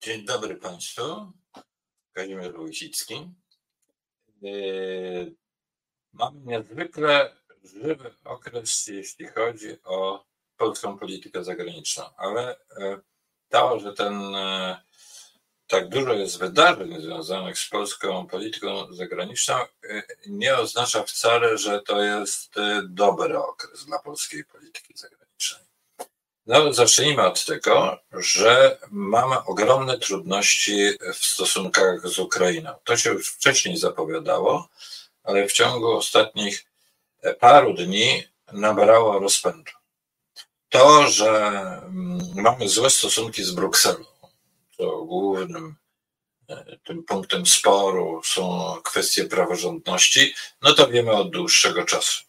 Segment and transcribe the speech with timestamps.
[0.00, 1.32] Dzień dobry Państwu.
[2.12, 3.14] Kazimierz Wójcicki.
[3.14, 4.50] E,
[6.12, 10.24] mamy niezwykle żywy okres, jeśli chodzi o
[10.56, 13.00] polską politykę zagraniczną, ale e,
[13.48, 14.82] to, że ten e,
[15.66, 19.54] tak dużo jest wydarzeń związanych z polską polityką zagraniczną,
[20.26, 22.54] nie oznacza wcale, że to jest
[22.88, 25.17] dobry okres dla polskiej polityki zagranicznej.
[26.48, 32.74] No, zacznijmy od tego, że mamy ogromne trudności w stosunkach z Ukrainą.
[32.84, 34.68] To się już wcześniej zapowiadało,
[35.24, 36.64] ale w ciągu ostatnich
[37.40, 39.72] paru dni nabrało rozpędu.
[40.68, 41.30] To, że
[41.84, 44.04] mm, mamy złe stosunki z Brukselą,
[44.76, 45.76] to głównym
[46.48, 52.24] e, tym punktem sporu są kwestie praworządności, no to wiemy od dłuższego czasu.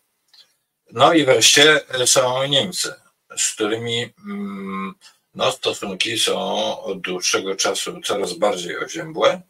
[0.91, 2.93] No i wreszcie są Niemcy
[3.37, 4.95] z którymi mm,
[5.35, 6.39] no, stosunki są
[6.81, 9.41] od dłuższego czasu coraz bardziej oziębłe.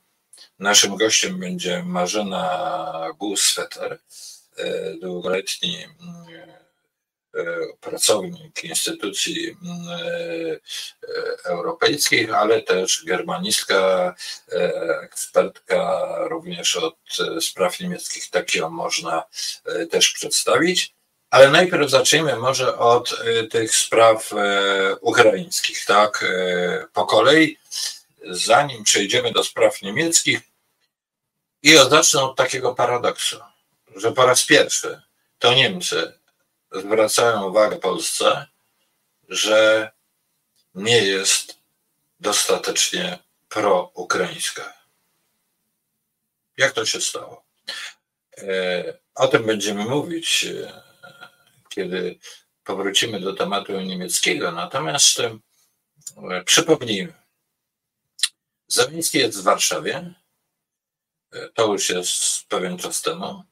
[0.60, 4.00] Naszym gościem będzie Marzena Gusweter,
[4.58, 6.50] e, długoletni mm,
[7.36, 7.44] e,
[7.82, 10.60] pracownik instytucji mm, e,
[11.46, 14.16] europejskich, ale też germanistka,
[15.04, 16.98] ekspertka również od
[17.42, 18.30] spraw niemieckich.
[18.30, 19.24] Tak ją można
[19.92, 20.99] też przedstawić.
[21.30, 27.58] Ale najpierw zacznijmy może od y, tych spraw e, ukraińskich, tak, e, po kolei,
[28.26, 30.40] zanim przejdziemy do spraw niemieckich.
[31.64, 33.40] I zacznę od takiego paradoksu,
[33.96, 35.02] że po raz pierwszy
[35.40, 36.14] to Niemcy
[36.72, 38.46] zwracają uwagę Polsce,
[39.30, 39.92] że
[40.76, 41.58] nie jest
[42.20, 43.20] dostatecznie
[43.50, 44.74] proukraińska.
[46.58, 47.44] Jak to się stało?
[49.16, 50.46] O tym będziemy mówić
[51.70, 52.20] kiedy
[52.64, 54.52] powrócimy do tematu niemieckiego.
[54.52, 57.14] Natomiast e, przypomnijmy,
[58.68, 60.14] Zawieński jest w Warszawie.
[61.32, 63.44] E, to już jest pewien czas temu.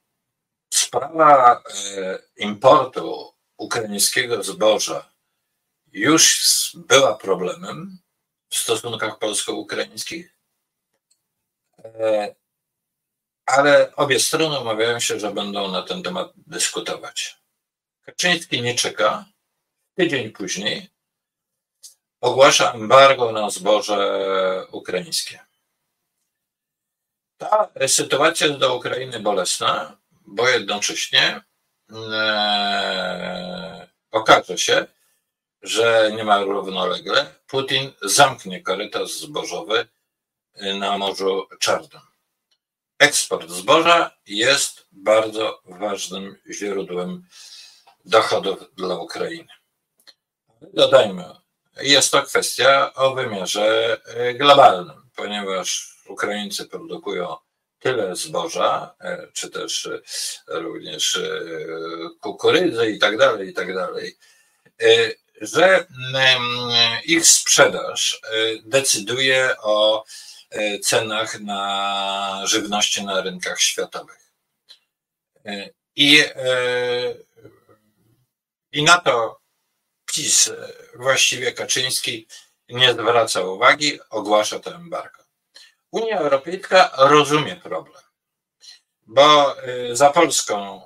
[0.74, 1.62] Sprawa
[1.96, 5.12] e, importu ukraińskiego zboża
[5.92, 7.98] już była problemem
[8.48, 10.34] w stosunkach polsko-ukraińskich,
[13.46, 17.36] ale obie strony umawiają się, że będą na ten temat dyskutować.
[18.08, 19.24] Kaczyński nie czeka.
[19.94, 20.90] Tydzień później
[22.20, 25.40] ogłasza embargo na zboże ukraińskie.
[27.36, 31.40] Ta sytuacja jest Ukrainy bolesna, bo jednocześnie
[31.92, 34.86] e, okaże się,
[35.62, 39.88] że niemal równolegle Putin zamknie korytarz zbożowy
[40.78, 42.02] na Morzu Czarnym.
[42.98, 47.28] Eksport zboża jest bardzo ważnym źródłem
[48.04, 49.48] dochodów dla Ukrainy.
[50.74, 51.24] Dodajmy,
[51.80, 57.36] jest to kwestia o wymiarze e, globalnym, ponieważ Ukraińcy produkują
[57.78, 60.00] tyle zboża, e, czy też e,
[60.48, 61.20] również
[62.20, 64.18] kukurydzy i tak dalej, i tak dalej,
[65.40, 65.86] że
[67.04, 68.20] ich sprzedaż
[68.64, 70.04] decyduje o
[70.82, 74.30] cenach na żywności na rynkach światowych.
[75.96, 76.24] I
[78.72, 79.40] i na to
[80.06, 80.50] PiS,
[80.94, 82.26] właściwie Kaczyński,
[82.68, 85.22] nie zwraca uwagi, ogłasza to embargo.
[85.90, 88.02] Unia Europejska rozumie problem,
[89.06, 90.82] bo y, za Polską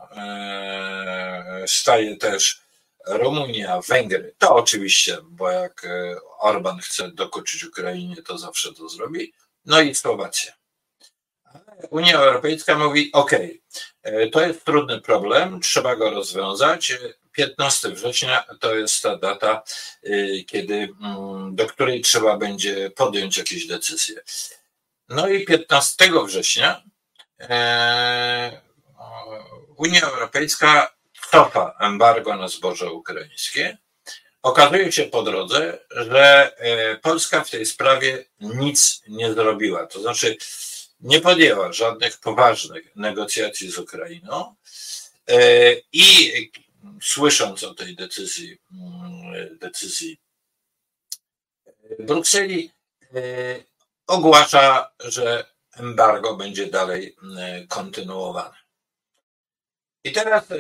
[1.63, 2.63] y, staje też
[3.07, 4.35] Rumunia, Węgry.
[4.39, 5.87] To oczywiście, bo jak
[6.39, 9.33] Orban chce dokuczyć Ukrainie, to zawsze to zrobi.
[9.65, 10.53] No i Słowacja.
[11.91, 13.31] Unia Europejska mówi: OK,
[14.33, 16.93] to jest trudny problem, trzeba go rozwiązać.
[17.33, 19.63] 15 września to jest ta data,
[20.07, 24.23] y, kiedy, mm, do której trzeba będzie podjąć jakieś decyzje.
[25.09, 26.83] No i 15 września
[27.41, 28.61] e,
[29.77, 30.95] Unia Europejska
[31.31, 33.79] cofa embargo na zboże ukraińskie.
[34.43, 39.87] Okazuje się po drodze, że e, Polska w tej sprawie nic nie zrobiła.
[39.87, 40.37] To znaczy,
[41.01, 44.55] nie podjęła żadnych poważnych negocjacji z Ukrainą.
[45.29, 45.39] E,
[45.93, 46.33] I
[47.03, 50.21] słysząc o tej decyzji, mm, decyzji
[51.99, 52.71] Brukseli,
[53.15, 53.19] e,
[54.07, 55.45] ogłasza, że
[55.77, 58.57] embargo będzie dalej mm, kontynuowane.
[60.05, 60.57] I teraz e,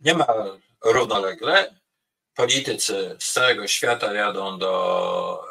[0.00, 0.26] nie ma
[0.84, 1.76] równolegle.
[2.34, 5.42] Politycy z całego świata jadą do,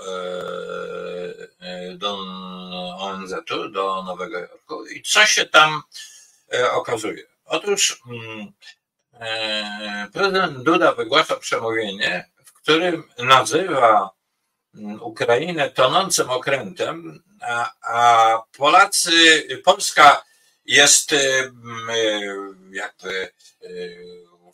[1.59, 2.18] e, do
[2.97, 4.86] ONZ-u, do Nowego Jorku.
[4.86, 5.81] I co się tam
[6.71, 7.34] okazuje?
[7.45, 8.53] Otóż mm,
[9.13, 14.09] e, prezydent Duda wygłasza przemówienie, w którym nazywa
[14.75, 17.24] mm, Ukrainę tonącym okrętem,
[17.81, 19.12] a, Polacy,
[19.63, 20.24] Polska
[20.65, 21.15] jest
[22.71, 23.31] jakby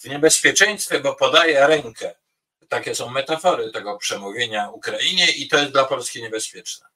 [0.01, 2.15] w niebezpieczeństwie, bo podaje rękę.
[2.69, 6.87] Takie są metafory tego przemówienia Ukrainie i to jest dla Polski niebezpieczne.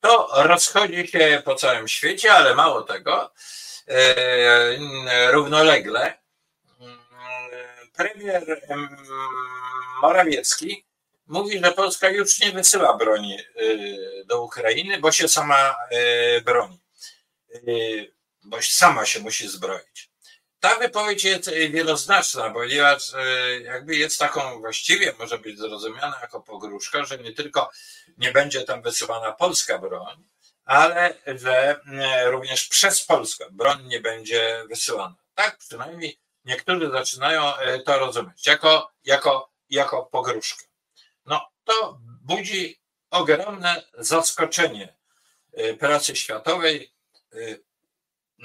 [0.00, 3.32] To rozchodzi się po całym świecie, ale mało tego,
[5.30, 6.22] równolegle
[7.96, 8.62] premier
[10.02, 10.84] Morawiecki
[11.26, 15.76] mówi, że Polska już nie wysyła broni y, do Ukrainy, bo się sama
[16.36, 16.80] y, broni,
[18.42, 20.10] bo sama się musi zbroić.
[20.60, 23.12] Ta wypowiedź jest wieloznaczna, ponieważ
[23.64, 27.70] jakby jest taką właściwie, może być zrozumiana jako pogróżka, że nie tylko
[28.18, 30.24] nie będzie tam wysyłana polska broń,
[30.64, 31.80] ale że
[32.24, 35.14] również przez Polskę broń nie będzie wysyłana.
[35.34, 37.52] Tak przynajmniej niektórzy zaczynają
[37.86, 40.64] to rozumieć jako, jako, jako pogróżkę.
[41.26, 42.80] No to budzi
[43.10, 44.94] ogromne zaskoczenie
[45.58, 46.92] y, prasy światowej.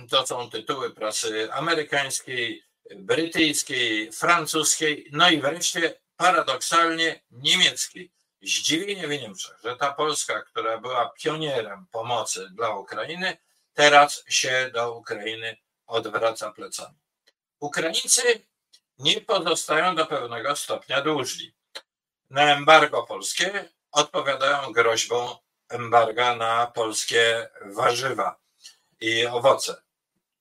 [0.10, 2.64] To są tytuły prasy amerykańskiej,
[2.96, 8.12] brytyjskiej, francuskiej, no i wreszcie paradoksalnie niemieckiej.
[8.42, 13.38] Zdziwienie w Niemczech, że ta Polska, która była pionierem pomocy dla Ukrainy,
[13.74, 15.58] teraz się do Ukrainy
[15.88, 16.98] odwraca plecami.
[17.60, 18.48] Ukraińcy
[19.00, 21.58] nie pozostają do pewnego stopnia dłużni
[22.30, 25.36] na embargo polskie odpowiadają groźbą
[25.70, 28.40] embarga na polskie warzywa
[29.00, 29.82] i owoce.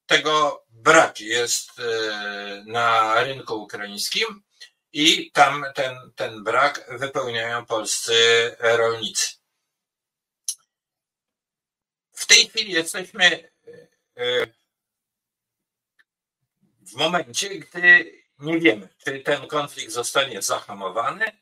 [0.07, 4.43] Tego brak jest e, na rynku ukraińskim
[4.99, 8.17] i tam ten, ten brak wypełniają polscy
[8.61, 9.37] rolnicy.
[12.13, 13.51] W tej chwili jesteśmy
[14.17, 14.47] e,
[16.81, 21.33] w momencie, gdy nie wiemy, czy ten konflikt zostanie zahamowany,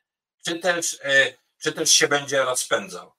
[0.45, 3.13] czy też, e, czy też się będzie rozpędzał.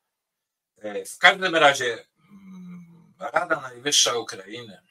[0.77, 4.81] E, w każdym razie mm, Rada Najwyższa Ukrainy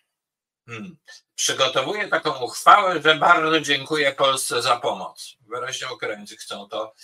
[0.67, 0.97] hmm,
[1.35, 5.37] przygotowuje taką uchwałę, że bardzo dziękuję Polsce za pomoc.
[5.47, 6.95] Wyraźnie Ukraińcy chcą to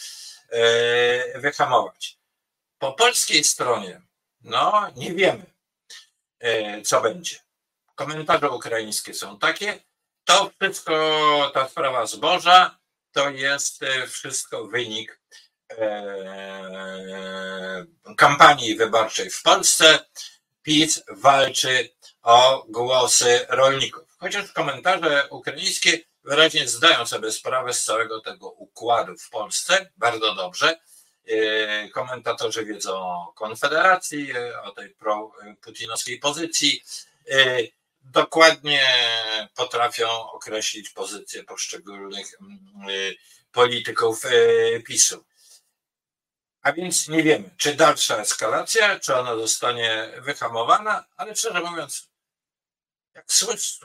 [0.50, 2.19] e, wyhamować.
[2.79, 4.03] Po polskiej stronie,
[4.41, 5.47] no nie wiemy,
[6.85, 7.37] co będzie.
[7.94, 9.79] Komentarze ukraińskie są takie,
[10.25, 12.79] to wszystko, ta sprawa zboża,
[13.12, 15.21] to jest wszystko wynik
[15.79, 17.87] E,
[18.17, 19.99] kampanii wyborczej w Polsce
[20.62, 21.91] PiS walczy
[22.23, 24.10] o głosy rolników.
[24.20, 30.81] Chociaż komentarze ukraińskie wyraźnie zdają sobie sprawę z całego tego układu w Polsce, bardzo dobrze.
[31.26, 36.84] E, komentatorzy wiedzą o Konfederacji, e, o tej pro-putinowskiej pozycji.
[38.02, 38.87] Dokładnie
[39.55, 43.14] potrafią określić pozycję poszczególnych mm,
[43.52, 44.22] polityków
[44.87, 45.25] PiSu.
[46.62, 52.10] A więc nie wiemy, czy dalsza eskalacja, czy ona zostanie wyhamowana, ale szczerze mówiąc,
[53.20, 53.26] jak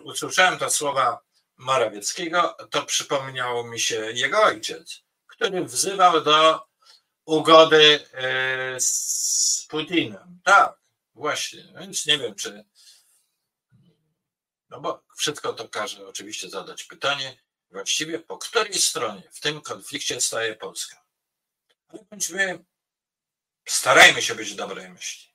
[0.03, 1.21] usłyszałem te słowa
[1.57, 6.65] Morawieckiego, to przypomniało mi się jego ojciec, który wzywał do
[7.25, 10.39] ugody e, z Putinem.
[10.43, 10.79] Tak,
[11.13, 11.73] właśnie.
[11.79, 12.65] Więc nie wiem, czy.
[14.69, 17.37] No bo wszystko to każe oczywiście zadać pytanie,
[17.71, 21.05] właściwie po której stronie w tym konflikcie staje Polska
[22.09, 22.65] bądźmy,
[23.65, 25.33] starajmy się być dobrej myśli.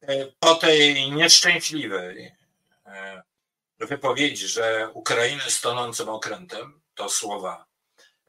[0.00, 2.32] E, po tej nieszczęśliwej
[2.86, 3.22] e,
[3.78, 7.66] wypowiedzi, że Ukraina jest tonącym okrętem, to słowa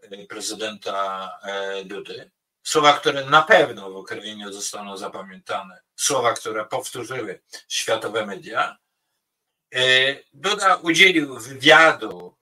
[0.02, 1.40] e, prezydenta
[1.86, 2.32] Dudy,
[2.64, 8.78] słowa, które na pewno w Ukrainie zostaną zapamiętane, słowa, które powtórzyły światowe media,
[10.34, 12.38] Duda udzielił wywiadu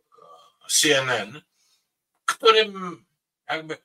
[0.69, 1.41] CNN,
[2.25, 3.05] którym
[3.49, 3.77] jakby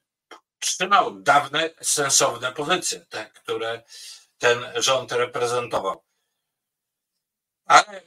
[0.59, 3.83] trzymał dawne, sensowne pozycje, te, które
[4.39, 6.03] ten rząd reprezentował.
[7.65, 8.03] Ale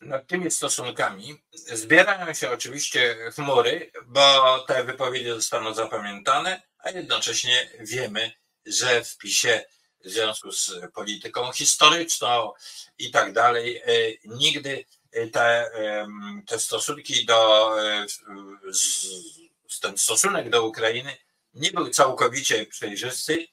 [0.00, 1.42] nad tymi stosunkami.
[1.52, 8.32] Zbierają się oczywiście chmury, bo te wypowiedzi zostaną zapamiętane, a jednocześnie wiemy,
[8.66, 9.64] że w PiSie
[10.04, 12.52] w związku z polityką historyczną
[12.98, 13.82] i tak dalej, e,
[14.24, 14.84] nigdy
[15.32, 15.70] te,
[16.46, 18.06] te stosunki do e,
[19.80, 21.16] ten stosunek do Ukrainy
[21.54, 23.46] nie był całkowicie przejrzysty,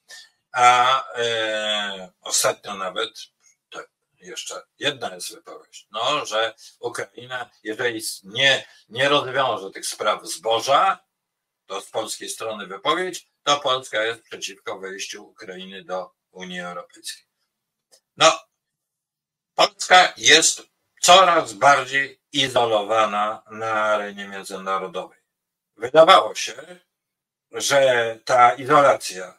[0.52, 3.10] a e, ostatnio nawet
[4.24, 11.04] jeszcze jedna jest wypowiedź, no, że Ukraina, jeżeli nie, nie rozwiąże tych spraw zboża,
[11.66, 17.26] to z polskiej strony wypowiedź, to Polska jest przeciwko wejściu Ukrainy do Unii Europejskiej.
[18.16, 18.40] No,
[19.54, 20.62] Polska jest
[21.00, 25.18] coraz bardziej izolowana na arenie międzynarodowej.
[25.76, 26.80] Wydawało się,
[27.50, 29.38] że ta izolacja,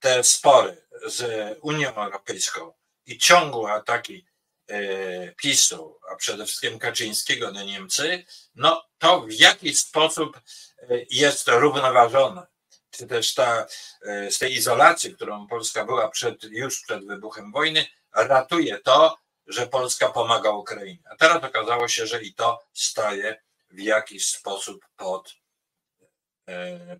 [0.00, 1.22] te spory z
[1.62, 2.72] Unią Europejską
[3.06, 4.26] i ciągłe ataki
[4.68, 10.40] e, PiSu, a przede wszystkim Kaczyńskiego na Niemcy, no to w jakiś sposób
[10.78, 12.46] e, jest równoważone.
[12.90, 13.66] Czy też ta,
[14.02, 19.66] e, z tej izolacji, którą Polska była przed, już przed wybuchem wojny, ratuje to, że
[19.66, 21.02] Polska pomaga Ukrainie.
[21.10, 25.34] A teraz okazało się, że i to staje w jakiś sposób pod,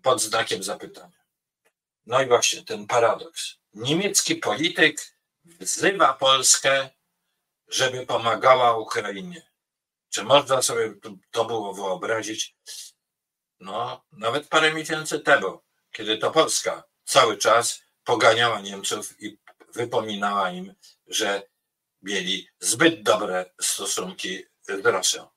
[0.03, 1.23] pod znakiem zapytania.
[2.05, 3.55] No i właśnie ten paradoks.
[3.73, 5.12] Niemiecki polityk
[5.45, 6.89] wzywa Polskę,
[7.67, 9.41] żeby pomagała Ukrainie.
[10.09, 10.93] Czy można sobie
[11.31, 12.55] to było wyobrazić?
[13.59, 19.37] No, nawet parę miesięcy temu, kiedy to Polska cały czas poganiała Niemców i
[19.73, 20.73] wypominała im,
[21.07, 21.41] że
[22.01, 25.27] mieli zbyt dobre stosunki z Rosją.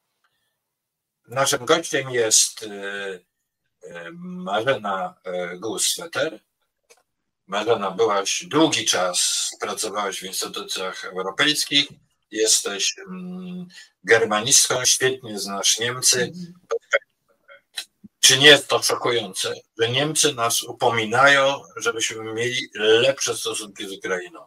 [1.28, 2.68] Naszym gościem jest e,
[3.82, 6.40] e, Marzena e, Gusweter,
[7.46, 11.88] Marzena, byłaś długi czas, pracowałaś w instytucjach europejskich,
[12.30, 13.66] jesteś mm,
[14.04, 16.32] germanistką, świetnie znasz Niemcy.
[18.20, 24.40] Czy nie jest to szokujące, że Niemcy nas upominają, żebyśmy mieli lepsze stosunki z Ukrainą?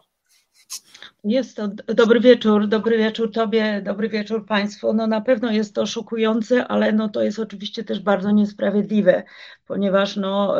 [1.23, 4.93] Jest to dobry wieczór, dobry wieczór Tobie, dobry wieczór Państwu.
[4.93, 9.23] No na pewno jest to szokujące, ale no to jest oczywiście też bardzo niesprawiedliwe,
[9.65, 10.55] ponieważ no,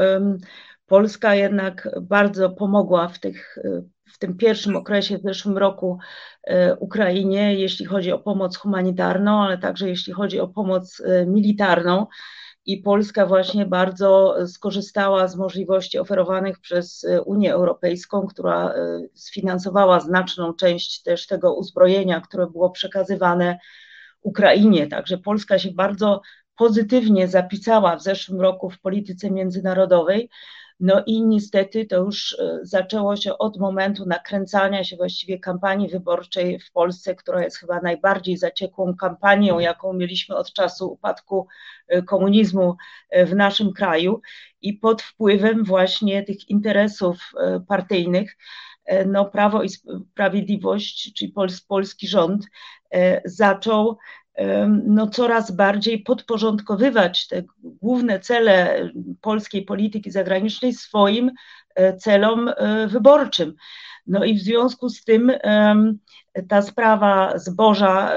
[0.89, 3.57] Polska jednak bardzo pomogła w, tych,
[4.05, 5.97] w tym pierwszym okresie, w zeszłym roku
[6.43, 12.07] e, Ukrainie, jeśli chodzi o pomoc humanitarną, ale także jeśli chodzi o pomoc e, militarną.
[12.65, 18.73] I Polska właśnie bardzo skorzystała z możliwości oferowanych przez e, Unię Europejską, która
[19.15, 23.59] sfinansowała znaczną część też tego uzbrojenia, które było przekazywane
[24.21, 24.87] Ukrainie.
[24.87, 26.21] Także Polska się bardzo
[26.55, 30.29] pozytywnie zapisała w zeszłym roku w polityce międzynarodowej.
[30.79, 36.59] No i niestety to już e, zaczęło się od momentu nakręcania się właściwie kampanii wyborczej
[36.59, 41.47] w Polsce, która jest chyba najbardziej zaciekłą kampanią, jaką mieliśmy od czasu upadku
[41.87, 42.75] e, komunizmu
[43.09, 44.21] e, w naszym kraju.
[44.61, 47.31] I pod wpływem właśnie tych interesów
[47.67, 48.37] partyjnych
[49.05, 51.33] no, Prawo i Sprawiedliwość, czyli
[51.67, 52.45] polski rząd,
[53.25, 53.97] zaczął
[54.85, 58.89] no, coraz bardziej podporządkowywać te główne cele
[59.21, 61.31] polskiej polityki zagranicznej swoim
[61.75, 63.55] e, celom e, wyborczym.
[64.07, 65.31] No i w związku z tym
[66.47, 68.11] ta sprawa zboża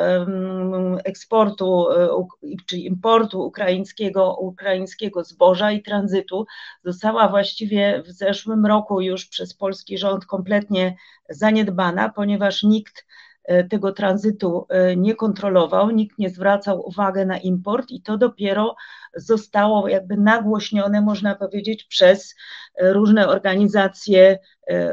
[1.05, 2.27] eksportu e,
[2.67, 6.47] czy importu ukraińskiego, ukraińskiego zboża i tranzytu
[6.85, 10.97] została właściwie w zeszłym roku już przez polski rząd kompletnie
[11.29, 13.07] zaniedbana, ponieważ nikt
[13.71, 18.77] tego tranzytu e, nie kontrolował, nikt nie zwracał uwagi na import i to dopiero
[19.17, 22.35] zostało jakby nagłośnione, można powiedzieć, przez
[22.75, 24.39] e, różne organizacje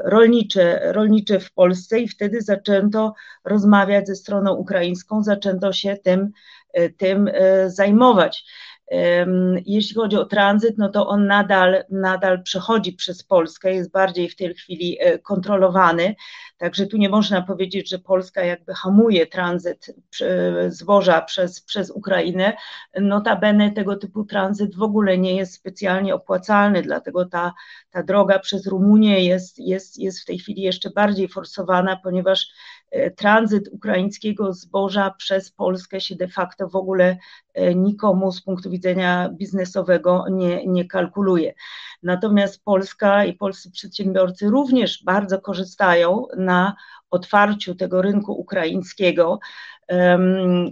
[0.04, 3.14] rolnicze, rolnicze w Polsce i wtedy zaczęto
[3.44, 6.32] rozmawiać ze stroną ukraińską, zaczęto się tym,
[6.98, 7.30] tym
[7.68, 8.44] zajmować.
[9.66, 14.36] Jeśli chodzi o tranzyt, no to on nadal, nadal przechodzi przez Polskę, jest bardziej w
[14.36, 16.16] tej chwili kontrolowany.
[16.58, 19.96] Także tu nie można powiedzieć, że Polska jakby hamuje tranzyt
[20.68, 22.54] zboża przez, przez Ukrainę.
[23.02, 27.54] Notabene tego typu tranzyt w ogóle nie jest specjalnie opłacalny, dlatego ta,
[27.92, 32.48] ta droga przez Rumunię jest, jest, jest w tej chwili jeszcze bardziej forsowana, ponieważ
[32.92, 37.18] e, tranzyt ukraińskiego zboża przez Polskę się de facto w ogóle e,
[37.76, 41.54] nikomu z punktu widzenia biznesowego nie, nie kalkuluje.
[42.04, 46.76] Natomiast Polska i polscy przedsiębiorcy również bardzo korzystają na
[47.10, 49.40] otwarciu tego rynku ukraińskiego.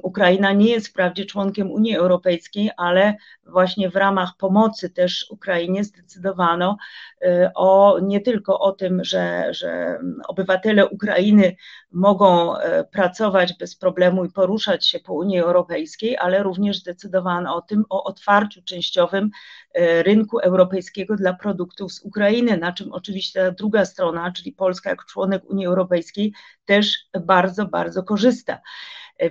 [0.04, 3.16] Ukraina nie jest wprawdzie członkiem Unii Europejskiej, ale
[3.46, 6.78] właśnie w ramach pomocy też Ukrainie zdecydowano
[7.22, 11.56] e, o nie tylko o tym, że, że obywatele Ukrainy
[11.92, 17.62] mogą e, pracować bez problemu i poruszać się po Unii Europejskiej, ale również zdecydowano o
[17.62, 19.30] tym, o otwarciu częściowym
[19.74, 24.90] e, rynku europejskiego dla produktów z Ukrainy, na czym oczywiście ta druga strona, czyli Polska
[24.90, 26.34] jako członek Unii Europejskiej,
[26.66, 28.60] też bardzo, bardzo korzysta.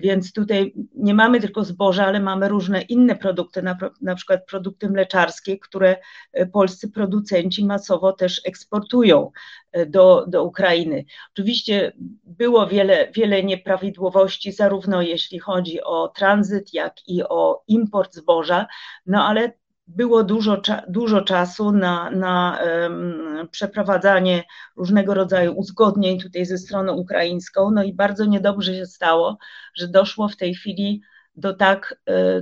[0.00, 4.88] Więc tutaj nie mamy tylko zboża, ale mamy różne inne produkty, na, na przykład produkty
[4.88, 5.96] mleczarskie, które
[6.32, 9.30] e, polscy producenci masowo też eksportują
[9.72, 11.04] e, do, do Ukrainy.
[11.32, 11.92] Oczywiście
[12.24, 18.66] było wiele, wiele nieprawidłowości, zarówno jeśli chodzi o tranzyt, jak i o import zboża,
[19.06, 19.52] no ale
[19.86, 24.44] było dużo, dużo czasu na, na um, przeprowadzanie
[24.76, 27.70] różnego rodzaju uzgodnień tutaj ze stroną ukraińską.
[27.70, 29.38] No i bardzo niedobrze się stało,
[29.74, 31.02] że doszło w tej chwili
[31.36, 32.00] do tak,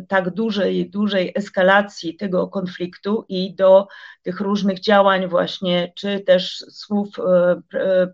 [0.08, 3.88] tak dużej, dużej eskalacji tego konfliktu i do
[4.22, 7.08] tych różnych działań właśnie, czy też słów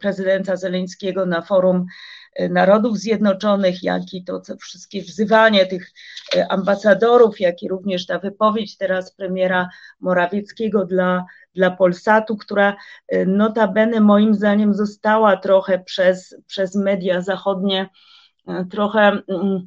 [0.00, 1.86] prezydenta Zeleńskiego na forum
[2.50, 5.92] Narodów Zjednoczonych, jak i to wszystkie wzywanie tych
[6.48, 9.68] ambasadorów, jak i również ta wypowiedź teraz premiera
[10.00, 12.76] Morawieckiego dla dla Polsatu, która
[13.26, 17.88] notabene moim zdaniem została trochę przez, przez media zachodnie
[18.70, 19.66] trochę, mm,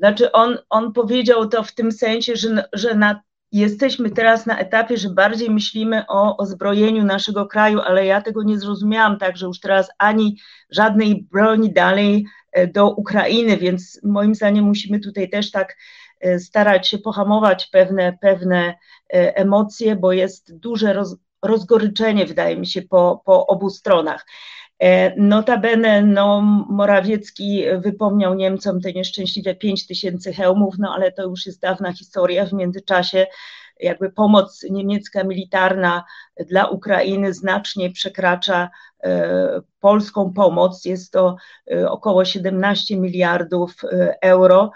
[0.00, 4.96] znaczy on, on powiedział to w tym sensie, że, że na, jesteśmy teraz na etapie,
[4.96, 9.46] że bardziej myślimy o, o zbrojeniu naszego kraju, ale ja tego nie zrozumiałam tak, że
[9.46, 10.36] już teraz ani
[10.70, 12.26] żadnej broni dalej
[12.58, 15.76] y, do Ukrainy, więc moim zdaniem musimy tutaj też tak
[16.38, 18.74] starać się pohamować pewne, pewne
[19.08, 24.26] emocje, bo jest duże roz, rozgoryczenie, wydaje mi się, po, po obu stronach.
[24.80, 31.46] E, notabene no, Morawiecki wypomniał Niemcom te nieszczęśliwe 5 tysięcy hełmów, no ale to już
[31.46, 32.46] jest dawna historia.
[32.46, 33.26] W międzyczasie
[33.80, 36.04] jakby pomoc niemiecka militarna
[36.48, 38.70] dla Ukrainy znacznie przekracza
[39.02, 40.84] e, polską pomoc.
[40.84, 41.36] Jest to
[41.70, 43.74] e, około 17 miliardów
[44.22, 44.72] euro.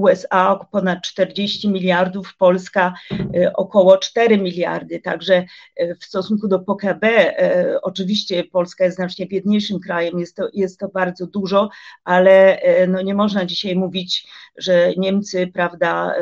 [0.00, 2.94] USA ponad 40 miliardów, Polska
[3.34, 5.00] e, około 4 miliardy.
[5.00, 5.44] Także
[5.76, 10.78] e, w stosunku do PKB, e, oczywiście Polska jest znacznie biedniejszym krajem, jest to, jest
[10.78, 11.70] to bardzo dużo,
[12.04, 16.14] ale no nie można dzisiaj mówić, że Niemcy prawda,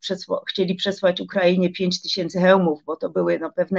[0.00, 3.73] przesła, chcieli przesłać Ukrainie 5 tysięcy hełmów, bo to były no, pewne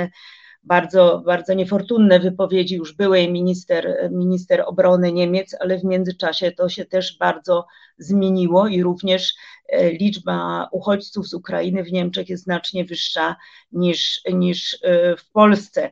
[0.66, 6.86] bardzo, bardzo niefortunne wypowiedzi już byłej minister, minister obrony Niemiec, ale w międzyczasie to się
[6.86, 7.66] też bardzo
[7.98, 9.34] zmieniło i również
[9.70, 13.36] e, liczba uchodźców z Ukrainy w Niemczech jest znacznie wyższa
[13.72, 15.92] niż, niż e, w Polsce.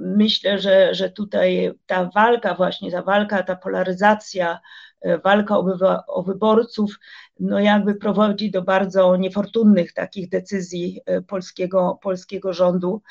[0.00, 4.60] Myślę, że, że tutaj ta walka, właśnie ta walka, ta polaryzacja,
[5.24, 5.58] walka
[6.06, 6.98] o, wyborców,
[7.40, 13.02] no jakby prowadzi do bardzo niefortunnych takich decyzji polskiego, polskiego rządu,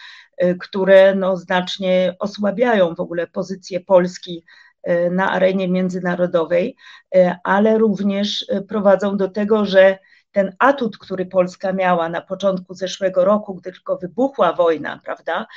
[0.60, 4.44] które no znacznie osłabiają w ogóle pozycję Polski
[4.86, 6.76] E, na arenie międzynarodowej,
[7.16, 9.98] e, ale również e, prowadzą do tego, że
[10.32, 15.48] ten atut, który Polska miała na początku zeszłego roku, gdy tylko wybuchła wojna, prawda,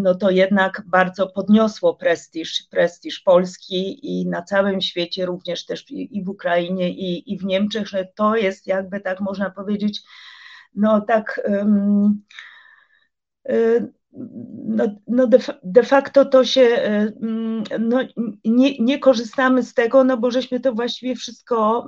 [0.00, 6.24] no to jednak bardzo podniosło prestiż, prestiż Polski i na całym świecie, również też i
[6.24, 10.00] w Ukrainie, i, i w Niemczech, że to jest jakby tak można powiedzieć,
[10.74, 11.40] no tak.
[11.48, 12.22] Um,
[14.64, 17.12] no, no de, de, facto to się, e,
[17.78, 17.98] no,
[18.44, 21.86] nie, nie, korzystamy z tego, no bo żeśmy to właściwie wszystko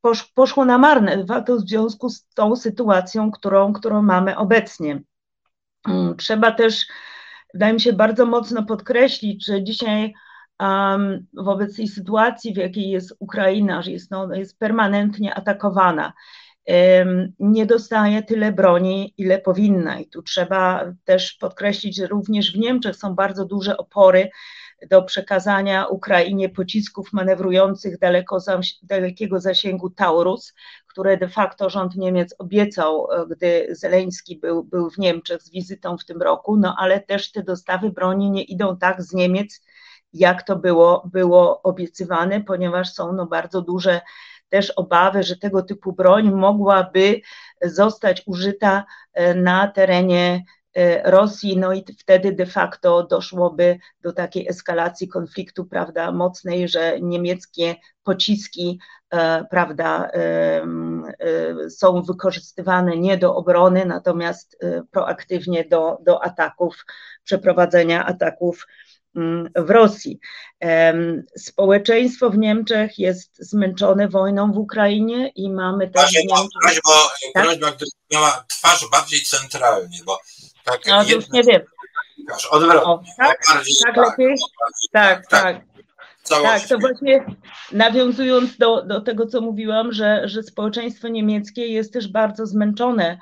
[0.00, 5.00] posz, poszło na marne, w związku z tą sytuacją, którą, którą mamy obecnie.
[5.88, 6.86] Mm, trzeba też,
[7.54, 10.14] wydaje mi się, bardzo mocno podkreślić, że dzisiaj
[10.60, 16.12] um, wobec tej sytuacji, w jakiej jest Ukraina, że jest, no, jest permanentnie atakowana,
[17.38, 20.00] nie dostaje tyle broni, ile powinna.
[20.00, 24.30] I tu trzeba też podkreślić, że również w Niemczech są bardzo duże opory
[24.90, 28.38] do przekazania Ukrainie pocisków manewrujących daleko,
[28.82, 30.54] dalekiego zasięgu Taurus,
[30.86, 35.98] które de facto rząd Niemiec obiecał, e, gdy Zeleński był, był w Niemczech z wizytą
[35.98, 39.62] w tym roku, no ale też te dostawy broni nie idą tak z Niemiec,
[40.12, 44.00] jak to było, było obiecywane, ponieważ są no bardzo duże
[44.48, 47.20] też obawy, że tego typu broń mogłaby
[47.62, 50.44] zostać użyta e, na terenie
[51.04, 57.74] Rosji, no i wtedy de facto doszłoby do takiej eskalacji konfliktu, prawda, mocnej, że niemieckie
[58.02, 60.10] pociski, e, prawda,
[61.68, 64.58] są wykorzystywane nie do obrony, natomiast
[64.90, 66.84] proaktywnie do, do ataków,
[67.24, 68.66] przeprowadzenia ataków
[69.56, 70.20] w Rosji.
[71.36, 76.10] Społeczeństwo w Niemczech jest zmęczone wojną w Ukrainie i mamy też.
[76.30, 76.80] Mam prośbę,
[77.34, 77.44] tak?
[77.44, 80.18] prośbę, która miała twarz bardziej centralnie, bo
[80.64, 80.80] tak.
[80.86, 81.62] No, już nie wiem.
[82.50, 82.82] Odwrotnie.
[82.82, 83.38] O, tak,
[83.84, 84.36] tak, lepiej?
[84.92, 85.30] Tak, tak.
[85.30, 85.76] tak.
[86.28, 87.24] Tak, to właśnie
[87.72, 93.18] nawiązując do, do tego, co mówiłam, że, że społeczeństwo niemieckie jest też bardzo zmęczone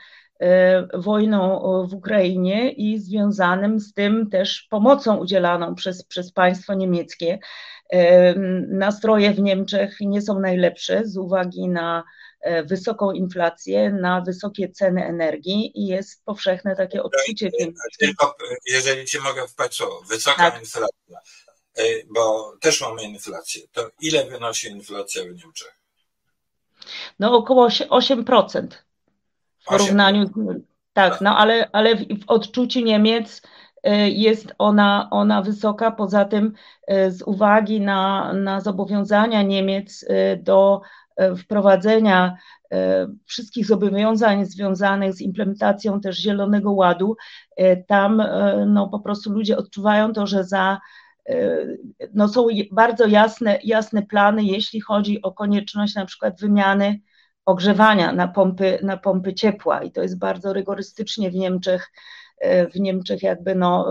[0.95, 7.39] wojną w Ukrainie i związanym z tym też pomocą udzielaną przez, przez państwo niemieckie.
[7.93, 8.35] E,
[8.69, 12.05] nastroje w Niemczech nie są najlepsze z uwagi na
[12.41, 17.51] e, wysoką inflację, na wysokie ceny energii i jest powszechne takie odczucie.
[18.01, 20.61] Tylko jeżeli cię mogę wpaść, wysoka tak.
[20.61, 21.19] inflacja,
[22.15, 25.79] bo też mamy inflację, to ile wynosi inflacja w Niemczech?
[27.19, 28.67] No około 8%
[29.65, 30.31] w porównaniu.
[30.93, 33.43] Tak, no ale, ale w, w odczuciu Niemiec
[34.07, 35.91] jest ona, ona wysoka.
[35.91, 36.53] Poza tym,
[37.09, 40.05] z uwagi na, na zobowiązania Niemiec
[40.39, 40.81] do
[41.39, 42.37] wprowadzenia
[43.25, 47.17] wszystkich zobowiązań związanych z implementacją też Zielonego Ładu,
[47.87, 48.23] tam
[48.67, 50.81] no, po prostu ludzie odczuwają to, że za
[52.15, 57.01] no są bardzo jasne, jasne plany, jeśli chodzi o konieczność na przykład wymiany
[57.47, 61.93] ogrzewania na pompy, na pompy ciepła i to jest bardzo rygorystycznie w Niemczech,
[62.39, 63.87] e, w Niemczech jakby no,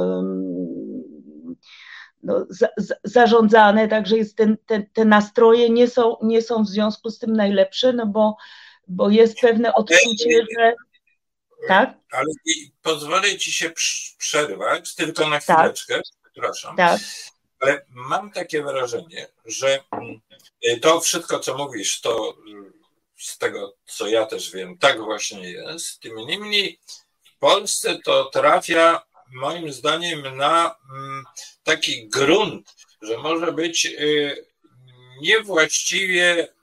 [2.24, 6.68] no za, za, zarządzane, także jest ten, ten, te nastroje nie są, nie są w
[6.68, 8.36] związku z tym najlepsze, no bo,
[8.88, 10.74] bo jest pewne odczucie, że
[11.68, 11.94] tak?
[12.12, 12.28] Ale
[12.82, 13.72] pozwolę ci się
[14.18, 15.58] przerwać tylko na tak.
[15.58, 15.96] chwileczkę.
[15.96, 16.78] Tak przepraszam.
[16.78, 17.02] Tak.
[17.60, 20.22] Ale mam takie wrażenie, że mm,
[20.82, 22.38] to wszystko, co mówisz, to
[23.24, 26.00] z tego, co ja też wiem, tak właśnie jest.
[26.00, 26.80] Tym niemniej
[27.24, 31.24] w Polsce to trafia moim zdaniem na mm,
[31.64, 34.48] taki grunt, że może być y,
[35.22, 36.54] niewłaściwie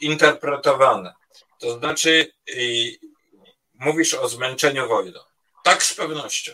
[0.00, 1.14] interpretowane.
[1.58, 2.98] To znaczy, y,
[3.74, 5.20] mówisz o zmęczeniu wojną.
[5.64, 6.52] Tak, z pewnością.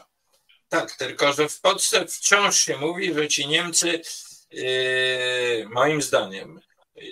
[0.69, 4.03] Tak, tylko że w Polsce wciąż się mówi, że ci Niemcy,
[4.51, 6.61] yy, moim zdaniem,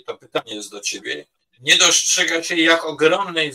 [0.07, 1.27] to pytanie jest do ciebie,
[1.61, 3.53] nie dostrzega się, jak, ogromnej,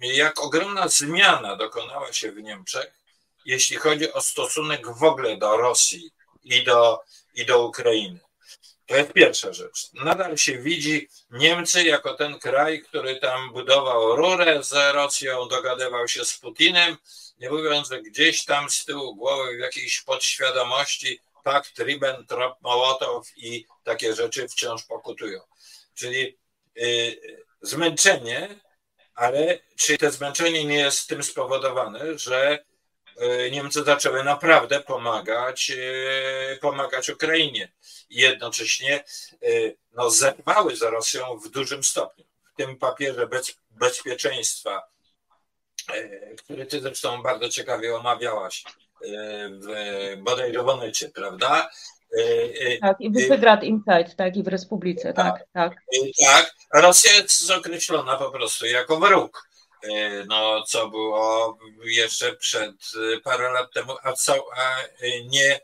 [0.00, 2.92] jak ogromna zmiana dokonała się w Niemczech,
[3.44, 6.10] jeśli chodzi o stosunek w ogóle do Rosji
[6.44, 7.00] i do,
[7.34, 8.20] i do Ukrainy.
[8.86, 9.92] To jest pierwsza rzecz.
[9.94, 16.24] Nadal się widzi Niemcy jako ten kraj, który tam budował rurę z Rosją, dogadywał się
[16.24, 16.96] z Putinem,
[17.40, 24.14] nie mówiąc, że gdzieś tam z tyłu głowy w jakiejś podświadomości pakt Ribbentrop-Mołotow i takie
[24.14, 25.40] rzeczy wciąż pokutują.
[25.94, 26.38] Czyli
[27.62, 28.48] zmęczenie,
[29.14, 32.58] ale czy to zmęczenie nie jest tym spowodowane, że
[33.22, 37.72] y, Niemcy zaczęły naprawdę pomagać, y, pomagać Ukrainie.
[38.10, 39.04] I jednocześnie
[39.92, 42.24] no, zerwały z Rosją w dużym stopniu.
[42.52, 44.88] W tym papierze bez, bezpieczeństwa
[46.38, 48.64] który ty zresztą bardzo ciekawie omawiałaś
[50.64, 51.70] w Onecie, prawda?
[52.16, 55.46] E, tak, i w Wygrad Insight, tak, i w Republice, tak, tak.
[55.52, 55.74] Tak,
[56.26, 56.54] tak.
[56.74, 59.48] Rosja jest określona po prostu jako wróg.
[60.26, 62.74] No, co było jeszcze przed
[63.24, 64.76] parę lat temu, a, co, a
[65.26, 65.60] nie,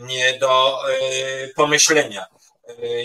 [0.00, 0.78] nie do
[1.56, 2.26] pomyślenia.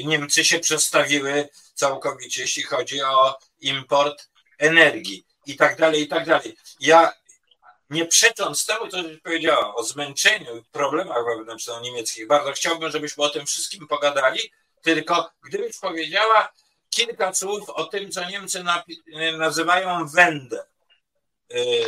[0.06, 6.58] Niemcy się przestawiły całkowicie, jeśli chodzi o import energii i tak dalej, i tak dalej.
[6.80, 7.13] Ja
[7.89, 13.45] nie przecząc temu, co powiedziała o zmęczeniu i problemach wewnętrzno-niemieckich, bardzo chciałbym, żebyśmy o tym
[13.45, 14.39] wszystkim pogadali,
[14.82, 16.52] tylko gdybyś powiedziała
[16.89, 18.63] kilka słów o tym, co Niemcy
[19.38, 20.63] nazywają Wende.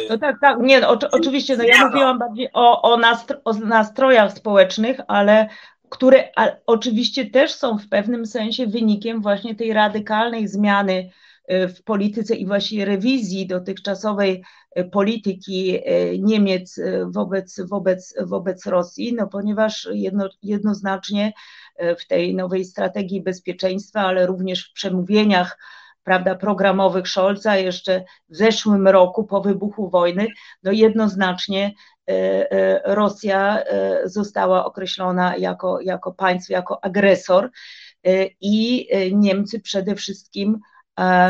[0.09, 4.33] No tak, tak, nie, no, oczywiście, no ja mówiłam bardziej o, o, nastro, o nastrojach
[4.33, 5.49] społecznych, ale
[5.89, 11.83] które a, oczywiście też są w pewnym sensie wynikiem właśnie tej radykalnej zmiany E, w
[11.83, 14.43] polityce i właśnie rewizji dotychczasowej
[14.75, 21.33] e, polityki e, Niemiec wobec, wobec, wobec Rosji, no ponieważ jedno, jednoznacznie
[21.99, 25.57] w tej nowej strategii bezpieczeństwa, ale również w przemówieniach
[26.03, 30.27] prawda, programowych Scholza jeszcze w zeszłym roku po wybuchu wojny,
[30.63, 31.73] no jednoznacznie
[32.85, 33.63] Rosja
[34.05, 37.49] została określona jako, jako państwo, jako agresor
[38.41, 40.59] i Niemcy przede wszystkim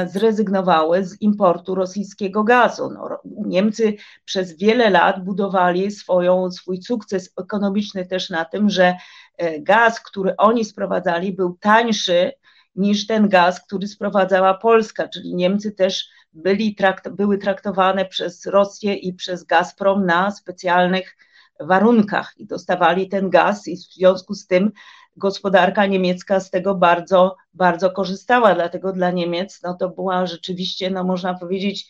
[0.08, 2.89] zrezygnowały z importu rosyjskiego gazu.
[2.93, 3.95] No, Niemcy
[4.26, 8.95] przez wiele lat budowali swoją, swój sukces ekonomiczny też na tym, że
[9.38, 12.32] e, gaz, który oni sprowadzali, był tańszy
[12.76, 18.93] niż ten gaz, który sprowadzała Polska, czyli Niemcy też byli trakt, były traktowane przez Rosję
[18.93, 21.17] i przez Gazprom na specjalnych
[21.60, 24.71] warunkach i dostawali ten gaz i w związku z tym
[25.17, 31.04] gospodarka niemiecka z tego bardzo, bardzo korzystała, dlatego dla Niemiec no to była rzeczywiście, no
[31.04, 31.88] można powiedzieć,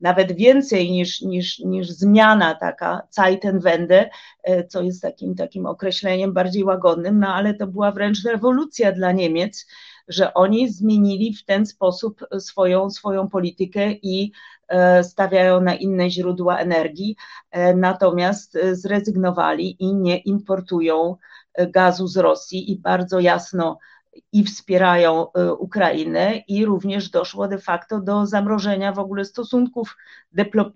[0.00, 4.10] nawet więcej niż, niż, niż zmiana taka Zeitenwende,
[4.42, 9.12] e, co jest takim, takim określeniem bardziej łagodnym, no ale to była wręcz rewolucja dla
[9.12, 9.66] Niemiec,
[10.08, 14.32] że oni zmienili w ten sposób swoją, swoją politykę i
[14.68, 17.16] e, stawiają na inne źródła energii,
[17.50, 21.16] e, natomiast zrezygnowali i nie importują
[21.58, 23.78] gazu z Rosji i bardzo jasno
[24.32, 29.96] i wspierają e, Ukrainę i również doszło de facto do zamrożenia w ogóle stosunków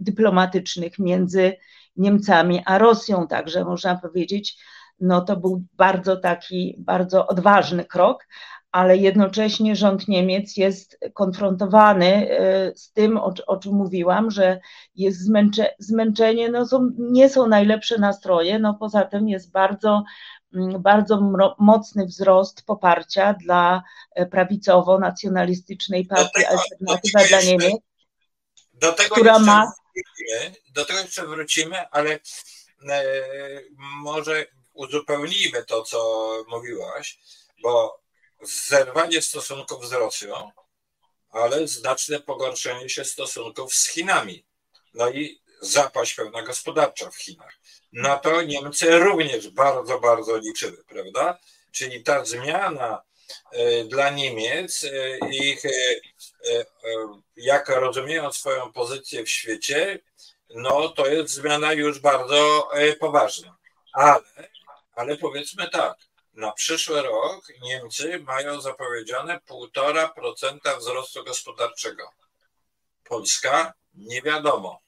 [0.01, 1.57] dyplomatycznych między
[1.97, 4.57] Niemcami a Rosją, także można powiedzieć,
[5.01, 8.27] no to był bardzo taki, bardzo odważny krok,
[8.73, 12.29] ale jednocześnie rząd Niemiec jest konfrontowany
[12.75, 14.61] z tym, o, o czym mówiłam, że
[14.95, 20.05] jest zmęcze, zmęczenie, no są, nie są najlepsze nastroje, no poza tym jest bardzo
[20.79, 21.21] bardzo
[21.59, 23.83] mocny wzrost poparcia dla
[24.15, 27.77] e, prawicowo-nacjonalistycznej partii tego, Alternatywa dla Niemiec,
[28.73, 29.73] do tego która ma.
[30.75, 32.21] Do tego jeszcze wrócimy, ale
[32.89, 33.03] e,
[33.79, 37.19] może uzupełnijmy to, co mówiłaś,
[37.63, 38.01] bo
[38.43, 40.51] zerwanie stosunków z Rosją,
[41.31, 44.45] ale znaczne pogorszenie się stosunków z Chinami.
[44.95, 47.55] No i zapaść pełna gospodarcza w Chinach.
[47.93, 51.39] Na to Niemcy również bardzo, bardzo liczyły, prawda?
[51.73, 53.03] Czyli ta zmiana
[53.53, 55.71] e, dla Niemiec, e, ich, e,
[57.37, 59.99] jak rozumieją swoją pozycję w świecie,
[60.51, 62.69] no to jest zmiana już bardzo
[63.01, 63.57] poważna.
[63.93, 64.49] Ale,
[64.95, 65.99] ale powiedzmy tak,
[66.35, 72.11] na przyszły rok Niemcy mają zapowiedziane 1,5% wzrostu gospodarczego.
[73.05, 74.81] Polska nie wiadomo.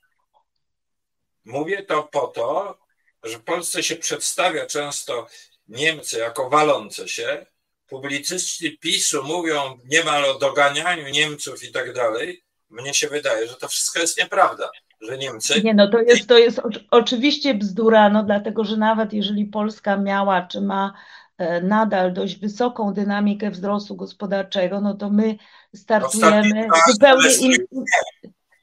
[1.50, 2.78] Mówię to po to,
[3.22, 5.26] że w Polsce się przedstawia często
[5.68, 7.46] Niemcy jako walące się.
[7.88, 12.42] Publicyści PiSu mówią niemal o doganianiu Niemców i tak dalej.
[12.70, 15.62] Mnie się wydaje, że to wszystko jest nieprawda, że Niemcy.
[15.62, 16.60] Nie, no to jest, to jest
[16.90, 20.92] oczywiście bzdura, no dlatego że nawet jeżeli Polska miała czy ma
[21.38, 25.36] e, nadal dość wysoką dynamikę wzrostu gospodarczego, no to my
[25.74, 27.56] startujemy zupełnie in,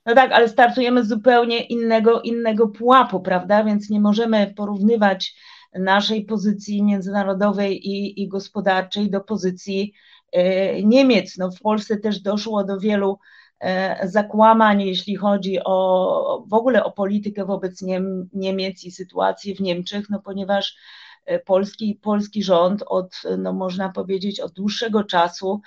[0.07, 3.63] no tak, ale startujemy z zupełnie innego, innego pułapu, prawda?
[3.63, 5.35] Więc nie możemy porównywać
[5.73, 9.93] naszej pozycji międzynarodowej i, i gospodarczej do pozycji
[10.31, 11.37] e, Niemiec.
[11.37, 13.19] No, w Polsce też doszło do wielu
[13.59, 19.59] e, zakłamań, jeśli chodzi o w ogóle o politykę wobec Niem, Niemiec i sytuację w
[19.59, 20.77] Niemczech, no ponieważ
[21.45, 25.61] polski, polski rząd od, no można powiedzieć, od dłuższego czasu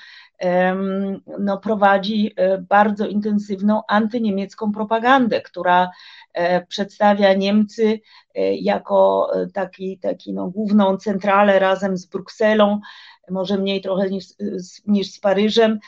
[1.39, 5.91] no, prowadzi e, bardzo intensywną antyniemiecką propagandę, która
[6.33, 8.01] e, przedstawia Niemcy
[8.35, 12.81] e, jako taki, taki no, główną centralę razem z Brukselą,
[13.31, 14.25] może mniej trochę niż,
[14.87, 15.79] niż z Paryżem,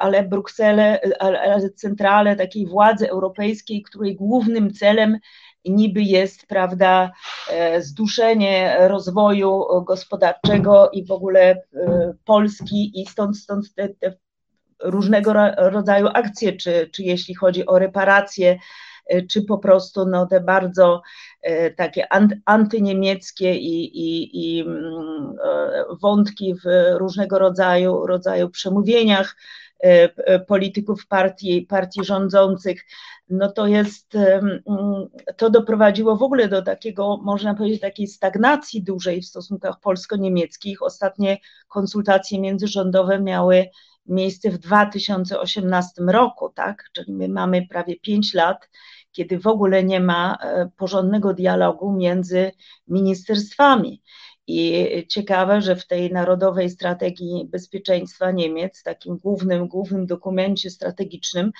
[0.00, 5.18] ale Brukselę, ale centralę takiej władzy europejskiej, której głównym celem
[5.70, 7.12] niby jest, prawda,
[7.50, 11.58] e, zduszenie rozwoju gospodarczego i w ogóle e,
[12.24, 14.16] Polski i stąd, stąd te, te
[14.82, 18.58] różnego rodzaju akcje, czy, czy jeśli chodzi o reparacje,
[19.06, 21.02] e, czy po prostu no, te bardzo
[21.76, 22.06] takie
[22.44, 25.36] antyniemieckie i, i, i mm,
[26.02, 29.36] wątki w różnego rodzaju, rodzaju przemówieniach
[30.46, 32.84] polityków partii, partii rządzących
[33.28, 34.60] no to jest, mm,
[35.36, 40.82] to doprowadziło w ogóle do takiego, można powiedzieć, takiej stagnacji dużej w stosunkach polsko-niemieckich.
[40.82, 43.70] Ostatnie konsultacje międzyrządowe miały
[44.06, 46.84] miejsce w 2018 roku, tak?
[46.92, 48.68] Czyli my mamy prawie 5 lat,
[49.12, 52.50] kiedy w ogóle nie ma e, porządnego dialogu między
[52.88, 54.02] ministerstwami.
[54.46, 61.52] I ciekawe, że w tej Narodowej Strategii Bezpieczeństwa Niemiec, takim głównym, głównym dokumencie strategicznym,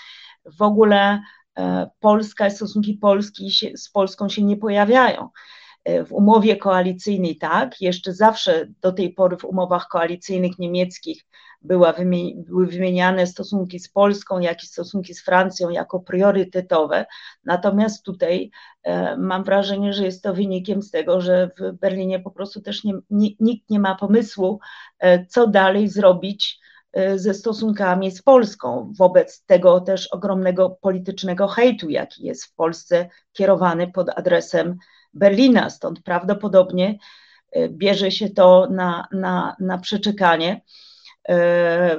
[0.45, 1.21] w ogóle
[1.57, 5.29] E, Polska, stosunki Polski z Polską się nie pojawiają.
[5.87, 11.25] E, w umowie koalicyjnej tak, jeszcze zawsze do tej pory w umowach koalicyjnych niemieckich
[11.63, 11.95] była
[12.37, 17.07] były wymieniane stosunki z Polską, jak i stosunki z Francją jako priorytetowe.
[17.45, 18.51] Natomiast tutaj
[18.83, 22.85] e, mam wrażenie, że jest to wynikiem z tego, że w Berlinie po prostu też
[22.85, 22.93] nie,
[23.41, 24.61] nikt nie ma pomysłu,
[24.99, 26.61] e, co dalej zrobić
[26.99, 33.09] Y, ze stosunkami z Polską, wobec tego też ogromnego politycznego hejtu, jaki jest w Polsce
[33.33, 34.79] kierowany pod adresem
[35.17, 35.71] Berlina.
[35.71, 36.99] Stąd prawdopodobnie
[37.57, 40.61] y, bierze się to na, na, na przeczekanie.
[41.31, 41.35] Y,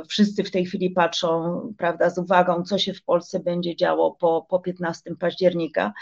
[0.07, 4.45] wszyscy w tej chwili patrzą, prawda, z uwagą, co się w Polsce będzie działo po,
[4.49, 5.93] po 15 października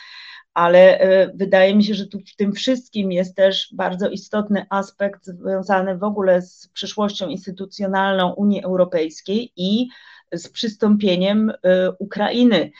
[0.55, 5.25] ale e, wydaje mi się, że tu w tym wszystkim jest też bardzo istotny aspekt
[5.25, 9.87] związany w ogóle z przyszłością instytucjonalną Unii Europejskiej i
[10.33, 12.71] z przystąpieniem e, Ukrainy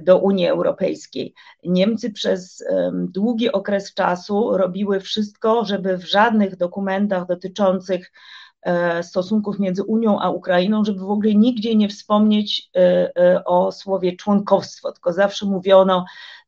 [0.00, 1.34] do Unii Europejskiej.
[1.64, 8.12] Niemcy przez długi okres czasu robiły wszystko, żeby w żadnych dokumentach dotyczących
[8.62, 12.70] e, stosunków między Unią a Ukrainą, żeby w ogóle nigdzie nie wspomnieć
[13.44, 16.04] o słowie członkowstwo, tylko zawsze mówiono,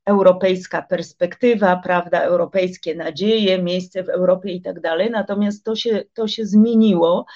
[0.07, 5.11] europejska perspektywa, prawda, europejskie nadzieje, miejsce w Europie i tak dalej.
[5.11, 7.27] Natomiast to się, to się zmieniło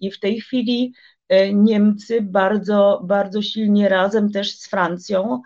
[0.00, 1.17] i w tej chwili e,
[1.54, 5.40] Niemcy bardzo, bardzo silnie razem też z Francją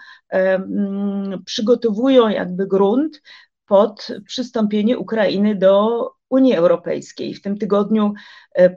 [1.45, 3.23] przygotowują jakby grunt
[3.67, 7.35] pod przystąpienie Ukrainy do Unii Europejskiej.
[7.35, 8.13] W tym tygodniu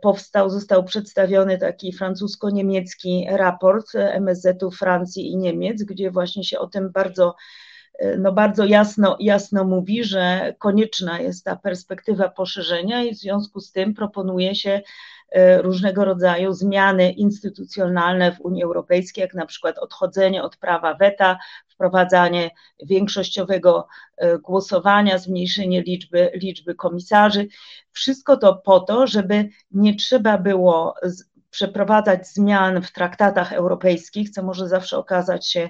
[0.02, 6.92] powstał, został przedstawiony taki francusko-niemiecki raport MSZ-u Francji i Niemiec, gdzie właśnie się o tym
[6.92, 7.36] bardzo
[8.18, 13.72] no bardzo jasno, jasno mówi, że konieczna jest ta perspektywa poszerzenia i w związku z
[13.72, 14.82] tym proponuje się e,
[15.62, 22.52] różnego rodzaju zmiany instytucjonalne w Unii Europejskiej, jak na przykład odchodzenie od prawa weta, wprowadzanie
[22.84, 27.48] większościowego e, głosowania, zmniejszenie liczby, liczby komisarzy.
[27.92, 30.96] Wszystko to po to, żeby nie trzeba było
[31.50, 35.70] przeprowadzać zmian w traktatach europejskich, co może zawsze okazać się E,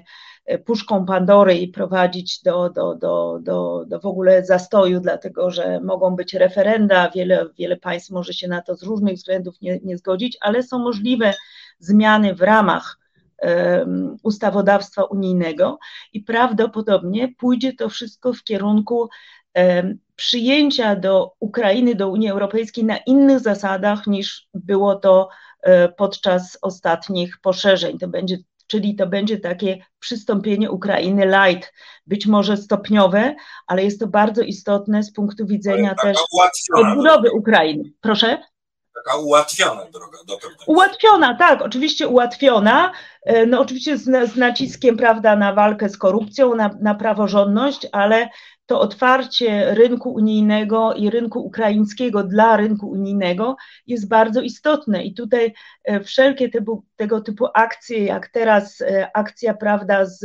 [0.64, 6.16] puszką Pandory i prowadzić do, do, do, do, do w ogóle zastoju, dlatego że mogą
[6.16, 10.38] być referenda, wiele, wiele państw może się na to z różnych względów nie, nie zgodzić,
[10.40, 11.34] ale są możliwe
[11.78, 12.98] zmiany w ramach
[13.42, 15.78] um, ustawodawstwa unijnego
[16.12, 19.08] i prawdopodobnie pójdzie to wszystko w kierunku
[19.54, 25.28] um, przyjęcia do Ukrainy, do Unii Europejskiej na innych zasadach niż było to
[25.62, 27.98] e, podczas ostatnich poszerzeń.
[27.98, 31.72] To będzie czyli to będzie takie przystąpienie Ukrainy light,
[32.06, 33.34] być może stopniowe,
[33.66, 36.18] ale jest to bardzo istotne z punktu widzenia też
[36.74, 37.84] odbudowy Ukrainy.
[38.00, 38.38] Proszę?
[39.04, 40.64] Taka ułatwiona droga do pewnego.
[40.66, 46.54] Ułatwiona, tak, oczywiście ułatwiona, e, no oczywiście z, z naciskiem, prawda, na walkę z korupcją,
[46.54, 48.28] na, na praworządność, ale
[48.66, 55.04] to otwarcie rynku unijnego i rynku ukraińskiego dla rynku unijnego jest bardzo istotne.
[55.04, 56.50] I tutaj e, wszelkie
[56.96, 60.24] tego, typu akcje, jak teraz e, akcja, prawda, z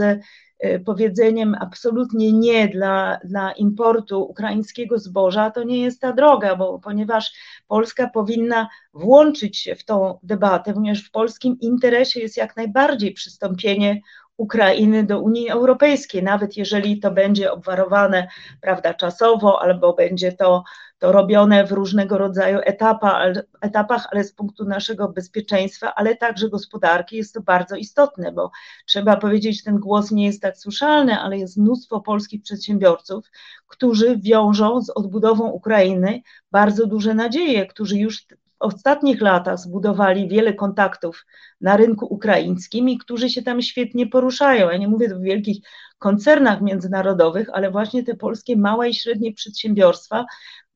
[0.60, 6.80] e, powiedzeniem absolutnie nie dla, dla importu ukraińskiego zboża, to nie jest ta droga, bo
[6.80, 7.34] ponieważ
[7.68, 14.02] Polska powinna włączyć się w tą debatę, ponieważ w polskim interesie jest jak najbardziej przystąpienie
[14.38, 18.28] Ukrainy do Unii Europejskiej, nawet jeżeli to będzie obwarowane
[18.62, 20.64] prawda, czasowo, albo będzie to,
[21.00, 23.26] to robione w różnego rodzaju etapa,
[23.62, 28.52] etapach, ale z punktu naszego bezpieczeństwa, ale także gospodarki jest to bardzo istotne, bo
[28.86, 33.26] trzeba powiedzieć, ten głos nie jest tak słyszalny, ale jest mnóstwo polskich przedsiębiorców,
[33.68, 38.26] którzy wiążą z odbudową Ukrainy bardzo duże nadzieje, którzy już
[38.62, 41.26] ostatnich latach zbudowali wiele kontaktów
[41.62, 44.70] na rynku ukraińskim i którzy się tam świetnie poruszają.
[44.70, 45.58] Ja nie mówię o wielkich
[46.00, 50.26] koncernach międzynarodowych, ale właśnie te polskie małe i średnie przedsiębiorstwa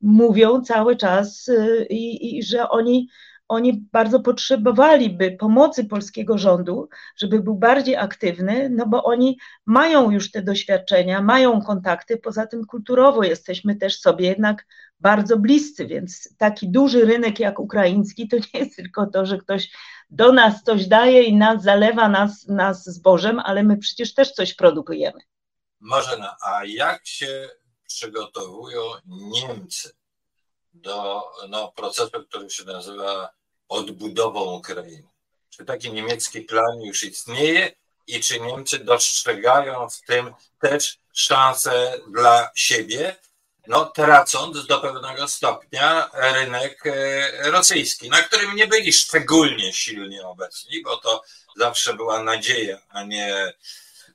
[0.00, 3.08] mówią cały czas, y, i, i że oni
[3.48, 10.30] oni bardzo potrzebowaliby pomocy polskiego rządu, żeby był bardziej aktywny, no bo oni mają już
[10.30, 14.66] te doświadczenia, mają kontakty, poza tym kulturowo jesteśmy też sobie jednak
[15.00, 19.70] bardzo bliscy, więc taki duży rynek jak ukraiński to nie jest tylko to, że ktoś
[20.10, 24.54] do nas coś daje i nas zalewa nas, nas zbożem, ale my przecież też coś
[24.54, 25.20] produkujemy.
[25.80, 27.48] Marzena, a jak się
[27.86, 29.90] przygotowują Niemcy
[30.74, 33.30] do no, procesu, który się nazywa
[33.68, 35.08] odbudową Ukrainy?
[35.50, 37.72] Czy taki niemiecki plan już istnieje
[38.06, 43.16] i czy Niemcy dostrzegają w tym też szansę dla siebie?
[43.68, 50.82] No, tracąc do pewnego stopnia rynek e, rosyjski, na którym nie byli szczególnie silnie obecni,
[50.82, 51.22] bo to
[51.56, 53.52] zawsze była nadzieja, a nie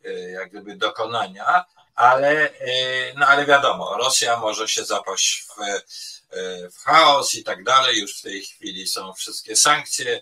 [0.06, 5.56] e, jak gdyby dokonania, ale, e, no, ale wiadomo, Rosja może się zapaść w,
[6.74, 8.00] w chaos i tak dalej.
[8.00, 10.22] Już w tej chwili są wszystkie sankcje,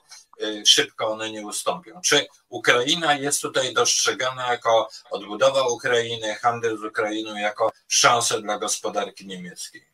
[0.65, 2.01] szybko one nie ustąpią.
[2.03, 9.27] Czy Ukraina jest tutaj dostrzegana jako odbudowa Ukrainy, handel z Ukrainą jako szansę dla gospodarki
[9.27, 9.89] niemieckiej?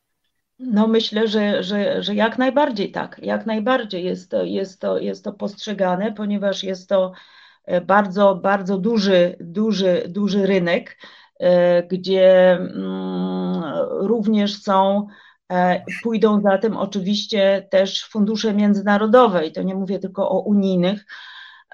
[0.60, 5.24] No myślę, że, że, że jak najbardziej tak, jak najbardziej jest to, jest, to, jest
[5.24, 7.12] to postrzegane, ponieważ jest to
[7.66, 10.98] e, bardzo, bardzo duży, duży, duży rynek,
[11.40, 15.08] e, gdzie mm, również są
[16.04, 21.06] pójdą za tym oczywiście też fundusze międzynarodowe i to nie mówię tylko o unijnych,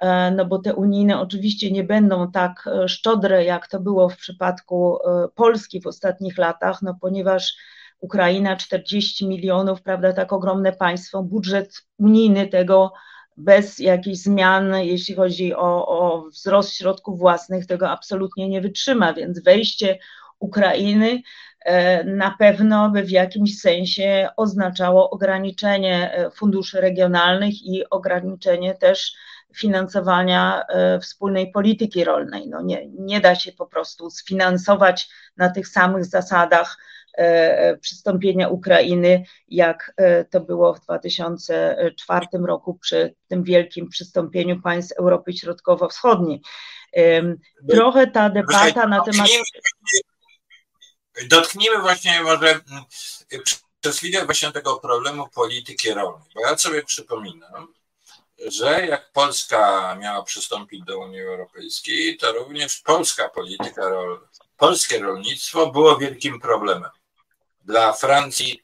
[0.01, 4.17] e, no bo te unijne oczywiście nie będą tak e, szczodre, jak to było w
[4.17, 4.97] przypadku
[5.35, 7.55] Polski w ostatnich latach, no ponieważ
[7.99, 12.93] Ukraina 40 milionów, prawda, tak ogromne państwo, budżet unijny tego
[13.37, 19.43] bez jakichś zmian, jeśli chodzi o, o wzrost środków własnych, tego absolutnie nie wytrzyma, więc
[19.43, 19.99] wejście
[20.41, 21.21] Ukrainy
[21.65, 29.13] E, na pewno by w jakimś sensie oznaczało ograniczenie e, funduszy regionalnych i ograniczenie też
[29.55, 32.47] finansowania e, wspólnej polityki rolnej.
[32.47, 36.77] No nie, nie da się po prostu sfinansować na tych samych zasadach
[37.81, 39.93] przystąpienia Ukrainy, jak
[40.29, 46.41] to było w 2004 roku przy tym wielkim przystąpieniu państw Europy Środkowo-Wschodniej.
[47.69, 49.29] Trochę ta debata na temat
[51.27, 52.59] dotknijmy właśnie może
[53.81, 57.73] przez chwilę właśnie tego problemu polityki rolnej, bo ja sobie przypominam,
[58.47, 65.67] że jak Polska miała przystąpić do Unii Europejskiej, to również polska polityka rolna, polskie rolnictwo
[65.67, 66.89] było wielkim problemem.
[67.61, 68.63] Dla Francji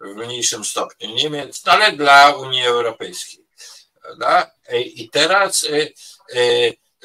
[0.00, 3.44] w mniejszym stopniu Niemiec, ale dla Unii Europejskiej.
[4.84, 5.92] I teraz y,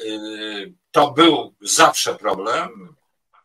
[0.00, 2.96] y, to był zawsze problem.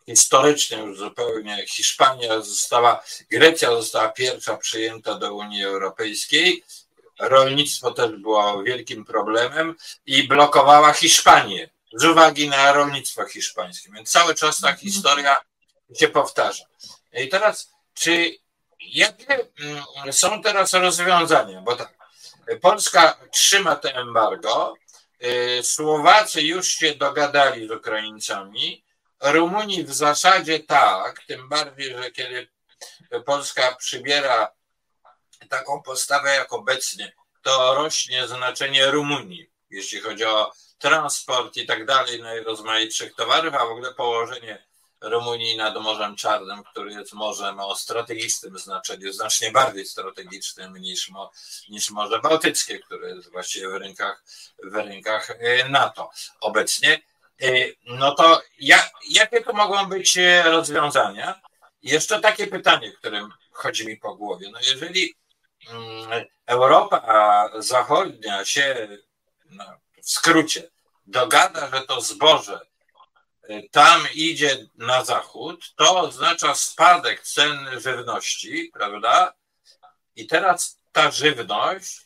[0.05, 6.63] Historycznie już zupełnie Hiszpania została, Grecja została pierwsza przyjęta do Unii Europejskiej.
[7.19, 9.75] Rolnictwo też było wielkim problemem
[10.05, 13.89] i blokowała Hiszpanię z uwagi na rolnictwo hiszpańskie.
[13.91, 15.35] Więc cały czas ta historia
[15.99, 16.63] się powtarza.
[17.13, 18.35] I teraz, czy
[18.79, 21.61] jakie mm, są teraz rozwiązania?
[21.61, 21.93] Bo tak,
[22.61, 24.73] Polska trzyma to embargo,
[25.23, 28.84] y, Słowacy już się dogadali z Ukraińcami,
[29.32, 32.47] Rumunii w zasadzie tak, tym bardziej, że kiedy
[33.26, 34.51] Polska przybiera
[35.49, 42.21] taką postawę jak obecnie, to rośnie znaczenie Rumunii, jeśli chodzi o transport i tak dalej,
[42.21, 44.65] najrozmaitszych towarów, a w ogóle położenie
[45.01, 51.11] Rumunii nad Morzem Czarnym, który jest morzem o strategicznym znaczeniu, znacznie bardziej strategicznym niż,
[51.69, 54.23] niż Morze Bałtyckie, które jest właściwie w rękach,
[54.63, 56.09] w rękach e, NATO
[56.41, 57.01] obecnie.
[57.41, 57.47] E,
[57.86, 61.41] no to ja, jakie to mogą być e, rozwiązania?
[61.81, 64.49] Jeszcze takie pytanie, którym chodzi mi po głowie.
[64.51, 65.15] No jeżeli
[65.69, 68.88] mm, Europa Zachodnia się,
[69.49, 69.65] no,
[70.03, 70.69] w skrócie,
[71.05, 72.59] dogada, że to zboże
[73.71, 79.33] tam idzie na zachód, to oznacza spadek cen żywności, prawda?
[80.15, 82.01] I teraz ta żywność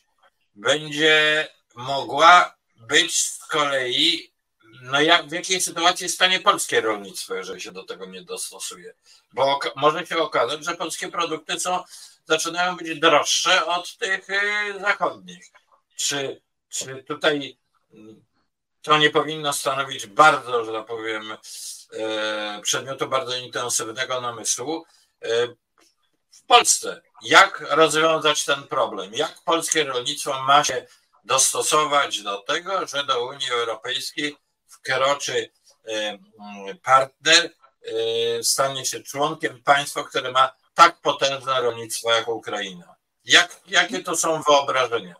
[0.55, 4.33] będzie mogła być z kolei,
[4.81, 8.93] no jak, w jakiej sytuacji stanie polskie rolnictwo, jeżeli się do tego nie dostosuje?
[9.33, 11.83] Bo może się okazać, że polskie produkty są,
[12.25, 15.51] zaczynają być droższe od tych y, zachodnich.
[15.95, 17.57] Czy, czy tutaj
[18.81, 21.37] to nie powinno stanowić bardzo, że tak powiem,
[21.93, 24.85] e, przedmiotu bardzo intensywnego namysłu.
[25.21, 25.47] E,
[26.31, 29.13] w Polsce, jak rozwiązać ten problem?
[29.13, 30.85] Jak polskie rolnictwo ma się
[31.23, 34.37] dostosować do tego, że do Unii Europejskiej
[34.79, 35.49] wkroczy
[35.87, 36.17] e,
[36.83, 37.49] partner,
[38.41, 42.95] stanie się członkiem państwa, które ma tak potężne rolnictwo jak Ukraina?
[43.25, 45.15] Jak, jakie to są wyobrażenia?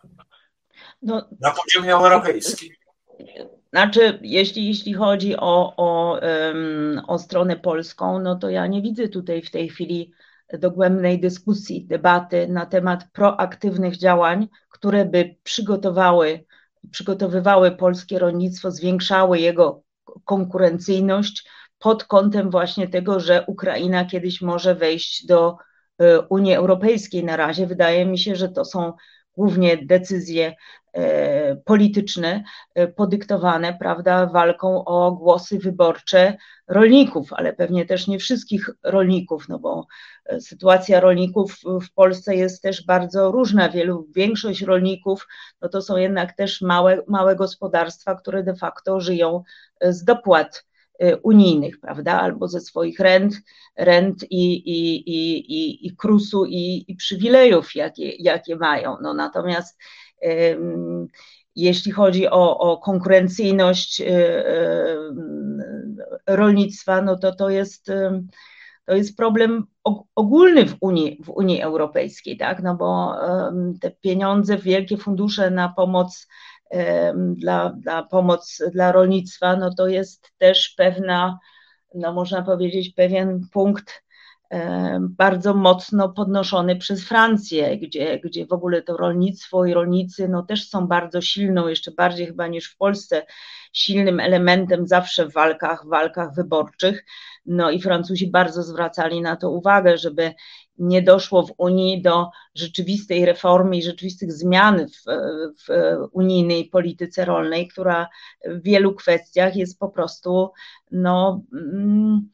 [1.02, 2.74] No, na poziomie europejskim.
[3.72, 6.20] Znaczy, jeśli, jeśli chodzi o, o,
[7.06, 10.12] o stronę polską, no to ja nie widzę tutaj w tej chwili
[10.58, 16.44] dogłębnej dyskusji, debaty na temat proaktywnych działań, które by przygotowały,
[16.90, 19.82] przygotowywały polskie rolnictwo, zwiększały jego
[20.24, 25.56] konkurencyjność pod kątem właśnie tego, że Ukraina kiedyś może wejść do
[25.98, 27.24] e, Unii Europejskiej.
[27.24, 28.92] Na razie wydaje mi się, że to są
[29.36, 30.54] głównie decyzje
[30.92, 32.42] e, polityczne
[32.74, 36.36] e, podyktowane, prawda, walką o głosy wyborcze
[36.68, 39.86] rolników, ale pewnie też nie wszystkich rolników, no bo
[40.40, 43.68] sytuacja rolników w Polsce jest też bardzo różna.
[43.68, 45.28] Wielu, większość rolników,
[45.62, 49.42] no to są jednak też małe, małe gospodarstwa, które de facto żyją
[49.82, 50.64] z dopłat
[51.02, 53.34] Y, unijnych, prawda, albo ze swoich rent,
[53.76, 58.96] rent i, i, i, i, i krusu i, i przywilejów, jakie, jakie mają.
[59.02, 59.78] No, natomiast
[60.22, 61.06] um,
[61.56, 65.62] jeśli chodzi o, o konkurencyjność um,
[66.26, 67.90] rolnictwa, no to to jest,
[68.90, 69.66] to jest problem
[70.14, 72.62] ogólny w Unii, w Unii Europejskiej, tak?
[72.62, 73.14] no bo
[73.80, 76.28] te pieniądze, wielkie fundusze na pomoc
[77.16, 81.38] dla, dla pomoc dla rolnictwa, no to jest też pewna,
[81.94, 84.02] no można powiedzieć, pewien punkt
[85.00, 90.68] bardzo mocno podnoszony przez Francję, gdzie, gdzie w ogóle to rolnictwo i rolnicy no też
[90.68, 93.26] są bardzo silną, jeszcze bardziej chyba niż w Polsce,
[93.72, 97.04] silnym elementem zawsze w walkach, w walkach wyborczych.
[97.46, 100.34] No i Francuzi bardzo zwracali na to uwagę, żeby
[100.78, 105.04] nie doszło w Unii do rzeczywistej reformy i rzeczywistych zmian w,
[105.66, 108.08] w unijnej polityce rolnej, która
[108.44, 110.50] w wielu kwestiach jest po prostu
[110.90, 112.30] no, mm,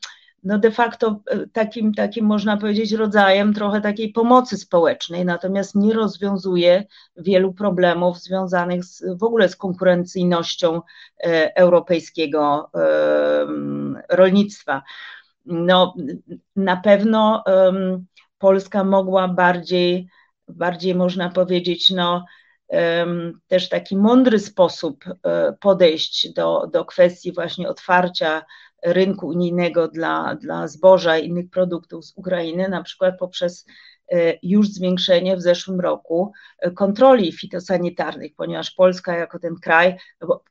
[0.47, 1.21] no de facto
[1.53, 6.85] takim, takim można powiedzieć rodzajem trochę takiej pomocy społecznej, natomiast nie rozwiązuje
[7.17, 10.83] wielu problemów związanych z, w ogóle z konkurencyjnością
[11.25, 12.71] e, europejskiego
[14.09, 14.83] rolnictwa.
[15.47, 15.95] No,
[16.57, 17.45] na pewno
[18.39, 20.09] Polska mogła bardziej,
[20.49, 22.25] bardziej można powiedzieć, no,
[23.47, 28.43] też taki mądry sposób e, podejść do, do kwestii właśnie otwarcia
[28.87, 33.67] rynku unijnego dla, dla zboża i innych produktów z Ukrainy, na przykład poprzez
[34.43, 36.33] już zwiększenie w zeszłym roku
[36.75, 40.43] kontroli fitosanitarnych, ponieważ Polska jako ten kraj, no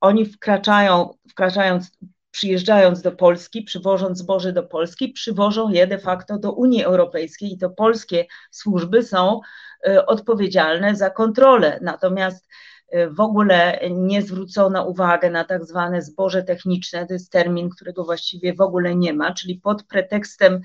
[0.00, 1.90] oni wkraczają, wkraczając
[2.30, 7.58] przyjeżdżając do Polski, przywożąc zboże do Polski, przywożą je de facto do Unii Europejskiej i
[7.58, 9.40] to polskie służby są
[9.86, 11.78] e, odpowiedzialne za kontrolę.
[11.82, 12.69] Natomiast e,
[13.10, 18.54] w ogóle nie zwrócono uwagi na tak zwane zboże techniczne, to jest termin, którego właściwie
[18.54, 20.60] w ogóle nie ma, czyli pod pretekstem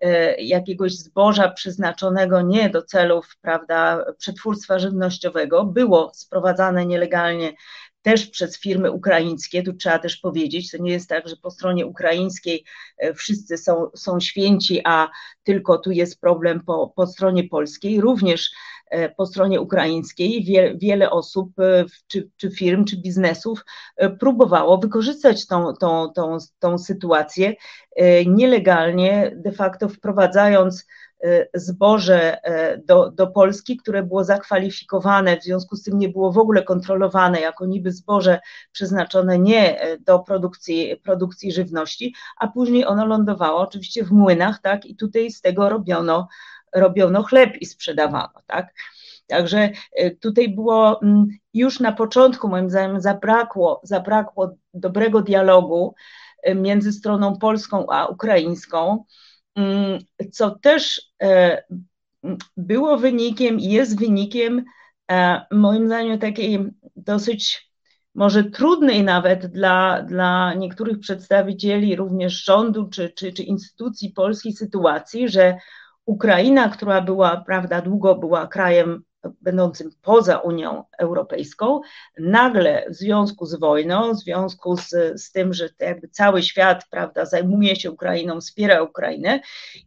[0.00, 7.52] e, jakiegoś zboża przeznaczonego nie do celów prawda, przetwórstwa żywnościowego, było sprowadzane nielegalnie
[8.02, 11.86] też przez firmy ukraińskie, tu trzeba też powiedzieć, to nie jest tak, że po stronie
[11.86, 12.64] ukraińskiej
[12.98, 15.08] e, wszyscy są, są święci, a
[15.42, 18.50] tylko tu jest problem po, po stronie polskiej, również
[19.16, 20.44] po stronie ukraińskiej.
[20.44, 23.64] Wie, wiele osób, e, czy, czy firm, czy biznesów
[24.20, 27.54] próbowało wykorzystać tą, tą, tą, tą sytuację,
[28.26, 30.86] nielegalnie de facto wprowadzając
[31.54, 32.36] zboże
[32.84, 37.40] do, do Polski, które było zakwalifikowane, w związku z tym nie było w ogóle kontrolowane
[37.40, 38.40] jako niby zboże
[38.72, 44.96] przeznaczone nie do produkcji, produkcji żywności, a później ono lądowało oczywiście w młynach, tak, i
[44.96, 46.28] tutaj z tego robiono,
[46.74, 48.74] robiono chleb i sprzedawano, tak.
[49.26, 49.70] Także
[50.20, 55.94] tutaj było mm, już na początku, moim zdaniem, zabrakło, zabrakło dobrego dialogu
[56.54, 59.04] między stroną polską a ukraińską.
[59.54, 59.98] Mm,
[60.32, 61.62] co też e,
[62.56, 64.64] było wynikiem i jest wynikiem,
[65.10, 67.72] e, moim zdaniem, takiej dosyć
[68.14, 75.28] może trudnej nawet dla, dla niektórych przedstawicieli również rządu czy, czy, czy instytucji polskiej sytuacji,
[75.28, 75.58] że
[76.06, 79.04] Ukraina, która była, prawda, długo była krajem
[79.40, 81.80] będącym poza Unią Europejską,
[82.18, 84.90] nagle w związku z wojną, w związku z,
[85.22, 89.40] z tym, że jakby cały świat prawda, zajmuje się Ukrainą, wspiera Ukrainę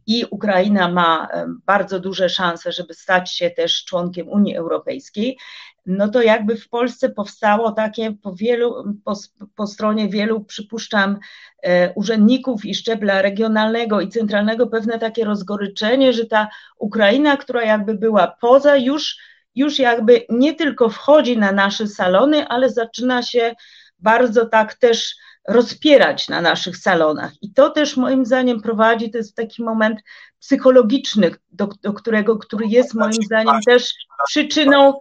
[0.06, 1.28] i Ukraina ma
[1.66, 5.38] bardzo duże szanse, żeby stać się też członkiem Unii Europejskiej,
[5.86, 9.14] no to jakby w Polsce powstało takie po wielu, po,
[9.54, 11.18] po stronie wielu, przypuszczam,
[11.62, 17.94] e, urzędników i szczebla regionalnego i centralnego pewne takie rozgoryczenie, że ta Ukraina, która jakby
[17.94, 19.16] była poza, już,
[19.54, 23.54] już jakby nie tylko wchodzi na nasze salony, ale zaczyna się
[23.98, 25.16] bardzo tak też
[25.48, 27.32] rozpierać na naszych salonach.
[27.42, 30.00] I to też moim zdaniem prowadzi, to jest taki moment
[30.40, 33.94] psychologiczny, do, do którego, który jest moim zdaniem też
[34.28, 35.00] przyczyną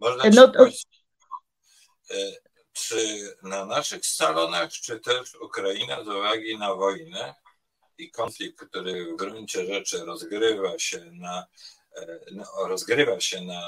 [0.00, 0.66] można no, to...
[2.10, 7.34] E, czy na naszych salonach, czy też Ukraina z uwagi na wojnę
[7.98, 11.46] i konflikt, który w gruncie rzeczy rozgrywa się na,
[11.96, 13.62] e, no, rozgrywa się na,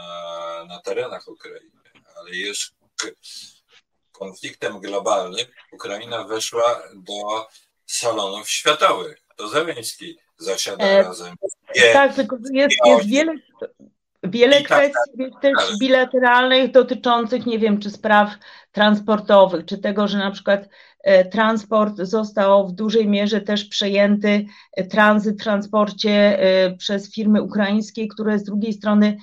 [0.69, 1.83] na terenach Ukrainy,
[2.17, 2.73] ale jest
[4.13, 7.47] konfliktem globalnym, Ukraina weszła do
[7.87, 9.23] salonów światowych.
[9.37, 11.35] To Zeleński zasiada e, razem.
[11.93, 13.35] tak, tylko jest, jest wiele,
[14.23, 15.79] Wiele tak, kwestii tak, też tak.
[15.81, 18.31] bilateralnych dotyczących, nie wiem, czy spraw
[18.79, 20.69] transportowych, czy tego, że na przykład
[21.03, 27.43] e, transport został w dużej mierze też przejęty, e, tranzyt w transporcie e, przez firmy
[27.43, 29.17] ukraińskie, które z drugiej strony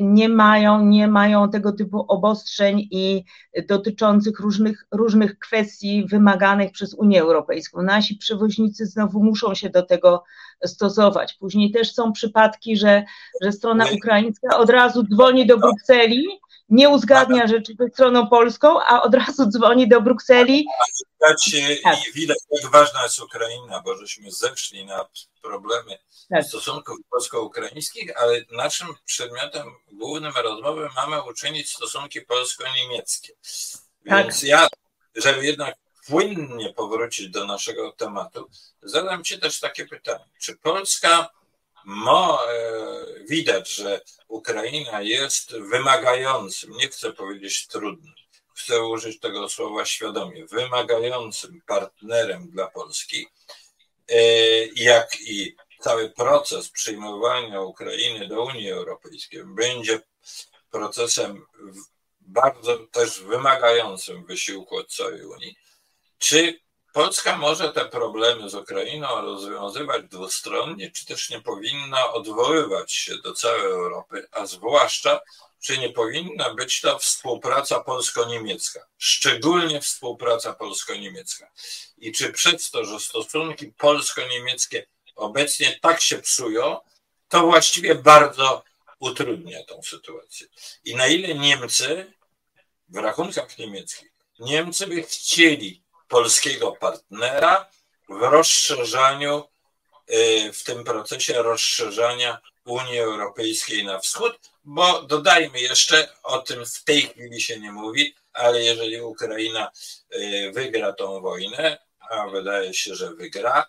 [0.00, 3.24] nie mają, nie mają tego typu obostrzeń i
[3.68, 7.82] dotyczących różnych, różnych kwestii wymaganych przez Unię Europejską.
[7.82, 10.24] Nasi przewoźnicy znowu muszą się do tego
[10.64, 11.34] stosować.
[11.34, 13.04] Później też są przypadki, że,
[13.42, 16.26] że strona ukraińska od razu dzwoni do Brukseli
[16.70, 20.66] nie uzgadnia rzeczy ze stroną polską, a od razu dzwoni do Brukseli.
[21.18, 21.36] Tak.
[22.08, 25.06] I widać, jak ważna jest Ukraina, bo żeśmy zeszli na
[25.42, 25.98] problemy
[26.30, 26.44] tak.
[26.44, 33.32] stosunków polsko-ukraińskich, ale naszym przedmiotem głównym rozmowy mamy uczynić stosunki polsko-niemieckie.
[34.04, 34.48] Więc tak.
[34.48, 34.68] ja,
[35.14, 38.48] żeby jednak płynnie powrócić do naszego tematu,
[38.82, 40.24] zadam Ci też takie pytanie.
[40.40, 41.30] Czy Polska
[41.84, 48.14] Mo, e, widać, że Ukraina jest wymagającym, nie chcę powiedzieć trudnym,
[48.54, 53.26] chcę użyć tego słowa świadomie, wymagającym partnerem dla Polski,
[54.08, 54.16] e,
[54.66, 60.00] jak i cały proces przyjmowania Ukrainy do Unii Europejskiej będzie
[60.70, 61.46] procesem
[62.20, 65.56] bardzo też wymagającym wysiłku od całej Unii.
[66.18, 66.60] Czy
[66.92, 73.32] Polska może te problemy z Ukrainą rozwiązywać dwustronnie, czy też nie powinna odwoływać się do
[73.32, 75.20] całej Europy, a zwłaszcza,
[75.60, 81.50] czy nie powinna być to współpraca polsko-niemiecka, szczególnie współpraca polsko-niemiecka.
[81.98, 84.86] I czy przez to, że stosunki polsko-niemieckie
[85.16, 86.80] obecnie tak się psują,
[87.28, 88.64] to właściwie bardzo
[88.98, 90.46] utrudnia tą sytuację.
[90.84, 92.12] I na ile Niemcy
[92.88, 97.70] w rachunkach niemieckich, Niemcy by chcieli polskiego partnera
[98.08, 99.44] w rozszerzaniu
[100.52, 107.02] w tym procesie rozszerzania Unii Europejskiej na wschód, bo dodajmy jeszcze, o tym w tej
[107.02, 109.70] chwili się nie mówi, ale jeżeli Ukraina
[110.52, 111.78] wygra tą wojnę,
[112.10, 113.66] a wydaje się, że wygra,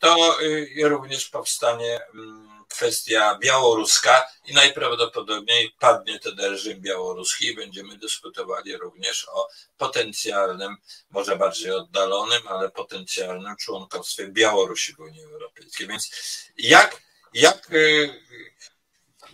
[0.00, 0.36] to
[0.82, 9.28] również powstanie mm, kwestia białoruska i najprawdopodobniej padnie ten reżim białoruski i będziemy dyskutowali również
[9.28, 10.76] o potencjalnym,
[11.10, 15.86] może bardziej oddalonym, ale potencjalnym członkostwie Białorusi w Unii Europejskiej.
[15.86, 16.10] Więc
[16.58, 17.02] jak,
[17.34, 18.24] jak y,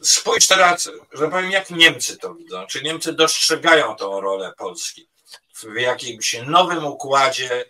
[0.02, 2.66] spójrz teraz, że powiem, jak Niemcy to widzą.
[2.66, 5.08] Czy Niemcy dostrzegają tą rolę Polski
[5.56, 7.64] w jakimś nowym układzie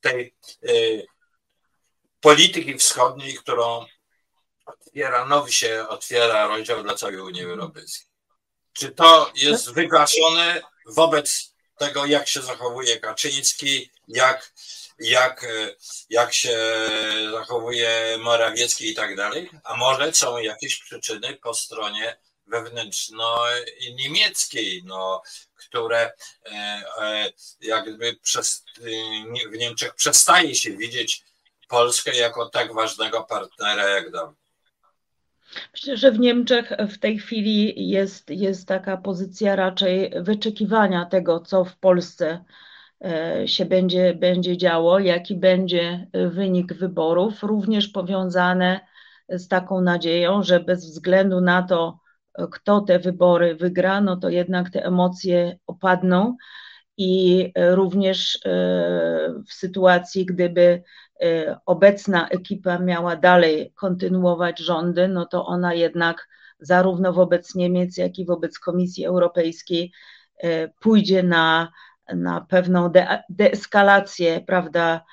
[0.00, 1.06] tej y,
[2.20, 3.86] polityki wschodniej, którą
[4.98, 8.06] otwiera, nowy się otwiera rozdział dla całej Unii Europejskiej.
[8.72, 14.52] Czy to jest wygaszone wobec tego, jak się zachowuje Kaczyński, jak,
[14.98, 15.46] jak,
[16.10, 16.58] jak się
[17.32, 19.50] zachowuje Morawiecki i tak dalej?
[19.64, 25.22] A może są jakieś przyczyny po stronie wewnętrzno-niemieckiej, no,
[25.56, 26.12] które
[26.46, 26.50] e,
[27.00, 28.64] e, jakby przez,
[29.52, 31.24] w Niemczech przestaje się widzieć
[31.68, 34.47] Polskę jako tak ważnego partnera jak dawniej.
[35.72, 41.64] Myślę, że w Niemczech w tej chwili jest, jest taka pozycja raczej wyczekiwania tego, co
[41.64, 42.44] w Polsce
[43.04, 48.80] e, się będzie, będzie działo, jaki będzie wynik wyborów, również powiązane
[49.28, 51.98] z taką nadzieją, że bez względu na to,
[52.52, 56.36] kto te wybory wygra, no to jednak te emocje opadną
[56.96, 58.48] i również e,
[59.46, 60.82] w sytuacji, gdyby
[61.66, 66.28] obecna ekipa miała dalej kontynuować rządy, no to ona jednak
[66.60, 69.92] zarówno wobec Niemiec, jak i wobec Komisji Europejskiej
[70.44, 71.72] y, pójdzie na,
[72.14, 75.04] na pewną de, deeskalację, prawda,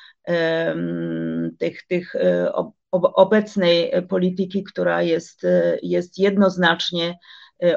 [1.59, 2.51] tych, tych y,
[2.91, 5.47] obecnej polityki, która jest,
[5.83, 7.17] jest jednoznacznie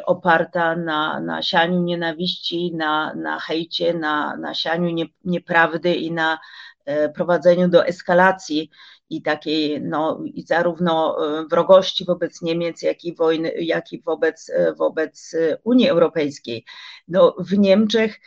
[0.06, 6.38] oparta na, na sianiu nienawiści, na, na hejcie, na, na sianiu nie, nieprawdy i na
[7.14, 8.70] prowadzeniu do eskalacji
[9.10, 14.50] i takiej, no, i zarówno e, wrogości wobec Niemiec, jak i wojny, jak i wobec,
[14.50, 16.64] e, wobec Unii Europejskiej.
[17.08, 18.20] No, w Niemczech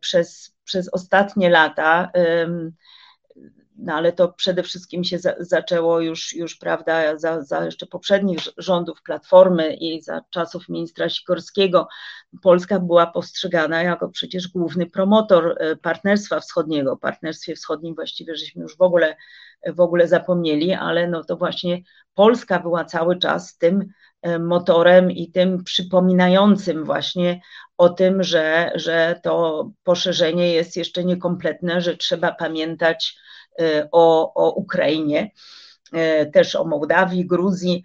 [0.00, 2.10] przez, przez ostatnie lata
[3.78, 8.40] no ale to przede wszystkim się za, zaczęło już, już prawda, za, za jeszcze poprzednich
[8.56, 11.88] rządów Platformy i za czasów ministra Sikorskiego.
[12.42, 16.92] Polska była postrzegana jako przecież główny promotor e, partnerstwa wschodniego.
[16.92, 19.16] O partnerstwie wschodnim właściwie żeśmy już w ogóle,
[19.66, 21.82] w ogóle zapomnieli, ale no to właśnie
[22.14, 23.88] Polska była cały czas tym
[24.40, 27.40] motorem i tym przypominającym właśnie
[27.76, 33.18] o tym, że, że to poszerzenie jest jeszcze niekompletne, że trzeba pamiętać
[33.60, 35.30] Y, o, o Ukrainie,
[35.94, 37.84] y, też o Mołdawii, Gruzji.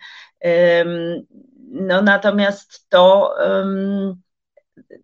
[1.72, 3.36] No natomiast to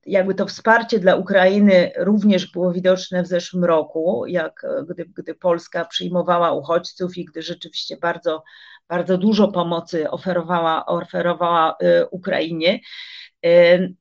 [0.05, 5.85] jakby to wsparcie dla Ukrainy również było widoczne w zeszłym roku, jak gdy, gdy Polska
[5.85, 8.43] przyjmowała uchodźców i gdy rzeczywiście bardzo,
[8.89, 12.79] bardzo dużo pomocy oferowała, oferowała y, Ukrainie.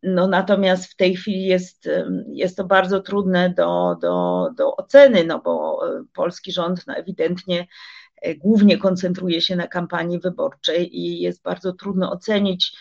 [0.03, 1.89] No natomiast w tej chwili jest,
[2.33, 5.81] jest to bardzo trudne do, do, do oceny, no bo
[6.15, 7.67] polski rząd no ewidentnie
[8.39, 12.77] głównie koncentruje się na kampanii wyborczej i jest bardzo trudno ocenić,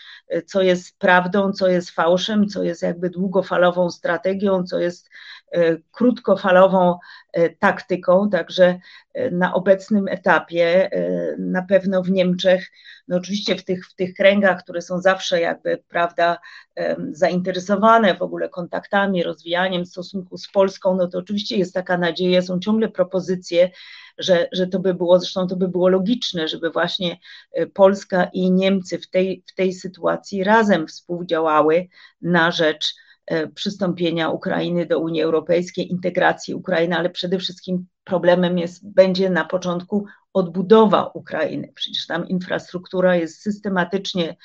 [0.46, 5.10] co jest prawdą, co jest fałszem, co jest jakby długofalową strategią, co jest
[5.90, 6.98] krótkofalową
[7.58, 8.30] taktyką.
[8.30, 8.78] Także
[9.32, 10.90] na obecnym etapie
[11.38, 12.70] na pewno w Niemczech,
[13.08, 16.38] no oczywiście w tych, w tych kręgach, które są zawsze jakby, prawda,
[17.12, 22.60] zainteresowane w ogóle kontaktami, rozwijaniem stosunku z Polską, no to oczywiście jest taka nadzieja, są
[22.60, 23.70] ciągle propozycje,
[24.18, 27.18] że, że to by było, zresztą to by było logiczne, żeby właśnie
[27.52, 31.88] e, Polska i Niemcy w tej, w tej sytuacji razem współdziałały
[32.22, 33.07] na rzecz e,
[33.54, 40.06] przystąpienia Ukrainy do Unii Europejskiej, integracji Ukrainy, ale przede wszystkim problemem jest, będzie na początku
[40.32, 41.72] odbudowa Ukrainy.
[41.74, 44.36] Przecież tam infrastruktura jest systematycznie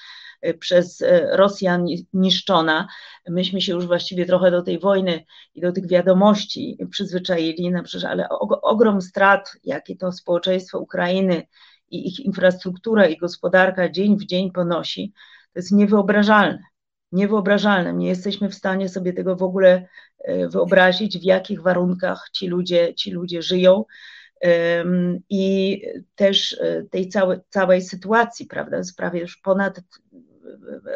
[0.42, 2.88] e, przez e, Rosjan niszczona.
[3.30, 5.26] Myśmy się już właściwie trochę do tej wojny
[5.56, 8.30] i do tych wiadomości przyzwyczaili, no przecież, ale
[8.62, 11.48] ogrom strat, jakie to społeczeństwo Ukrainy
[11.90, 15.14] i ich infrastruktura i gospodarka dzień w dzień ponosi,
[15.54, 16.73] to jest niewyobrażalne.
[17.14, 17.94] Niewyobrażalne.
[17.94, 19.88] Nie jesteśmy w stanie sobie tego w ogóle
[20.20, 23.86] e, wyobrazić, w jakich warunkach ci ludzie, ci ludzie żyją
[25.30, 25.82] i
[26.16, 29.82] też e, tej całej, całej sytuacji, prawda, jest prawie już ponad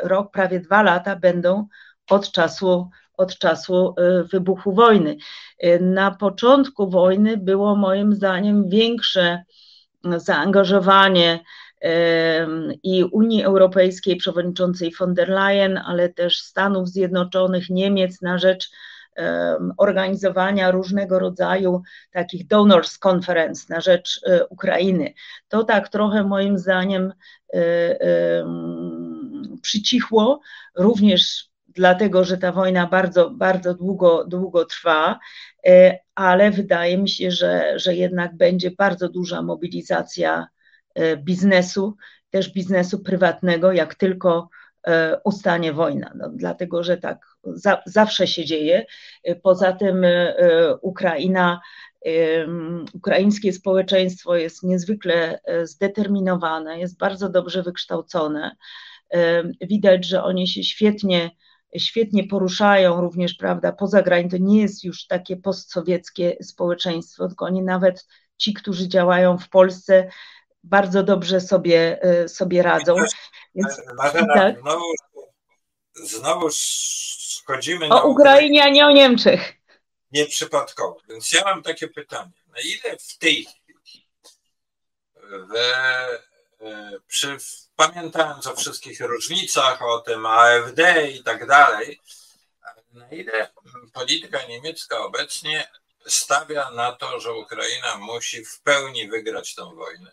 [0.03, 1.67] rok, prawie dwa lata będą
[2.09, 5.17] od czasu, od czasu e, wybuchu wojny.
[5.81, 9.43] Na początku wojny było moim zdaniem większe
[10.17, 11.39] zaangażowanie
[12.83, 18.69] i Unii Europejskiej, przewodniczącej von der Leyen, ale też Stanów Zjednoczonych, Niemiec na rzecz
[19.77, 25.13] organizowania różnego rodzaju takich donors conference na rzecz e, Ukrainy.
[25.47, 27.13] To tak trochę moim zdaniem
[27.53, 28.45] e,
[29.61, 30.39] przycichło,
[30.75, 35.19] również dlatego, że ta wojna bardzo, bardzo długo, długo trwa,
[35.67, 40.47] e, ale wydaje mi się, że, że jednak będzie bardzo duża mobilizacja
[41.17, 41.95] biznesu,
[42.29, 44.49] też biznesu prywatnego, jak tylko
[45.23, 46.11] ustanie wojna.
[46.15, 48.85] No, dlatego, że tak za, zawsze się dzieje.
[49.43, 50.33] Poza tym e,
[50.81, 51.61] Ukraina,
[52.93, 58.55] ukraińskie społeczeństwo jest niezwykle e, zdeterminowane, jest bardzo dobrze wykształcone.
[59.61, 61.31] Widać, że oni się świetnie,
[61.77, 64.37] świetnie poruszają również, prawda, poza granicą.
[64.37, 70.09] To nie jest już takie postsowieckie społeczeństwo, tylko oni nawet ci, którzy działają w Polsce,
[70.69, 72.95] bardzo dobrze sobie, e, sobie radzą.
[73.55, 74.59] Więc, Marzena, tak.
[74.59, 74.85] znowu,
[75.95, 79.53] znowu schodzimy o Ukrainie, a nie o Niemczech.
[80.11, 80.97] Nieprzypadkowo.
[81.09, 82.31] Więc ja mam takie pytanie.
[82.47, 84.07] Na ile w tej chwili
[85.49, 85.75] we,
[86.61, 87.37] e, przy,
[87.75, 92.01] pamiętając o wszystkich różnicach, o tym AfD i tak dalej,
[92.93, 93.51] na ile
[93.93, 95.67] polityka niemiecka obecnie
[96.07, 100.11] stawia na to, że Ukraina musi w pełni wygrać tę wojnę?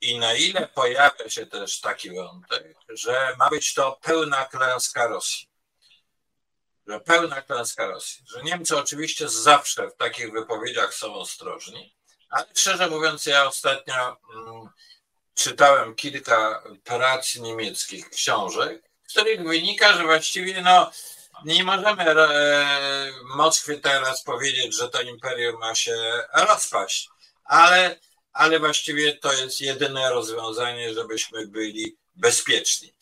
[0.00, 5.48] I na ile pojawia się też taki wątek, że ma być to pełna klęska Rosji?
[6.88, 11.94] że pełna klęska Rosji, że Niemcy oczywiście zawsze w takich wypowiedziach są ostrożni,
[12.30, 14.68] ale szczerze mówiąc, ja ostatnio mm,
[15.34, 20.90] czytałem kilka prac niemieckich, książek, z których wynika, że właściwie no,
[21.44, 25.96] nie możemy e, teraz powiedzieć, że to imperium ma się
[26.32, 27.08] rozpaść,
[27.44, 27.96] ale,
[28.32, 32.94] ale właściwie to jest jedyne rozwiązanie, żebyśmy byli bezpieczni.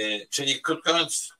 [0.00, 1.32] E, czyli krótko mówiąc,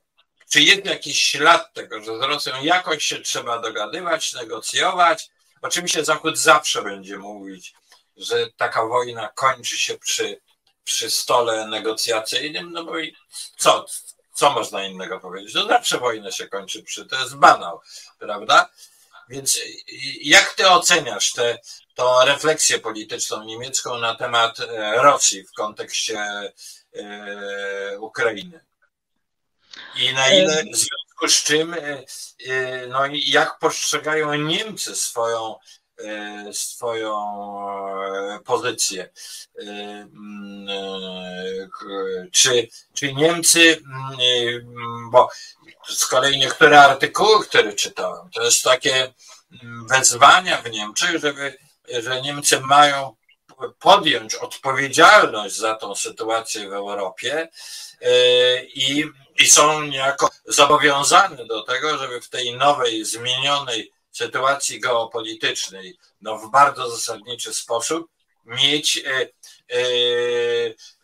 [0.50, 5.30] czy jest jakiś ślad tego, że z Rosją jakoś się trzeba dogadywać, negocjować?
[5.62, 7.74] Oczywiście Zachód zawsze będzie mówić,
[8.16, 10.40] że taka wojna kończy się przy,
[10.84, 13.16] przy stole negocjacyjnym, no bo i
[13.56, 13.86] co,
[14.34, 15.54] co można innego powiedzieć?
[15.54, 17.80] No zawsze wojna się kończy przy, to jest banał,
[18.18, 18.70] prawda?
[19.28, 19.60] Więc
[20.20, 21.58] jak ty oceniasz tę
[22.24, 26.18] refleksję polityczną niemiecką na temat e, Rosji w kontekście
[26.94, 28.68] e, Ukrainy?
[29.96, 32.04] I na ile w związku z czym, e,
[32.46, 35.58] e, no i jak postrzegają Niemcy swoją, e,
[36.52, 37.14] swoją
[38.44, 39.10] pozycję.
[39.60, 40.66] Mm,
[42.32, 45.28] czy, czy Niemcy, mm, bo
[45.88, 49.14] z kolei niektóre artykuły, które czytałem, to jest takie
[49.62, 53.16] mm, wezwania w Niemczech, żeby, że Niemcy mają
[53.78, 57.48] podjąć odpowiedzialność za tą sytuację w Europie
[58.74, 59.04] i
[59.38, 66.50] i są niejako zobowiązane do tego, żeby w tej nowej, zmienionej sytuacji geopolitycznej, no w
[66.50, 68.10] bardzo zasadniczy sposób
[68.44, 69.28] mieć e,
[69.76, 69.80] e,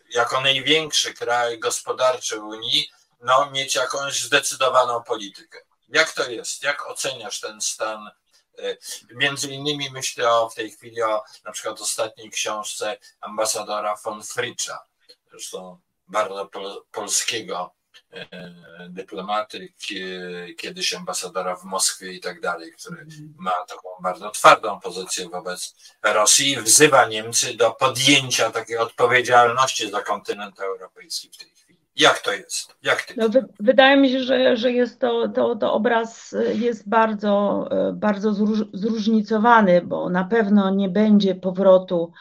[0.09, 2.89] jako największy kraj gospodarczy Unii,
[3.21, 5.59] no mieć jakąś zdecydowaną politykę.
[5.89, 6.63] Jak to jest?
[6.63, 8.11] Jak oceniasz ten stan?
[8.59, 8.77] E,
[9.11, 14.85] między innymi myślę o, w tej chwili o na przykład ostatniej książce ambasadora von Fritscha,
[15.31, 17.74] zresztą bardzo pol, polskiego
[18.89, 19.73] dyplomaty,
[20.57, 23.33] kiedyś ambasadora w Moskwie i tak dalej, który mhm.
[23.37, 30.01] ma taką bardzo twardą pozycję wobec Rosji i wzywa Niemcy do podjęcia takiej odpowiedzialności za
[30.01, 31.79] kontynent europejski w tej chwili.
[31.95, 32.75] Jak to jest?
[32.83, 33.13] Jak ty?
[33.17, 38.33] No, wydaje mi się, że, że jest to, to, to obraz jest bardzo, e, bardzo
[38.73, 42.11] zróżnicowany, bo na pewno nie będzie powrotu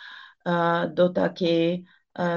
[0.46, 1.93] e, do takiej E,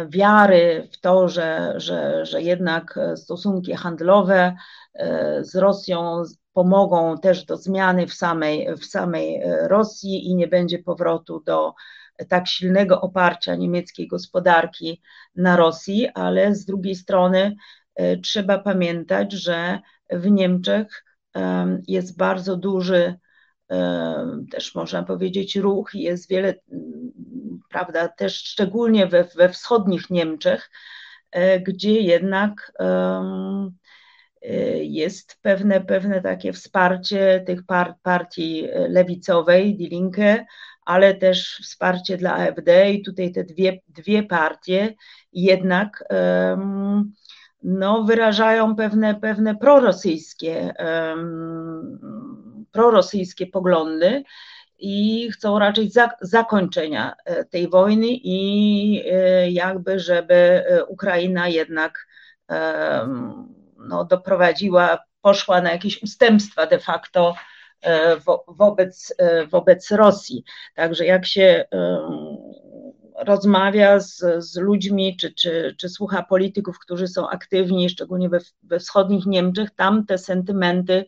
[0.10, 4.56] wiary w to, że, że, że jednak stosunki handlowe
[4.94, 6.24] e, z Rosją
[6.54, 11.74] pomogą też do zmiany w samej, w samej e, Rosji i nie będzie powrotu do
[12.30, 15.02] tak silnego oparcia niemieckiej gospodarki
[15.36, 17.56] na Rosji, ale z drugiej strony
[18.24, 21.06] trzeba pamiętać, że w Niemczech
[21.88, 23.20] jest bardzo duży
[24.52, 26.54] też można powiedzieć ruch, jest wiele,
[27.70, 30.72] prawda, też szczególnie we, we wschodnich Niemczech,
[31.32, 33.24] e, gdzie jednak e,
[34.84, 40.46] jest pewne, pewne takie wsparcie tych par, partii lewicowej, Die Linke,
[40.86, 44.94] ale też wsparcie dla AfD i tutaj te dwie, dwie partie
[45.34, 46.04] jednak
[47.64, 50.74] no, wyrażają pewne, pewne prorosyjskie
[52.72, 54.24] prorosyjskie poglądy
[54.80, 57.14] i chcą raczej za, zakończenia
[57.50, 59.04] tej wojny i
[59.54, 62.08] jakby, żeby Ukraina jednak
[63.78, 67.36] no, doprowadziła, poszła na jakieś ustępstwa de facto
[68.48, 69.14] wobec,
[69.52, 70.44] wobec Rosji.
[70.76, 71.66] Także jak się
[73.18, 78.80] rozmawia z, z ludźmi, czy, czy, czy słucha polityków, którzy są aktywni, szczególnie we, we
[78.80, 81.06] wschodnich Niemczech, tam te sentymenty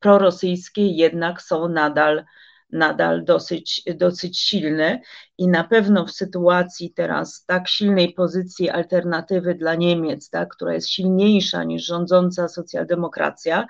[0.00, 2.24] prorosyjskie jednak są nadal,
[2.72, 5.00] nadal dosyć, dosyć silne
[5.38, 10.88] i na pewno w sytuacji teraz tak silnej pozycji alternatywy dla Niemiec, tak, która jest
[10.88, 13.66] silniejsza niż rządząca socjaldemokracja,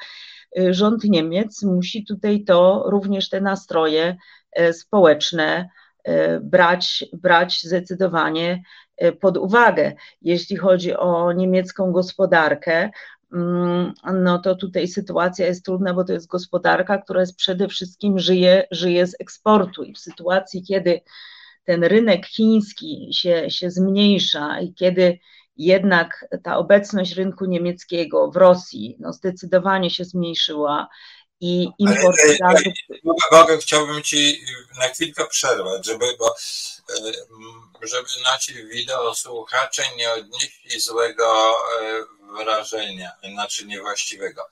[0.58, 4.16] y, rząd Niemiec musi tutaj to również te nastroje
[4.52, 5.68] e, społeczne
[6.08, 8.62] E, brać, brać zdecydowanie
[9.20, 9.92] pod uwagę.
[10.22, 12.90] Jeśli chodzi o niemiecką gospodarkę,
[14.14, 18.66] no to tutaj sytuacja jest trudna, bo to jest gospodarka, która jest przede wszystkim żyje,
[18.70, 19.82] żyje z eksportu.
[19.82, 21.00] I w sytuacji, kiedy
[21.64, 25.18] ten rynek chiński się, się zmniejsza i kiedy
[25.56, 30.88] jednak ta obecność rynku niemieckiego w Rosji no, zdecydowanie się zmniejszyła
[31.40, 32.72] i import gazów.
[33.32, 34.40] Mogę, chciałbym Ci
[34.78, 36.36] na chwilkę przerwać, żeby, bo,
[36.90, 37.12] e,
[37.82, 42.04] żeby nasi wideo słuchacze nie odnieśli złego e,
[42.38, 44.48] wrażenia, znaczy niewłaściwego.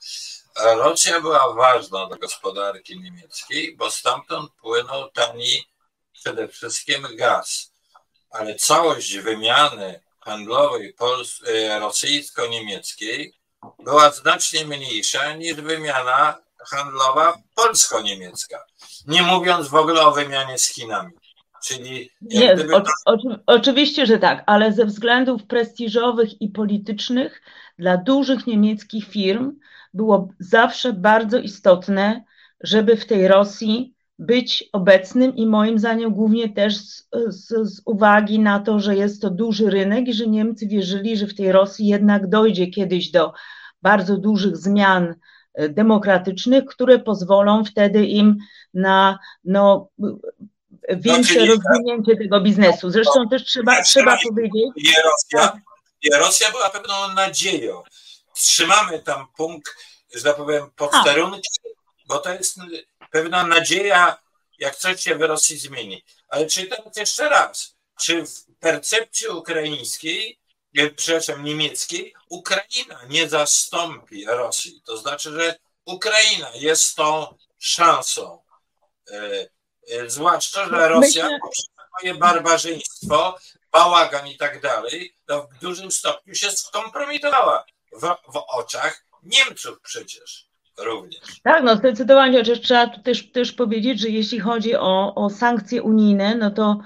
[0.55, 5.67] Rosja była ważna dla gospodarki niemieckiej, bo stamtąd płynął tani
[6.13, 7.71] przede wszystkim gaz,
[8.29, 10.95] ale całość wymiany handlowej
[11.47, 13.33] e, rosyjsko-niemieckiej
[13.79, 18.63] była znacznie mniejsza niż wymiana handlowa polsko-niemiecka.
[19.07, 21.13] Nie mówiąc w ogóle o wymianie z Chinami.
[21.65, 27.41] Czyli Nie, o, o, oczywiście, że tak, ale ze względów prestiżowych i politycznych
[27.79, 29.59] dla dużych niemieckich firm
[29.93, 32.23] było zawsze bardzo istotne,
[32.61, 38.39] żeby w tej Rosji być obecnym i moim zdaniem głównie też z, z, z, uwagi
[38.39, 41.87] na to, że jest to duży rynek i że Niemcy wierzyli, że w tej Rosji
[41.87, 43.33] jednak dojdzie kiedyś do
[43.81, 45.15] bardzo dużych zmian
[45.69, 48.37] demokratycznych, które pozwolą wtedy im
[48.73, 49.89] na no,
[50.89, 52.89] większe no, rozwinięcie tego biznesu.
[52.89, 54.95] Zresztą też trzeba, trzeba powiedzieć.
[55.03, 55.61] Rosja,
[56.19, 57.83] Rosja była pewną nadzieją.
[58.33, 59.75] Trzymamy tam punkt,
[60.15, 61.49] że tak powiem, posterunki,
[62.07, 62.59] bo to jest
[63.11, 64.17] pewna nadzieja,
[64.59, 66.03] jak coś się w Rosji zmieni.
[66.29, 70.39] Ale czy teraz jeszcze raz, czy w percepcji ukraińskiej
[70.95, 74.81] przepraszam, niemieckiej, Ukraina nie zastąpi Rosji.
[74.85, 75.55] To znaczy, że
[75.85, 78.41] Ukraina jest tą szansą.
[79.11, 79.47] E,
[79.91, 81.67] e, zwłaszcza, że no, Rosja poprzez
[81.97, 83.37] swoje barbarzyństwo,
[83.71, 88.01] bałagan i tak dalej, no w dużym stopniu się skompromitowała w,
[88.33, 90.47] w oczach Niemców przecież
[90.77, 91.21] również.
[91.43, 96.35] Tak, no zdecydowanie, chociaż trzeba też, też powiedzieć, że jeśli chodzi o, o sankcje unijne,
[96.35, 96.77] no to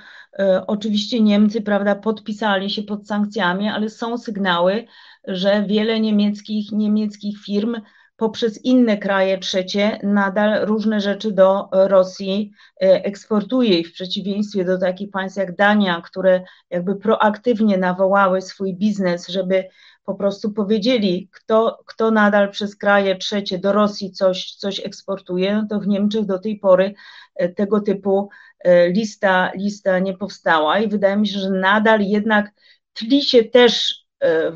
[0.67, 4.85] oczywiście Niemcy, prawda, podpisali się pod sankcjami, ale są sygnały,
[5.27, 7.81] że wiele niemieckich, niemieckich firm
[8.21, 12.51] poprzez inne kraje trzecie nadal różne rzeczy do Rosji
[12.81, 18.75] e, eksportuje i w przeciwieństwie do takich państw jak Dania, które jakby proaktywnie nawołały swój
[18.75, 19.63] biznes, żeby
[20.05, 25.67] po prostu powiedzieli, kto, kto nadal przez kraje trzecie do Rosji coś, coś eksportuje, no
[25.69, 26.93] to w Niemczech do tej pory
[27.35, 28.50] e, tego typu e,
[28.89, 32.51] lista, lista nie powstała i wydaje mi się, że nadal jednak
[32.93, 34.51] tli się też e,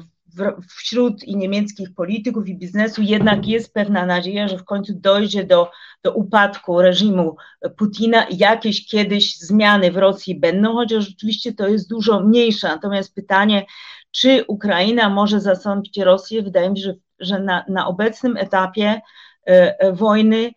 [0.78, 5.72] wśród i niemieckich polityków i biznesu jednak jest pewna nadzieja, że w końcu dojdzie do,
[6.04, 7.36] do upadku reżimu
[7.78, 12.68] Putina i jakieś kiedyś zmiany w Rosji będą, chociaż rzeczywiście to jest dużo mniejsze.
[12.68, 13.66] Natomiast pytanie,
[14.12, 16.42] czy Ukraina może zastąpić Rosję?
[16.42, 19.02] Wydaje mi się, że, że na, na obecnym etapie
[19.48, 20.52] e, e, wojny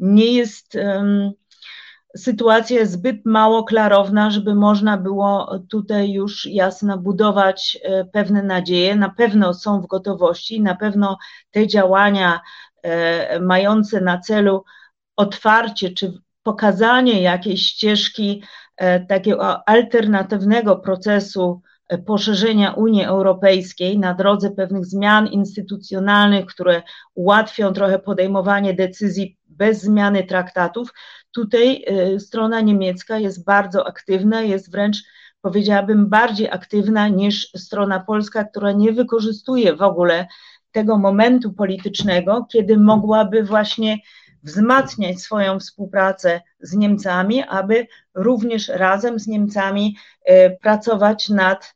[0.00, 1.32] nie jest um,
[2.16, 8.96] sytuacja zbyt mało klarowna, żeby można było tutaj już jasno budować e, pewne nadzieje.
[8.96, 11.18] Na pewno są w gotowości, na pewno
[11.50, 12.40] te działania
[13.40, 14.64] mające na celu
[15.16, 16.12] otwarcie czy
[16.42, 18.42] pokazanie jakiejś ścieżki
[19.08, 21.62] takiego alternatywnego procesu
[22.06, 26.82] poszerzenia Unii Europejskiej na drodze pewnych zmian instytucjonalnych, które
[27.14, 30.92] ułatwią trochę podejmowanie decyzji bez zmiany traktatów,
[31.34, 35.04] tutaj y, strona niemiecka jest bardzo aktywna, jest wręcz
[35.40, 40.26] powiedziałabym bardziej aktywna niż strona polska, która nie wykorzystuje w ogóle
[40.72, 43.98] tego momentu politycznego, kiedy mogłaby właśnie
[44.42, 49.96] wzmacniać swoją współpracę z Niemcami, aby również razem z Niemcami
[50.30, 51.74] y, pracować nad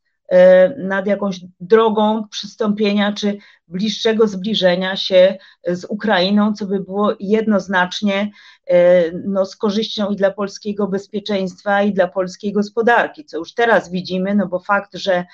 [0.79, 8.31] nad jakąś drogą przystąpienia czy bliższego zbliżenia się z Ukrainą, co by było jednoznacznie
[9.25, 14.35] no, z korzyścią i dla polskiego bezpieczeństwa, i dla polskiej gospodarki, co już teraz widzimy,
[14.35, 15.25] no bo fakt, że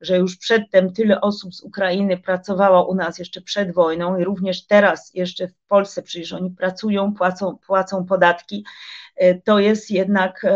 [0.00, 4.66] że już przedtem tyle osób z Ukrainy pracowało u nas jeszcze przed wojną i również
[4.66, 8.64] teraz jeszcze w Polsce, przecież oni pracują, płacą, płacą podatki,
[9.16, 10.46] e, to jest jednak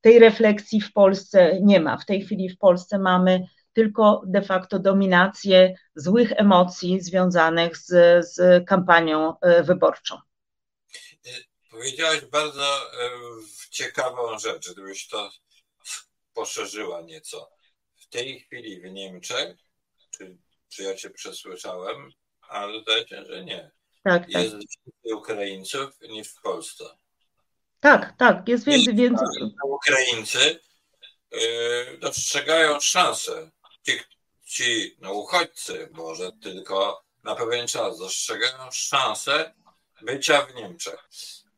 [0.00, 1.96] tej refleksji w Polsce nie ma.
[1.96, 7.86] W tej chwili w Polsce mamy tylko de facto dominację złych emocji związanych z,
[8.34, 10.16] z kampanią e, wyborczą.
[10.16, 11.30] E,
[11.70, 12.90] powiedziałaś bardzo
[13.70, 15.30] ciekawą rzecz, gdybyś to
[16.34, 17.50] poszerzyła nieco
[18.08, 19.56] w tej chwili w Niemczech,
[20.10, 20.36] czy,
[20.68, 22.10] czy ja cię przesłyszałem,
[22.48, 23.70] ale zdaje się, że nie.
[24.04, 24.42] Tak, tak.
[24.42, 26.84] jest więcej Ukraińców niż w Polsce.
[27.80, 28.94] Tak, tak, jest więcej.
[28.94, 29.26] więcej.
[29.64, 30.60] Ukraińcy
[31.32, 33.50] yy, dostrzegają szansę.
[33.82, 33.92] Ci,
[34.44, 39.54] ci no, uchodźcy, może tylko na pewien czas, dostrzegają szansę
[40.02, 41.08] bycia w Niemczech.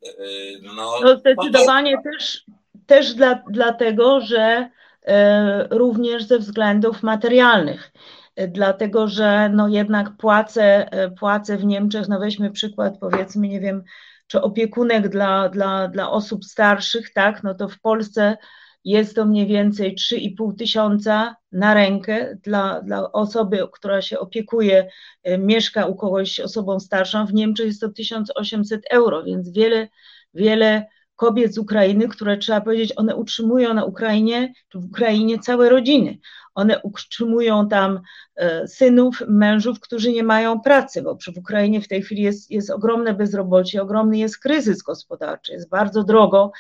[0.03, 2.03] Yy, no, no zdecydowanie to...
[2.03, 2.45] też,
[2.87, 4.71] też dla, dlatego, że
[5.71, 7.93] również ze względów materialnych,
[8.37, 13.61] e, dlatego że no jednak płace, e, płace w Niemczech, no weźmy przykład powiedzmy, nie
[13.61, 13.83] wiem,
[14.27, 18.37] czy opiekunek dla, dla, dla osób starszych, tak, no to w Polsce
[18.85, 24.91] jest to mniej więcej 3,5 tysiąca na rękę dla, dla osoby, która się opiekuje,
[25.39, 27.27] mieszka u kogoś osobą starszą.
[27.27, 29.89] W Niemczech jest to 1800 euro, więc wiele,
[30.35, 30.87] wiele
[31.21, 36.19] kobiet z Ukrainy, które trzeba powiedzieć, one utrzymują na Ukrainie, czy w Ukrainie całe rodziny.
[36.55, 38.01] One utrzymują tam
[38.37, 42.71] e, synów, mężów, którzy nie mają pracy, bo w Ukrainie w tej chwili jest, jest
[42.71, 46.53] ogromne bezrobocie, ogromny jest kryzys gospodarczy, jest bardzo drogo,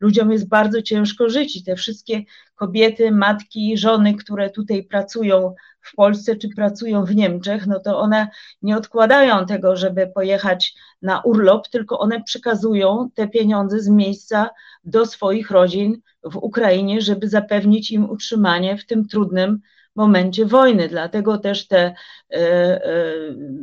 [0.00, 2.22] ludziom jest bardzo ciężko żyć i te wszystkie
[2.54, 8.28] kobiety, matki, żony, które tutaj pracują w Polsce czy pracują w Niemczech, no to one
[8.62, 14.50] nie odkładają tego, żeby pojechać na urlop, tylko one przekazują te pieniądze z miejsca
[14.84, 19.60] do swoich rodzin w Ukrainie, żeby zapewnić im utrzymanie w tym trudnym
[19.98, 20.88] momencie wojny.
[20.88, 21.94] Dlatego też te,
[22.32, 23.12] e, e,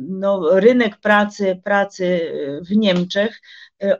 [0.08, 2.32] no, rynek pracy, pracy
[2.68, 3.40] w Niemczech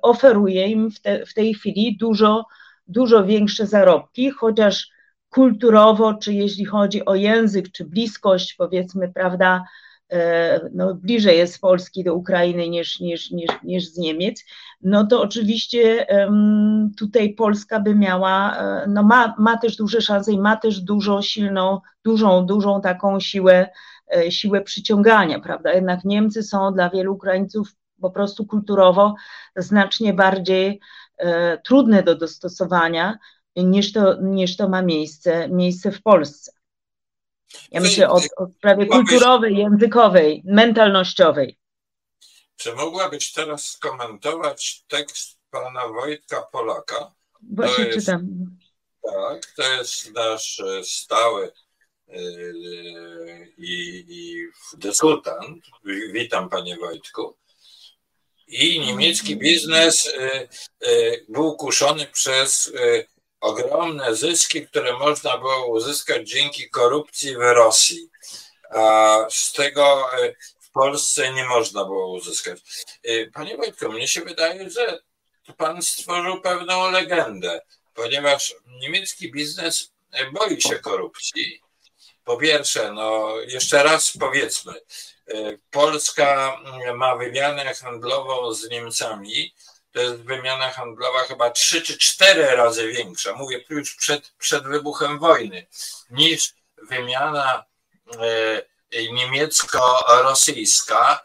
[0.03, 2.45] oferuje im w, te, w tej chwili dużo,
[2.87, 4.91] dużo większe zarobki, chociaż
[5.29, 9.64] kulturowo, czy jeśli chodzi o język, czy bliskość, powiedzmy, prawda,
[10.12, 14.45] e, no, bliżej jest Polski do Ukrainy niż, niż, niż, niż z Niemiec,
[14.83, 16.07] no to oczywiście
[16.99, 21.22] tutaj Polska by miała, e, no ma, ma też duże szanse i ma też dużo
[21.22, 23.68] silną, dużą, dużą taką siłę,
[24.16, 25.72] e, siłę przyciągania, prawda?
[25.72, 27.68] Jednak Niemcy są dla wielu Ukraińców
[28.01, 29.14] po prostu kulturowo
[29.57, 30.80] znacznie bardziej
[31.64, 33.18] trudne do dostosowania,
[33.57, 36.53] niż to, niż to ma miejsce, miejsce w Polsce.
[37.70, 41.59] Ja myślę o, o sprawie kulturowej, językowej, mentalnościowej.
[42.57, 47.14] Czy mogłabyś teraz skomentować tekst pana Wojtka Polaka?
[47.42, 48.26] Właśnie jest, czytam.
[49.03, 51.53] Tak, to jest nasz e, stały
[52.09, 54.47] yy, i, i
[54.78, 55.64] dyskutant.
[56.12, 57.36] Witam panie Wojtku.
[58.47, 60.49] I niemiecki biznes yy,
[60.82, 62.72] yy, był kuszony przez
[63.40, 68.09] ogromne zyski, które można było uzyskać dzięki korupcji w Rosji.
[68.70, 70.09] A z tego
[70.61, 72.59] w Polsce nie można było uzyskać.
[73.34, 74.99] Panie Wojtku, mnie się wydaje, że
[75.57, 77.61] pan stworzył pewną legendę,
[77.94, 79.92] ponieważ niemiecki biznes
[80.32, 81.61] boi się korupcji.
[82.24, 84.72] Po pierwsze, no jeszcze raz powiedzmy,
[85.70, 86.61] Polska
[86.95, 89.55] ma wymianę handlową z Niemcami
[89.97, 95.18] to jest wymiana handlowa chyba trzy czy cztery razy większa, mówię już przed, przed wybuchem
[95.18, 95.66] wojny,
[96.11, 96.55] niż
[96.89, 97.64] wymiana
[98.93, 101.24] e, niemiecko-rosyjska.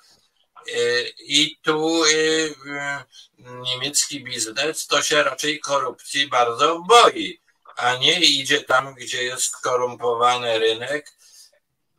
[1.19, 2.03] I tu
[3.37, 7.41] niemiecki biznes to się raczej korupcji bardzo boi,
[7.75, 11.11] a nie idzie tam, gdzie jest skorumpowany rynek.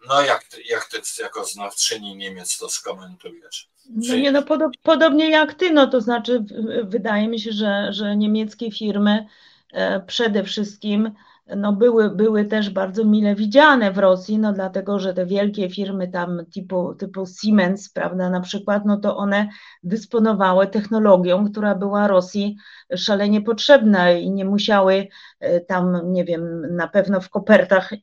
[0.09, 3.69] No jak, jak ty jako znawczyni Niemiec to skomentujesz?
[3.91, 6.45] No nie, no podob, podobnie jak ty, no to znaczy
[6.85, 9.27] wydaje mi się, że, że niemieckie firmy
[9.73, 11.13] e, przede wszystkim
[11.57, 16.09] no były, były też bardzo mile widziane w Rosji, no dlatego, że te wielkie firmy
[16.09, 19.49] tam typu, typu Siemens, prawda, na przykład, no to one
[19.83, 22.57] dysponowały technologią, która była Rosji
[22.97, 25.09] szalenie potrzebna i nie musiały
[25.41, 27.97] e, tam, nie wiem, na pewno w kopertach e,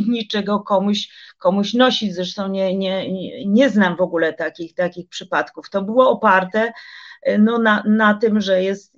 [0.08, 1.08] niczego komuś,
[1.38, 3.06] komuś nosić, zresztą nie, nie,
[3.46, 5.70] nie znam w ogóle takich, takich przypadków.
[5.70, 6.72] To było oparte
[7.22, 8.94] e, no, na, na tym, że jest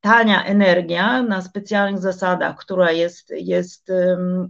[0.00, 3.92] tania energia na specjalnych zasadach, która jest, jest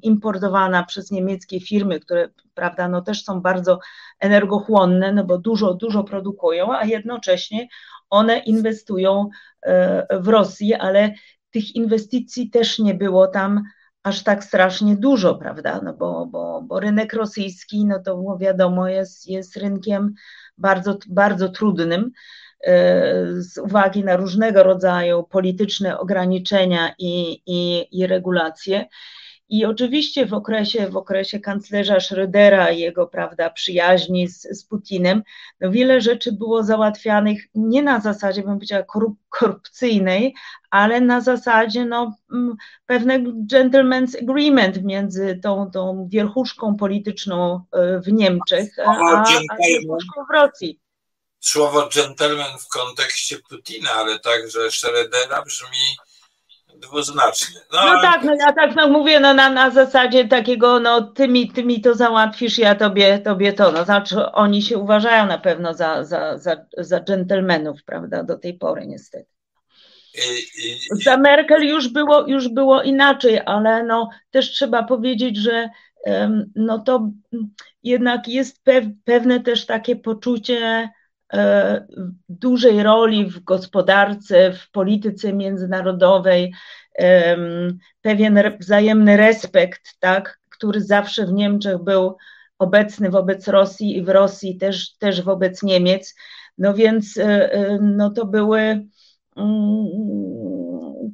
[0.03, 3.79] importowana przez niemieckie firmy, które prawda, no też są bardzo
[4.21, 7.69] energochłonne, no bo dużo, dużo produkują, a jednocześnie
[8.11, 9.29] one inwestują
[9.63, 11.15] e, w Rosji, ale
[11.51, 13.63] tych inwestycji też nie było tam
[14.03, 15.81] aż tak strasznie dużo, prawda?
[15.85, 20.15] No bo, bo, bo rynek rosyjski, no to wiadomo, jest, jest rynkiem
[20.59, 22.11] bardzo, bardzo trudnym
[23.39, 28.87] z uwagi na różnego rodzaju polityczne ograniczenia i, i, i regulacje.
[29.51, 35.23] I oczywiście w okresie, w okresie kanclerza Schrödera i jego prawda, przyjaźni z, z Putinem,
[35.61, 40.35] no wiele rzeczy było załatwianych nie na zasadzie, bym powiedziała, korup korupcyjnej,
[40.71, 42.57] ale na zasadzie no, mm,
[42.87, 50.35] pewnego gentleman's agreement między tą, tą wierchuszką polityczną e, w Niemczech a, a wierchuszką w
[50.35, 50.81] Rosji
[51.41, 55.97] słowo gentleman w kontekście Putina, ale także Schrödera brzmi
[56.79, 57.61] dwuznacznie.
[57.73, 61.29] No, no tak, no ja tak no mówię no, na, na zasadzie takiego, no ty
[61.29, 63.73] mi, ty mi to załatwisz, ja tobie, tobie to.
[63.73, 68.55] No, znaczy oni się uważają na pewno za, za, za, za dżentelmenów, prawda, do tej
[68.55, 69.31] pory niestety.
[71.05, 75.69] Za Merkel już było, już było inaczej, ale no, też trzeba powiedzieć, że
[76.55, 77.11] no to
[77.83, 78.63] jednak jest
[79.05, 80.89] pewne też takie poczucie
[82.29, 86.53] dużej roli w gospodarce, w polityce międzynarodowej,
[88.03, 92.17] pewien wzajemny respekt, tak, który zawsze w Niemczech był
[92.59, 96.15] obecny wobec Rosji i w Rosji też, też wobec Niemiec.
[96.59, 98.61] No więc e, e, no to były,
[99.37, 99.87] mm,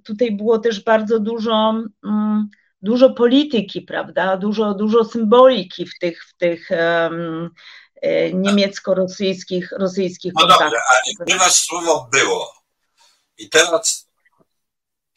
[0.04, 2.48] tutaj było też bardzo dużo, mm,
[2.82, 7.10] dużo polityki, prawda, dużo, dużo symboliki w tych, w tych E,
[8.32, 10.66] niemiecko-rosyjskich rosyjskich no kontaktów.
[10.66, 12.64] Dobrze, ale ponieważ słowo było
[13.38, 14.08] i teraz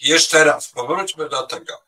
[0.01, 1.83] jeszcze raz powróćmy do tego,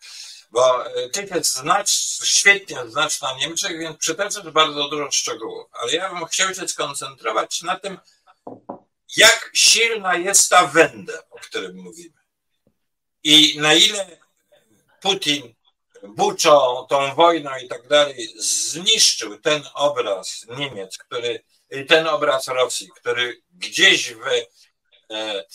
[0.51, 1.91] bo e, ty jest znać,
[2.23, 7.61] świetnie znać na Niemczech, więc przytaczać bardzo dużo szczegółów, ale ja bym chciał się skoncentrować
[7.61, 7.97] na tym,
[9.17, 12.19] jak silna jest ta wenda, o którym mówimy.
[13.23, 14.19] I na ile
[15.01, 15.53] Putin
[16.03, 21.43] Buczą, tą wojną i tak dalej, zniszczył ten obraz Niemiec, który,
[21.87, 24.45] ten obraz Rosji, który gdzieś w, e,
[25.13, 25.45] e,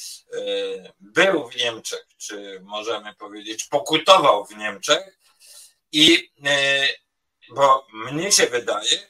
[1.01, 5.19] był w Niemczech, czy możemy powiedzieć, pokutował w Niemczech.
[5.93, 6.89] I e,
[7.51, 9.09] bo mnie się wydaje,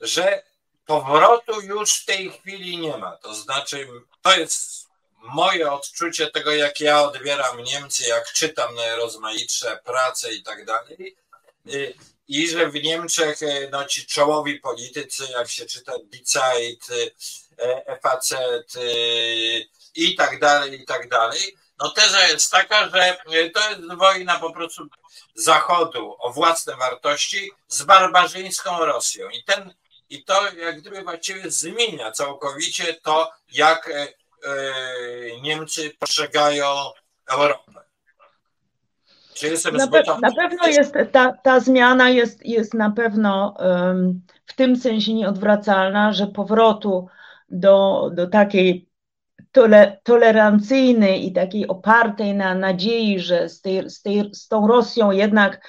[0.00, 0.42] że
[0.86, 3.16] powrotu już w tej chwili nie ma.
[3.16, 3.88] To znaczy,
[4.22, 4.88] to jest
[5.24, 11.16] moje odczucie tego, jak ja odbieram Niemcy, jak czytam rozmaitsze prace i tak dalej.
[11.68, 11.94] Y,
[12.28, 17.14] I że w Niemczech y, no, ci czołowi politycy, jak się czyta Die Zeit, y,
[18.02, 18.34] FAZ
[19.94, 23.18] i tak dalej, i tak dalej, no teza jest taka, że
[23.54, 24.88] to jest wojna po prostu
[25.34, 29.28] Zachodu o własne wartości z barbarzyńską Rosją.
[29.30, 29.74] I, ten,
[30.10, 34.08] i to jak gdyby właściwie zmienia całkowicie to, jak E,
[35.42, 36.66] Niemcy postrzegają
[37.32, 37.72] Europę.
[39.34, 44.20] Czy jestem na, pe na pewno jest ta, ta zmiana jest, jest na pewno um,
[44.46, 47.06] w tym sensie nieodwracalna, że powrotu
[47.48, 48.88] do, do takiej
[49.52, 55.10] tole, tolerancyjnej i takiej opartej na nadziei, że z, tej, z, tej, z tą Rosją
[55.10, 55.68] jednak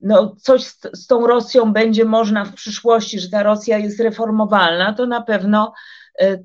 [0.00, 4.94] no, coś z, z tą Rosją będzie można w przyszłości, że ta Rosja jest reformowalna,
[4.94, 5.72] to na pewno
[6.20, 6.38] e,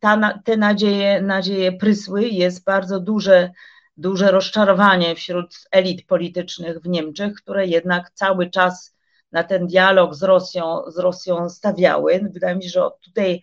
[0.00, 3.50] ta, te nadzieje, nadzieje prysły, jest bardzo duże,
[3.96, 8.96] duże rozczarowanie wśród elit politycznych w Niemczech, które jednak cały czas
[9.32, 12.20] na ten dialog z Rosją, z Rosją stawiały.
[12.32, 13.42] Wydaje mi się, że tutaj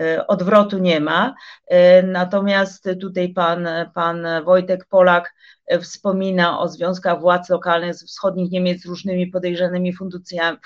[0.00, 1.34] e, odwrotu nie ma.
[1.66, 5.34] E, natomiast tutaj pan, pan Wojtek Polak
[5.66, 9.92] e, wspomina o związkach władz lokalnych z wschodnich Niemiec z różnymi podejrzanymi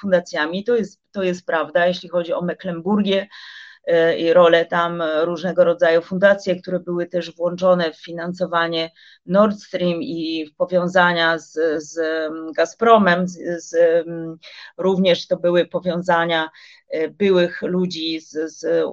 [0.01, 0.64] fundacjami.
[0.64, 3.28] To jest, to jest prawda, jeśli chodzi o Mecklenburgię,
[4.18, 8.90] i rolę tam różnego rodzaju fundacje, które były też włączone w finansowanie
[9.26, 12.00] Nord Stream i w powiązania z, z
[12.56, 13.76] Gazpromem, z, z,
[14.78, 16.50] również to były powiązania
[16.90, 18.86] e, byłych ludzi z, z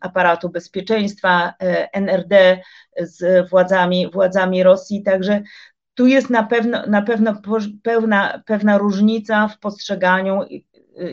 [0.00, 2.60] aparatu bezpieczeństwa e, NRD
[3.00, 5.42] z władzami, władzami Rosji, także
[5.94, 7.42] tu jest na pewno, na pewno
[7.82, 10.40] pewna, pewna różnica w postrzeganiu,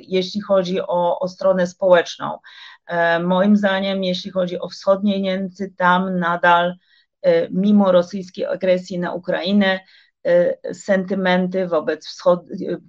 [0.08, 2.40] jeśli chodzi o, o stronę społeczną.
[2.88, 6.76] E, moim zdaniem, jeśli chodzi o wschodnie Niemcy, tam nadal,
[7.22, 9.80] e, mimo rosyjskiej agresji na Ukrainę,
[10.24, 12.46] e, sentymenty wobec, wschod,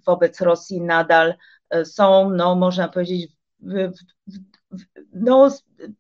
[0.07, 1.35] wobec Rosji nadal
[1.85, 3.93] są, no, można powiedzieć, w,
[4.27, 4.79] w,
[5.13, 5.51] no,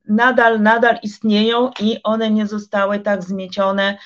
[0.09, 3.99] nadal, nadal istnieją i one nie zostały tak zmiecione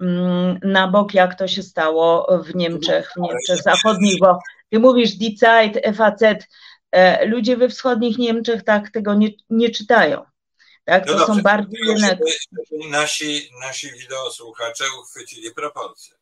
[0.00, 4.38] mm, na bok, jak to się stało w Niemczech, w Niemczech Zachodnich, bo
[4.70, 6.22] ty mówisz Die Zeit, FAZ,
[7.26, 10.24] ludzie we wschodnich Niemczech tak tego nie, nie czytają.
[10.84, 12.18] Tak, to no są bardziej jednak.
[12.90, 16.14] Nasi, nasi wideosłuchacze uchwycili proporcje.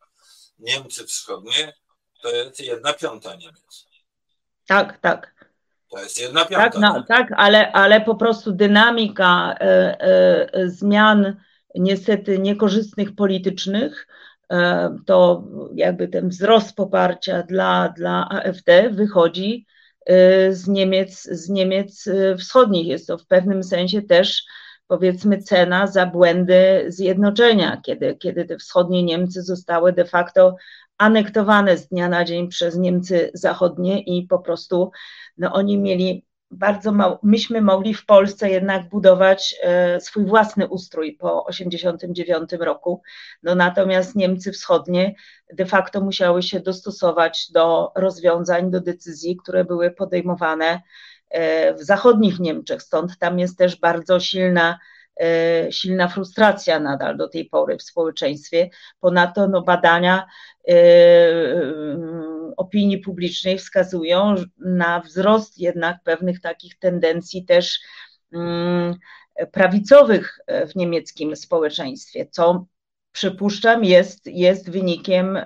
[0.59, 1.73] Niemcy wschodnie
[2.21, 3.85] to jest jedna piąta Niemiec.
[4.67, 5.45] Tak, tak.
[5.91, 6.69] To jest jedna piąta.
[6.69, 11.35] Tak, no, tak ale, ale po prostu dynamika e, e, zmian
[11.75, 14.07] niestety niekorzystnych politycznych,
[14.51, 15.43] e, to
[15.75, 19.80] jakby ten wzrost poparcia dla, dla AfD wychodzi e,
[20.49, 22.87] z Niemiec, z Niemiec e, wschodnich.
[22.87, 24.43] Jest to w pewnym sensie też
[24.87, 30.55] powiedzmy cena za błędy zjednoczenia, kiedy, kiedy te wschodnie Niemcy zostały de facto
[30.97, 34.91] anektowane z dnia na dzień przez Niemcy zachodnie i po prostu
[35.37, 41.45] no, oni mieli bardzo myśmy mogli w Polsce jednak budować e, swój własny ustrój po
[41.47, 43.01] 1989 roku,
[43.43, 45.15] no natomiast Niemcy wschodnie
[45.53, 50.81] de facto musiały się dostosować do rozwiązań, do decyzji, które były podejmowane
[51.29, 54.79] e, w zachodnich Niemczech, stąd tam jest też bardzo silna
[55.21, 58.69] e, silna frustracja nadal do tej pory w społeczeństwie.
[58.99, 60.27] Ponadto no, badania
[62.57, 67.79] opinii publicznej wskazują na wzrost jednak pewnych takich tendencji też
[68.33, 68.95] mm,
[69.51, 72.65] prawicowych w niemieckim społeczeństwie, co
[73.11, 75.39] przypuszczam jest, jest wynikiem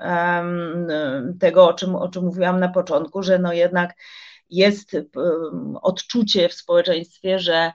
[1.39, 3.93] tego, o czym, o czym mówiłam na początku, że no jednak
[4.49, 4.97] jest
[5.81, 7.71] odczucie w społeczeństwie, że,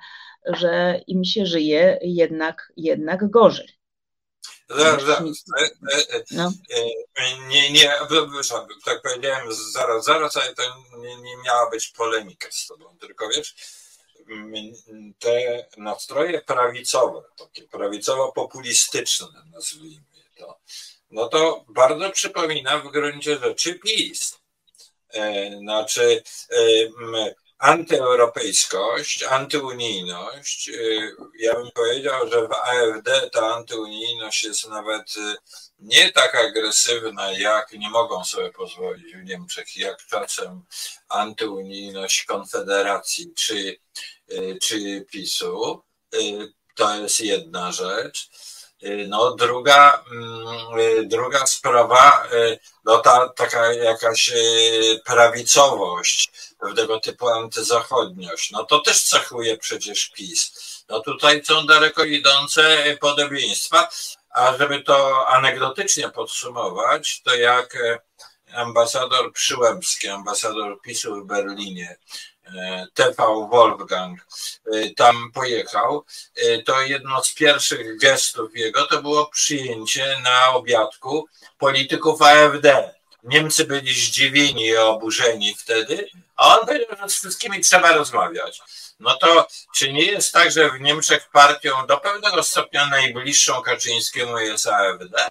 [0.46, 3.79] że im się żyje jednak, jednak gorzej.
[4.70, 5.44] Zaraz, zaraz.
[6.30, 6.52] No.
[7.48, 7.94] Nie, nie,
[8.84, 10.62] tak powiedziałem zaraz, zaraz, ale to
[10.98, 13.54] nie, nie miała być polemika z tobą, tylko wiesz,
[15.18, 20.04] te nastroje prawicowe, takie prawicowo-populistyczne, nazwijmy
[20.38, 20.58] to,
[21.10, 24.38] no to bardzo przypomina w gruncie rzeczy PiS.
[25.12, 26.22] E, znaczy,
[27.60, 30.68] antyeuropejskość, antyunijność.
[30.68, 35.36] Y, ja bym powiedział, że w AfD ta antyunijność jest nawet y,
[35.78, 40.62] nie tak agresywna, jak nie mogą sobie pozwolić w Niemczech, jak czasem
[41.08, 43.76] antyunijność Konfederacji czy,
[44.32, 45.82] y, czy PiSu.
[46.76, 48.30] To jest jedna rzecz.
[49.08, 52.28] No, druga, mm, druga sprawa,
[52.84, 54.32] no ta taka jakaś
[55.04, 58.50] prawicowość, pewnego typu antyzachodniość.
[58.50, 60.52] No to też cechuje przecież PiS.
[60.88, 63.88] No tutaj są daleko idące podobieństwa,
[64.30, 67.76] a żeby to anegdotycznie podsumować, to jak
[68.54, 71.96] ambasador Przyłębski, ambasador PiSu w Berlinie,
[72.39, 72.39] e,
[72.94, 74.26] TV Wolfgang
[74.72, 76.04] e, tam pojechał,
[76.36, 81.26] e, to jedno z pierwszych gestów jego to było przyjęcie na obiadku
[81.58, 82.94] polityków AfD.
[83.22, 88.60] Niemcy byli zdziwieni i oburzeni wtedy, a on powiedział, że z wszystkimi trzeba rozmawiać.
[89.00, 94.38] No to czy nie jest tak, że w Niemczech partią do pewnego stopnia najbliższą Kaczyńskiemu
[94.38, 95.30] jest AfD?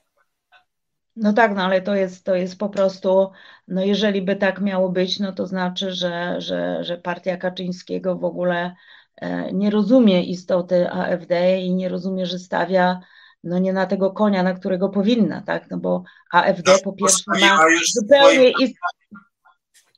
[1.16, 3.32] No tak, no ale to jest, to jest po prostu,
[3.70, 8.24] no jeżeli by tak miało być, no to znaczy, że, że, że partia Kaczyńskiego w
[8.24, 8.76] ogóle
[9.16, 13.00] e, nie rozumie istoty AfD i nie rozumie, że stawia
[13.44, 15.70] no nie na tego konia, na którego powinna, tak?
[15.72, 17.60] No bo AfD no, po pierwsze ma
[17.94, 18.50] zupełnie...
[18.50, 18.74] Ist...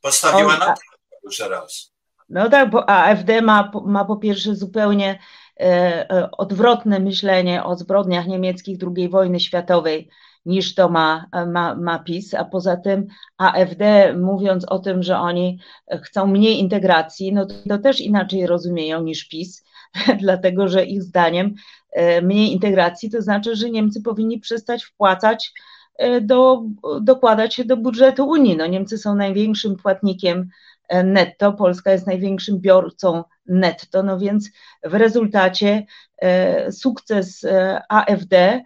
[0.01, 0.81] Postawiła na to
[1.23, 1.91] już raz.
[2.29, 5.19] No tak, bo AfD ma, ma po pierwsze zupełnie
[5.59, 5.63] e,
[6.11, 10.09] e, odwrotne myślenie o zbrodniach niemieckich II wojny światowej
[10.45, 13.07] niż to ma, ma, ma PiS, a poza tym
[13.37, 15.59] AfD mówiąc o tym, że oni
[16.03, 19.63] chcą mniej integracji, no to, to też inaczej rozumieją niż PiS,
[20.23, 21.55] dlatego że ich zdaniem
[21.91, 25.53] E, mniej integracji, to znaczy, że Niemcy powinni przestać wpłacać,
[25.97, 26.63] e, do,
[27.01, 28.57] dokładać się do budżetu Unii.
[28.57, 30.49] No, Niemcy są największym płatnikiem
[31.03, 34.49] netto, Polska jest największym biorcą netto, no więc
[34.83, 35.85] w rezultacie
[36.71, 37.45] sukces
[37.89, 38.61] AfD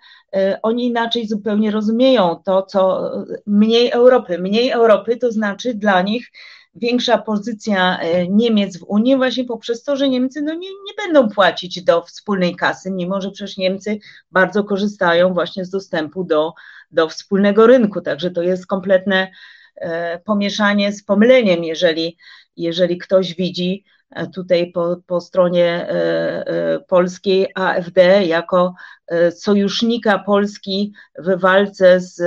[0.62, 3.12] oni inaczej zupełnie rozumieją to, co
[3.46, 4.38] mniej Europy.
[4.38, 6.32] Mniej Europy to znaczy dla nich
[6.76, 11.30] większa pozycja e, Niemiec w Unii właśnie poprzez to, że Niemcy no nie, nie będą
[11.30, 14.00] płacić do wspólnej kasy, mimo że przecież Niemcy
[14.32, 16.54] bardzo korzystają właśnie z dostępu do,
[16.92, 18.02] do wspólnego rynku.
[18.02, 19.30] Także to jest kompletne e,
[20.26, 22.18] pomieszanie z pomyleniem, jeżeli,
[22.58, 25.88] jeżeli ktoś widzi e, tutaj po, po stronie
[26.88, 28.74] polskiej AfD jako
[29.32, 32.22] sojusznika Polski w walce z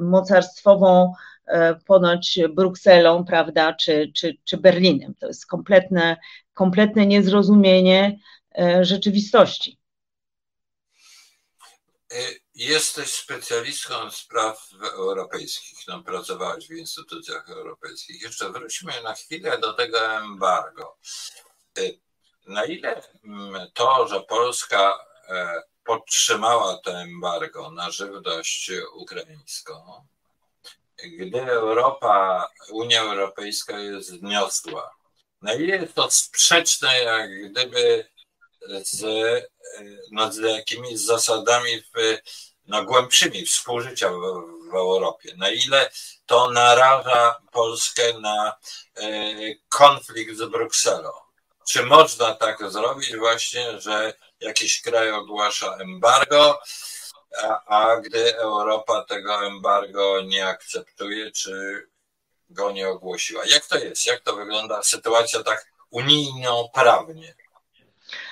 [0.00, 1.12] mocarstwową
[1.46, 5.14] E, ponoć Brukselą, prawda, czy, czy, czy Berlinem.
[5.14, 6.16] To jest kompletne,
[6.54, 8.18] kompletne niezrozumienie
[8.58, 9.78] e, rzeczywistości.
[12.54, 18.22] Jesteś specjalistką spraw europejskich, no, pracowałaś w instytucjach europejskich.
[18.22, 20.96] Jeszcze wróćmy na chwilę do tego embargo.
[21.78, 21.98] Y,
[22.46, 24.98] na ile mm, to, że Polska
[25.28, 30.06] e, podtrzymała to embargo na żywność ukraińską,
[31.04, 34.90] gdy Europa, Unia Europejska je zniosła,
[35.42, 38.13] na ile jest to sprzeczne jak gdyby
[38.68, 39.04] z,
[40.12, 42.18] no, z jakimiś zasadami w,
[42.66, 44.20] no, głębszymi współżycia w,
[44.70, 45.90] w Europie, na ile
[46.26, 48.56] to naraża Polskę na
[48.96, 49.32] e,
[49.68, 51.10] konflikt z Brukselą.
[51.68, 56.60] Czy można tak zrobić właśnie, że jakiś kraj ogłasza embargo,
[57.42, 61.86] a, a gdy Europa tego embargo nie akceptuje, czy
[62.50, 63.44] go nie ogłosiła?
[63.46, 64.06] Jak to jest?
[64.06, 67.34] Jak to wygląda sytuacja tak unijno-prawnie?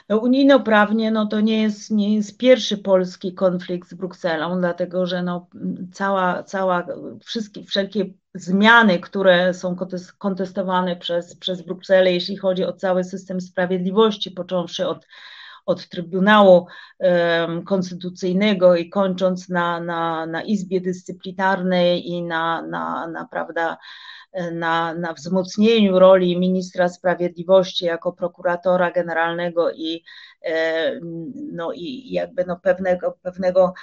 [0.08, 5.22] No, unijno-prawnie no, to nie jest, nie jest pierwszy polski konflikt z Brukselą, dlatego że
[5.22, 5.46] no,
[5.92, 6.86] cała, cała
[7.24, 8.04] wszystkie, wszelkie
[8.34, 9.76] zmiany, które są
[10.18, 15.06] kontestowane przez, przez Brukselę, jeśli chodzi o cały system sprawiedliwości, począwszy od
[15.66, 16.66] od Trybunału
[17.66, 23.78] Konstytucyjnego i kończąc na, na, na Izbie Dyscyplinarnej i na, na, na prawda,
[24.52, 30.04] na, na wzmocnieniu roli ministra sprawiedliwości jako prokuratora generalnego i,
[30.42, 31.00] e,
[31.52, 33.74] no i jakby no pewnego, pewnego,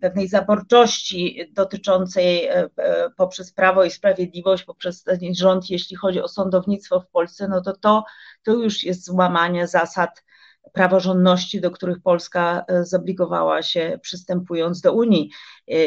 [0.00, 6.28] pewnej zaborczości dotyczącej e, e, poprzez Prawo i Sprawiedliwość, poprzez ten rząd, jeśli chodzi o
[6.28, 8.04] sądownictwo w Polsce, no to to,
[8.42, 10.24] to już jest złamanie zasad
[10.72, 15.30] praworządności, do których Polska zobligowała się przystępując do Unii.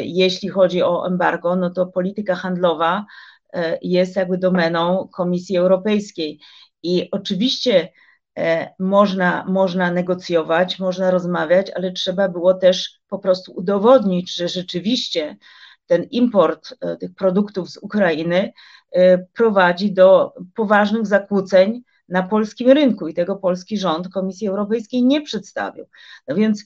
[0.02, 3.35] Jeśli chodzi o embargo, no to polityka handlowa E,
[3.82, 6.40] jest jakby domeną Komisji Europejskiej.
[6.82, 7.88] I oczywiście
[8.38, 15.36] e, można, można negocjować, można rozmawiać, ale trzeba było też po prostu udowodnić, że rzeczywiście
[15.86, 18.52] ten import e, tych produktów z Ukrainy
[19.32, 25.84] prowadzi do poważnych zakłóceń na polskim rynku i tego polski rząd Komisji Europejskiej nie przedstawił.
[26.28, 26.64] No więc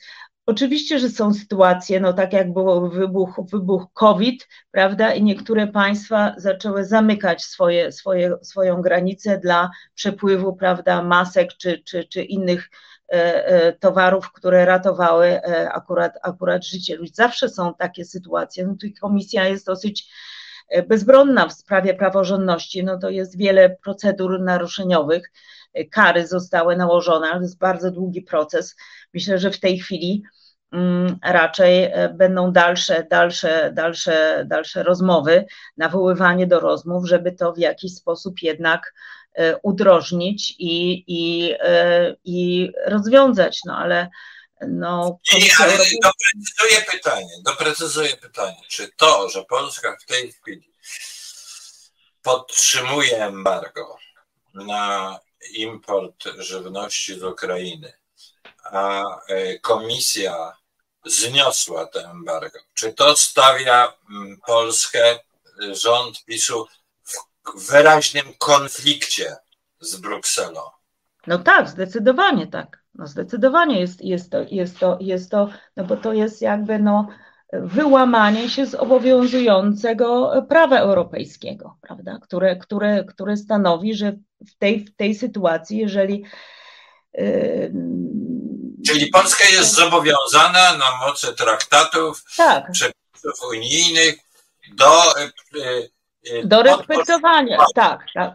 [0.50, 6.34] Oczywiście, że są sytuacje, no tak jak było wybuch, wybuch COVID, prawda, i niektóre państwa
[6.36, 12.70] zaczęły zamykać swoje, swoje, swoją granicę dla przepływu, prawda, masek czy, czy, czy innych
[13.12, 17.12] e, e, towarów, które ratowały e, akurat, akurat życie ludzi.
[17.14, 18.66] Zawsze są takie sytuacje.
[18.66, 20.10] No, tu komisja jest dosyć
[20.88, 25.32] bezbronna w sprawie praworządności, no to jest wiele procedur naruszeniowych,
[25.90, 28.76] kary zostały nałożone, ale jest bardzo długi proces.
[29.14, 30.22] Myślę, że w tej chwili
[31.22, 37.94] raczej e, będą dalsze, dalsze, dalsze, dalsze rozmowy, nawoływanie do rozmów, żeby to w jakiś
[37.94, 38.94] sposób jednak
[39.34, 44.08] e, udrożnić i, i, e, i rozwiązać, no ale
[44.68, 45.72] no, I, ale
[46.02, 50.72] doprecyzuję pytanie, doprecyzuję pytanie, czy to, że Polska w tej chwili
[52.22, 53.96] podtrzymuje embargo
[54.54, 55.18] na
[55.52, 57.92] import żywności z Ukrainy,
[58.64, 59.04] a
[59.62, 60.59] komisja
[61.06, 62.58] zniosła to embargo.
[62.74, 65.18] Czy to stawia mm, Polskę,
[65.72, 66.66] rząd PiSu
[67.56, 69.36] w wyraźnym konflikcie
[69.80, 70.60] z Brukselą?
[71.26, 72.80] No tak, zdecydowanie tak.
[72.94, 77.08] No zdecydowanie jest, jest, to, jest, to, jest to, no bo to jest jakby no,
[77.52, 82.18] wyłamanie się z obowiązującego prawa europejskiego, prawda?
[82.22, 84.12] Które, które, które stanowi, że
[84.46, 86.24] w tej, w tej sytuacji, jeżeli
[87.14, 87.72] yy,
[88.86, 92.72] Czyli Polska jest zobowiązana na mocy traktatów, tak.
[92.72, 94.14] przepisów unijnych
[94.74, 98.34] do e, e, do respektowania, tak, tak,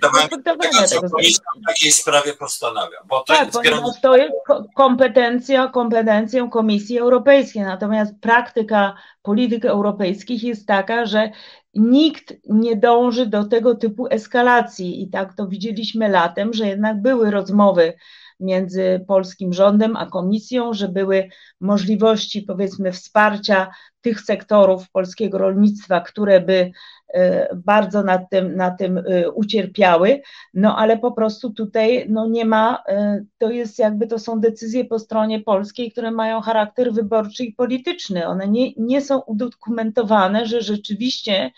[0.00, 1.16] do respektowania tego, co
[1.62, 2.98] w takiej sprawie postanawia.
[3.06, 4.32] Bo to tak, jest ponieważ to jest
[4.76, 11.30] kompetencja, kompetencją Komisji Europejskiej, natomiast praktyka polityk europejskich jest taka, że
[11.74, 17.30] nikt nie dąży do tego typu eskalacji i tak to widzieliśmy latem, że jednak były
[17.30, 17.94] rozmowy
[18.40, 21.28] między polskim rządem a komisją, że były
[21.60, 23.70] możliwości, powiedzmy, wsparcia
[24.00, 26.70] tych sektorów polskiego rolnictwa, które by
[27.14, 30.20] e, bardzo na tym, na tym e, ucierpiały,
[30.54, 34.84] no ale po prostu tutaj no nie ma, e, to jest jakby to są decyzje
[34.84, 38.26] po stronie polskiej, które mają charakter wyborczy i polityczny.
[38.26, 41.50] One nie, nie są udokumentowane, że rzeczywiście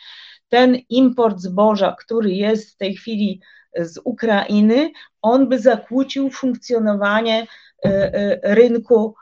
[0.48, 3.40] ten import zboża, który jest w tej chwili
[3.80, 4.90] z Ukrainy,
[5.22, 7.46] on by zakłócił funkcjonowanie
[7.84, 9.14] e, e, rynku,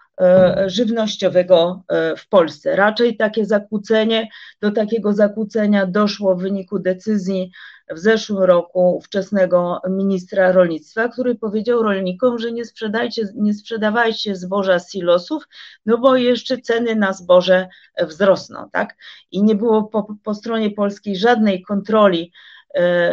[0.67, 1.83] żywnościowego
[2.19, 2.77] w Polsce.
[2.77, 4.29] Raczej takie zakłócenie,
[4.61, 7.51] do takiego zakłócenia doszło w wyniku decyzji
[7.91, 14.79] w zeszłym roku ówczesnego ministra rolnictwa, który powiedział rolnikom, że nie sprzedajcie, nie sprzedawajcie zboża
[14.79, 15.49] silosów,
[15.87, 17.69] no bo jeszcze ceny na zboże
[18.03, 18.97] wzrosną, tak?
[19.31, 22.54] I nie było po, po stronie polskiej żadnej kontroli e,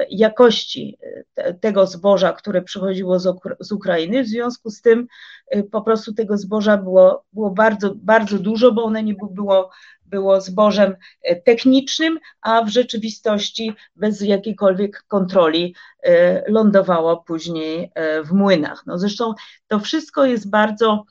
[0.10, 0.98] jakości
[1.36, 3.20] e, tego zboża, które przychodziło
[3.60, 4.24] z, Ukrainy.
[4.24, 5.08] W związku z tym
[5.48, 9.70] e, po prostu tego zboża było, było bardzo, bardzo dużo, bo one nie było
[10.12, 18.32] było zbożem e, technicznym, a w rzeczywistości bez jakiejkolwiek kontroli e, lądowało później e, w
[18.32, 18.84] młynach.
[18.86, 19.34] No zresztą
[19.68, 21.06] to wszystko jest bardzo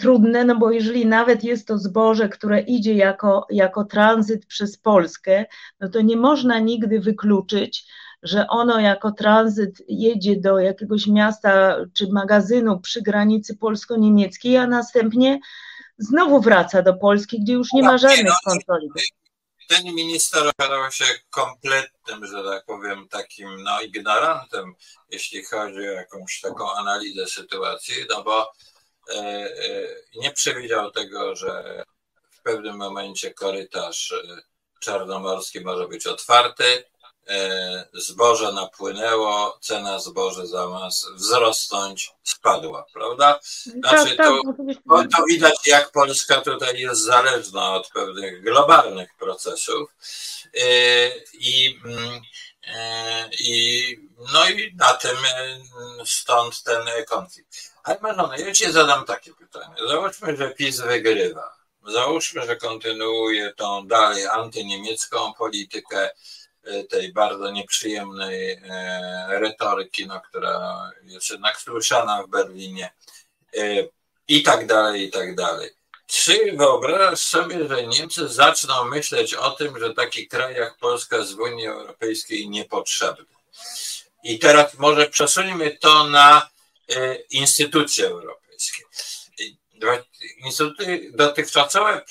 [0.00, 5.46] trudne, no bo jeżeli nawet jest to zboże, które idzie jako, jako tranzyt przez Polskę,
[5.80, 7.86] no to nie można nigdy wykluczyć,
[8.22, 15.40] że ono jako tranzyt jedzie do jakiegoś miasta czy magazynu przy granicy polsko-niemieckiej, a następnie
[15.98, 18.88] znowu wraca do Polski, gdzie już nie ma żadnych no, kontroli.
[19.68, 24.74] Ten minister okazał się kompletnym, że tak powiem, takim no, ignorantem,
[25.10, 28.52] jeśli chodzi o jakąś taką analizę sytuacji, no bo
[30.16, 31.84] nie przewidział tego, że
[32.30, 34.42] w pewnym momencie korytarz e,
[34.80, 36.84] czarnomorski może być otwarty,
[37.30, 43.40] E, zboże napłynęło, cena zboży zamiast wzrosnąć spadła, prawda?
[43.78, 44.42] Znaczy to,
[45.16, 49.90] to widać, jak Polska tutaj jest zależna od pewnych globalnych procesów
[50.54, 52.20] e, i, mm, e,
[53.40, 53.96] i
[54.32, 55.16] no i na tym
[56.04, 57.72] stąd ten konflikt.
[57.84, 59.74] Ale Marzona, ja Ci zadam takie pytanie.
[59.88, 61.56] Załóżmy, że PiS wygrywa.
[61.86, 66.10] Załóżmy, że kontynuuje tą dalej antyniemiecką politykę,
[66.64, 72.90] E, tej bardzo nieprzyjemnej e, retoryki, no, która jest jednak słyszana w Berlinie
[73.56, 73.62] e,
[74.28, 75.70] i tak dalej, i tak dalej.
[76.10, 81.40] Czy wyobrażasz sobie, że Niemcy zaczną myśleć o tym, że taki kraj jak Polska w
[81.40, 83.26] Unii Europejskiej niepotrzebny?
[84.24, 86.50] I teraz może przesuńmy to na
[87.30, 88.84] instytucje europejskie
[90.44, 92.04] instytuty dotychczasowe,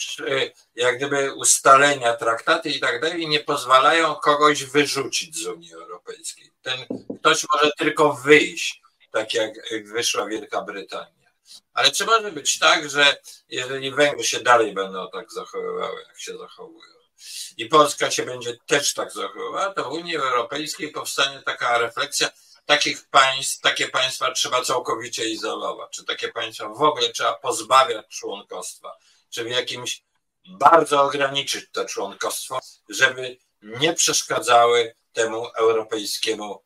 [0.76, 6.52] jak gdyby ustalenia, traktaty i tak dalej, nie pozwalają kogoś wyrzucić z Unii Europejskiej.
[6.62, 6.86] Ten
[7.20, 8.82] ktoś może tylko wyjść,
[9.12, 9.52] tak jak
[9.84, 11.19] wyszła Wielka Brytania.
[11.74, 13.18] Ale czy może być tak, że
[13.50, 17.00] jeżeli Węgry się dalej będą tak zachowywały, jak się zachowują,
[17.58, 22.30] i Polska się będzie też tak zachowywała, to w Unii Europejskiej powstanie taka refleksja,
[22.66, 28.98] takich państw, takie państwa trzeba całkowicie izolować, czy takie państwa w ogóle trzeba pozbawiać członkostwa,
[29.30, 30.04] czy w jakimś
[30.48, 32.60] bardzo ograniczyć to członkostwo,
[32.90, 36.64] żeby nie przeszkadzały temu europejskiemu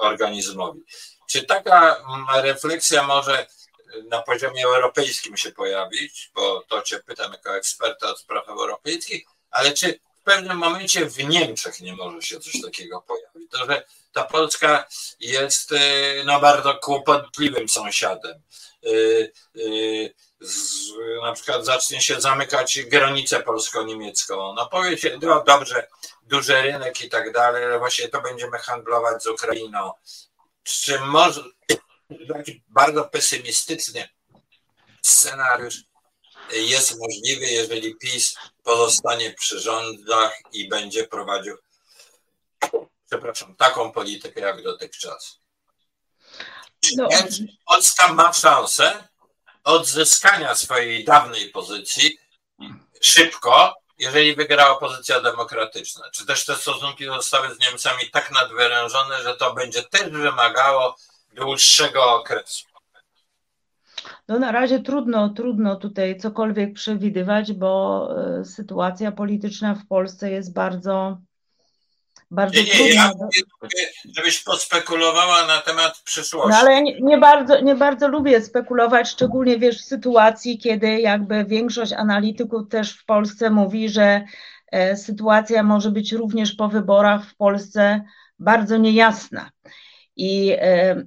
[0.00, 0.80] organizmowi.
[1.28, 2.04] Czy taka
[2.34, 3.46] refleksja może
[4.08, 9.72] na poziomie europejskim się pojawić, bo to Cię pytam jako eksperta od spraw europejskich, ale
[9.72, 13.50] czy w pewnym momencie w Niemczech nie może się coś takiego pojawić.
[13.50, 14.86] To, że ta Polska
[15.20, 15.74] jest
[16.24, 18.42] no, bardzo kłopotliwym sąsiadem.
[20.40, 20.88] Z,
[21.22, 24.54] na przykład zacznie się zamykać granicę polsko-niemiecką.
[24.54, 25.88] No powie no dobrze,
[26.30, 29.92] duży rynek i tak dalej, ale właśnie to będziemy handlować z Ukrainą.
[30.62, 31.42] Czy może
[32.34, 34.08] taki bardzo pesymistyczny
[35.02, 35.84] scenariusz
[36.52, 41.56] jest możliwy, jeżeli PiS pozostanie przy rządach i będzie prowadził,
[43.10, 45.40] przepraszam, taką politykę jak dotychczas.
[46.96, 47.08] No.
[47.66, 49.08] Polska ma szansę
[49.64, 52.18] odzyskania swojej dawnej pozycji
[53.00, 56.10] szybko, jeżeli wygra opozycja demokratyczna.
[56.12, 60.96] Czy też te stosunki zostały z Niemcami tak nadwyrężone, że to będzie też wymagało
[61.34, 62.64] dłuższego okresu?
[64.28, 68.08] No na razie trudno, trudno tutaj cokolwiek przewidywać, bo
[68.40, 71.18] e, sytuacja polityczna w Polsce jest bardzo,
[72.30, 72.94] bardzo nie, nie, trudna.
[72.94, 73.12] Ja
[73.62, 73.86] mówię,
[74.16, 76.50] żebyś pospekulowała na temat przyszłości.
[76.50, 81.44] No ale nie, nie, bardzo, nie bardzo lubię spekulować, szczególnie wiesz w sytuacji, kiedy jakby
[81.44, 84.24] większość analityków też w Polsce mówi, że
[84.72, 88.02] e, sytuacja może być również po wyborach w Polsce
[88.38, 89.50] bardzo niejasna.
[90.16, 91.04] I e,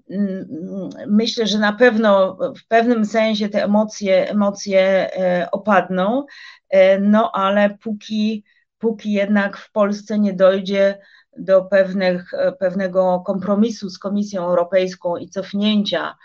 [1.08, 4.82] myślę, że na pewno w pewnym sensie te emocje, emocje
[5.18, 6.26] e, opadną,
[6.70, 8.44] e, no ale póki,
[8.84, 11.00] póki jednak w Polsce nie dojdzie
[11.38, 16.16] do pewnych, pewnego kompromisu z Komisją Europejską i cofnięcia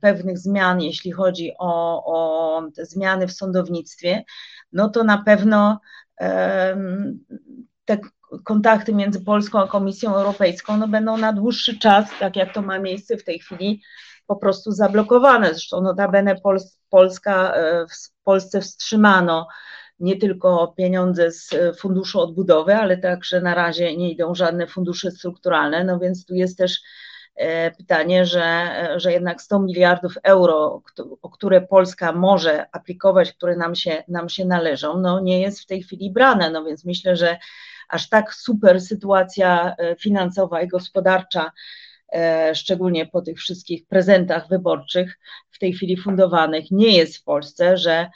[0.00, 4.24] pewnych zmian, jeśli chodzi o, o zmiany w sądownictwie,
[4.72, 5.80] no to na pewno
[7.84, 7.98] te
[8.44, 12.78] kontakty między Polską a Komisją Europejską no będą na dłuższy czas, tak jak to ma
[12.78, 13.82] miejsce w tej chwili,
[14.26, 15.48] po prostu zablokowane.
[15.48, 16.34] Zresztą notabene
[16.90, 17.54] Polska,
[17.90, 19.46] w Polsce wstrzymano
[20.02, 25.84] nie tylko pieniądze z Funduszu Odbudowy, ale także na razie nie idą żadne fundusze strukturalne,
[25.84, 26.80] no więc tu jest też
[27.36, 30.82] E, pytanie, że, że jednak 100 miliardów euro,
[31.22, 35.66] o które Polska może aplikować, które nam się, nam się należą, no nie jest w
[35.66, 36.50] tej chwili brane.
[36.50, 37.38] No więc myślę, że
[37.88, 41.52] aż tak super sytuacja e, finansowa i gospodarcza, e,
[42.54, 45.18] szczególnie po tych wszystkich prezentach wyborczych
[45.50, 48.10] w tej chwili fundowanych, nie jest w Polsce, że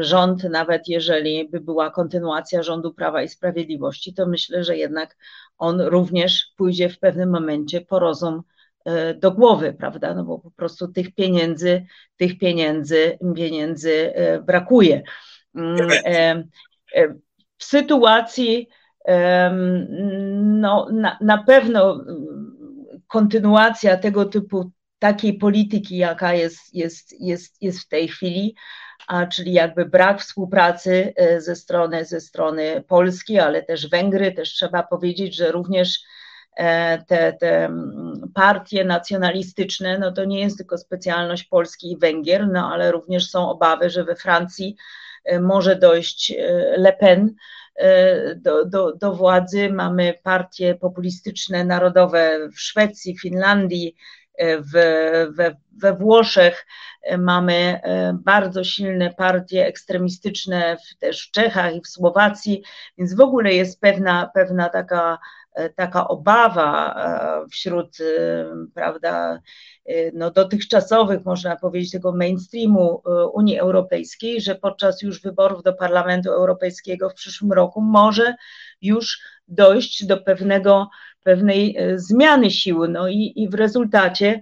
[0.00, 5.16] rząd, nawet jeżeli by była kontynuacja rządu Prawa i Sprawiedliwości, to myślę, że jednak
[5.58, 8.42] on również pójdzie w pewnym momencie po rozum
[8.84, 10.14] e, do głowy, prawda?
[10.14, 15.02] No bo po prostu tych pieniędzy, tych pieniędzy, pieniędzy e, brakuje.
[15.54, 16.44] Mm, e,
[17.58, 18.68] w sytuacji,
[20.42, 22.04] no, na, na pewno
[23.12, 28.56] kontynuacja tego typu takiej polityki, jaka jest, jest, jest, jest w tej chwili,
[29.06, 34.48] a czyli jakby brak współpracy e, ze strony, ze strony Polski, ale też Węgry, też
[34.48, 36.00] trzeba powiedzieć, że również
[36.56, 37.70] e, te, te
[38.34, 43.50] partie nacjonalistyczne, no to nie jest tylko specjalność Polski i Węgier, no ale również są
[43.50, 44.76] obawy, że we Francji
[45.24, 46.34] e, może dojść
[46.76, 47.34] Le Pen
[48.36, 49.70] do, do, do władzy.
[49.70, 53.96] Mamy partie populistyczne, narodowe w Szwecji, Finlandii,
[54.40, 54.72] w,
[55.36, 56.66] we, we Włoszech
[57.18, 62.62] mamy e, bardzo silne partie ekstremistyczne w, też w Czechach i w Słowacji,
[62.98, 65.18] więc w ogóle jest pewna, pewna taka, e,
[65.76, 67.98] taka obawa e, wśród
[68.74, 69.40] prawda,
[70.14, 73.02] no dotychczasowych, można powiedzieć, tego mainstreamu
[73.32, 78.34] Unii Europejskiej, że podczas już wyborów do Parlamentu Europejskiego w przyszłym roku może
[78.82, 80.90] już dojść do pewnego
[81.22, 82.88] pewnej e, zmiany siły.
[82.88, 84.40] No i, i w rezultacie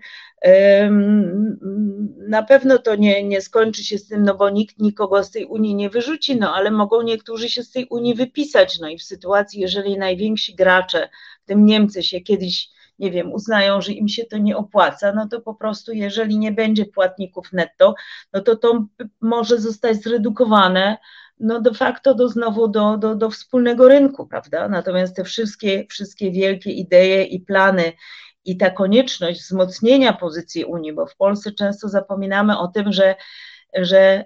[2.29, 5.45] na pewno to nie, nie skończy się z tym, no bo nikt nikogo z tej
[5.45, 8.79] Unii nie wyrzuci, no ale mogą niektórzy się z tej Unii wypisać.
[8.81, 11.09] No i w sytuacji, jeżeli najwięksi gracze,
[11.43, 12.69] w tym Niemcy, się kiedyś,
[12.99, 16.53] nie wiem, uznają, że im się to nie opłaca, no to po prostu, jeżeli nie
[16.53, 17.95] będzie płatników netto,
[18.33, 18.87] no to to
[19.21, 20.97] może zostać zredukowane
[21.41, 24.69] no de facto do znowu do, do, do wspólnego rynku, prawda?
[24.69, 27.93] Natomiast te wszystkie, wszystkie wielkie idee i plany
[28.45, 33.15] i ta konieczność wzmocnienia pozycji Unii, bo w Polsce często zapominamy o tym, że,
[33.75, 34.25] że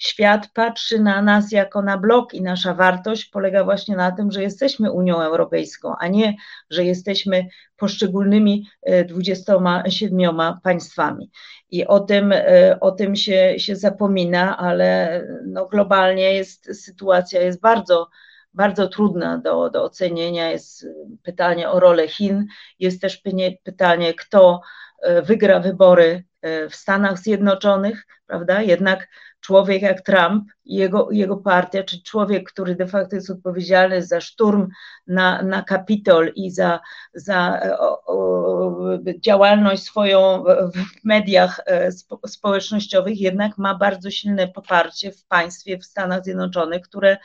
[0.00, 4.42] świat patrzy na nas jako na blok i nasza wartość polega właśnie na tym, że
[4.42, 6.34] jesteśmy Unią Europejską, a nie,
[6.70, 7.46] że jesteśmy
[7.76, 8.68] poszczególnymi
[9.08, 11.30] 27 e, państwami.
[11.70, 17.60] I o tym, e, o tym się, się zapomina, ale no globalnie jest, sytuacja jest
[17.60, 18.08] bardzo,
[18.54, 20.50] bardzo trudna do, do ocenienia.
[20.50, 20.86] Jest
[21.22, 22.46] pytanie o rolę Chin,
[22.78, 23.22] jest też
[23.64, 24.60] pytanie, kto
[25.02, 26.24] e, wygra wybory
[26.70, 28.62] w Stanach Zjednoczonych, prawda?
[28.62, 29.08] Jednak
[29.40, 34.20] człowiek jak Trump i jego, jego partia, czy człowiek, który de facto jest odpowiedzialny za
[34.20, 34.68] szturm
[35.06, 36.80] na, na Kapitol i za,
[37.14, 38.80] za o, o,
[39.18, 41.90] działalność swoją w mediach e,
[42.26, 47.16] społecznościowych, jednak ma bardzo silne poparcie w państwie, w Stanach Zjednoczonych, które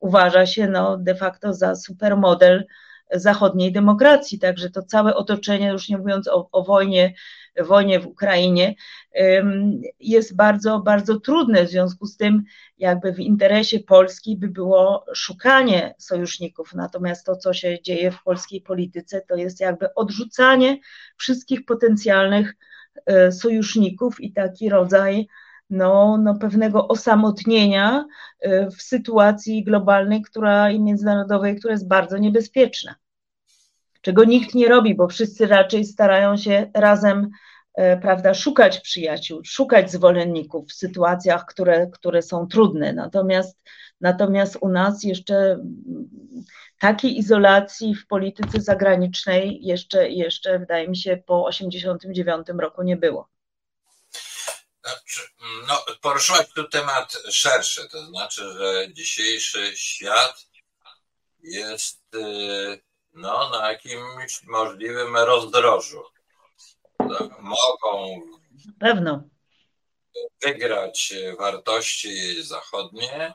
[0.00, 2.66] uważa się no, de facto za supermodel
[3.12, 4.38] zachodniej demokracji.
[4.38, 7.14] Także to całe otoczenie, już nie mówiąc o, o wojnie,
[7.60, 8.74] wojnie w Ukrainie,
[10.00, 11.64] jest bardzo, bardzo trudne.
[11.64, 12.42] W związku z tym,
[12.78, 16.74] jakby w interesie Polski by było szukanie sojuszników.
[16.74, 20.78] Natomiast to, co się dzieje w polskiej polityce, to jest jakby odrzucanie
[21.16, 22.54] wszystkich potencjalnych
[23.06, 25.28] e, sojuszników i taki rodzaj
[25.70, 28.06] no, no pewnego osamotnienia
[28.46, 32.94] y, w sytuacji globalnej która, i międzynarodowej, która jest bardzo niebezpieczna.
[34.00, 37.30] Czego nikt nie robi, bo wszyscy raczej starają się razem
[37.78, 42.92] y, prawda, szukać przyjaciół, szukać zwolenników w sytuacjach, które, które są trudne.
[42.92, 43.58] Natomiast,
[44.00, 46.08] natomiast u nas jeszcze mm,
[46.78, 53.28] takiej izolacji w polityce zagranicznej jeszcze, jeszcze wydaje mi się po 1989 roku nie było.
[54.88, 55.20] Znaczy,
[55.66, 60.46] no, poruszyłaś tu temat szerszy, to znaczy, że dzisiejszy świat
[61.42, 62.82] jest y,
[63.14, 66.04] no, na jakimś możliwym rozdrożu.
[67.38, 68.20] Mogą
[68.80, 69.22] Pewno.
[70.42, 73.34] wygrać wartości zachodnie.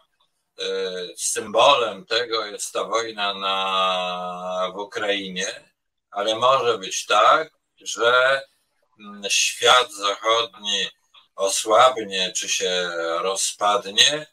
[0.62, 5.72] Y, symbolem tego jest ta wojna na, w Ukrainie,
[6.12, 8.42] ale może być tak, że
[9.00, 10.88] mm, świat zachodni
[11.36, 12.92] osłabnie, czy się
[13.22, 14.28] rozpadnie,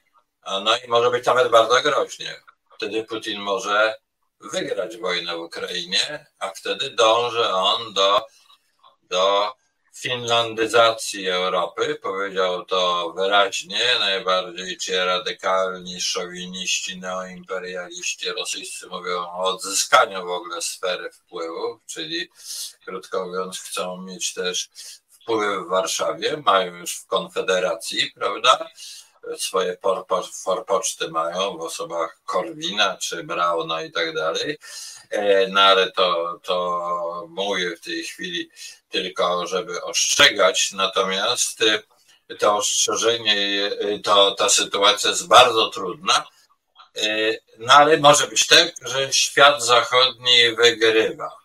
[0.47, 2.41] no i może być nawet bardzo groźnie.
[2.77, 3.95] Wtedy Putin może
[4.41, 8.27] wygrać wojnę w Ukrainie, a wtedy dąży on do,
[9.03, 9.55] do
[9.95, 11.99] finlandyzacji Europy.
[12.03, 21.11] Powiedział to wyraźnie, najbardziej ci radykalni szowiniści, neoimperialiści rosyjscy mówią o odzyskaniu w ogóle sfery
[21.13, 22.29] wpływu, czyli
[22.85, 24.69] krótko mówiąc chcą mieć też
[25.23, 28.69] wpływy w Warszawie, mają już w Konfederacji, prawda?
[29.37, 29.77] Swoje
[30.45, 34.59] forpoczty mają w osobach Korwina czy Brauna i tak dalej.
[35.11, 38.51] E, no ale to, to mówię w tej chwili
[38.91, 46.27] tylko, żeby ostrzegać, natomiast e, to ostrzeżenie, e, to, ta sytuacja jest bardzo trudna,
[47.59, 51.40] no ale może być tak, że świat zachodni wygrywa,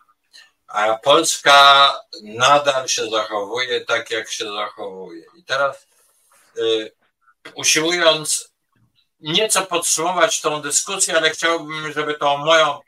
[0.76, 1.92] a Polska
[2.22, 5.24] nadal się zachowuje tak, jak się zachowuje.
[5.36, 5.86] I teraz
[7.54, 8.52] usiłując
[9.20, 12.80] nieco podsumować tą dyskusję, ale chciałbym, żeby tą moją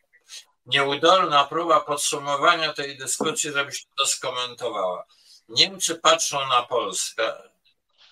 [0.66, 5.04] nieudolna próba podsumowania tej dyskusji, żebyś to skomentowała.
[5.48, 7.32] Niemcy patrzą na Polskę,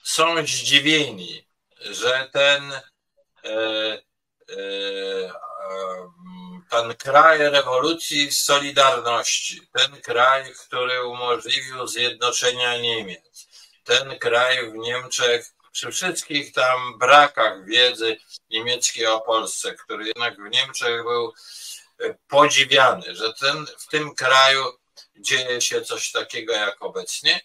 [0.03, 1.47] są zdziwieni,
[1.81, 4.03] że ten, e,
[6.71, 13.47] ten kraj rewolucji Solidarności, ten kraj, który umożliwił zjednoczenia Niemiec,
[13.85, 18.17] ten kraj w Niemczech, przy wszystkich tam brakach wiedzy
[18.51, 21.33] niemieckiej o Polsce, który jednak w Niemczech był
[22.29, 24.65] podziwiany, że ten, w tym kraju
[25.17, 27.41] dzieje się coś takiego jak obecnie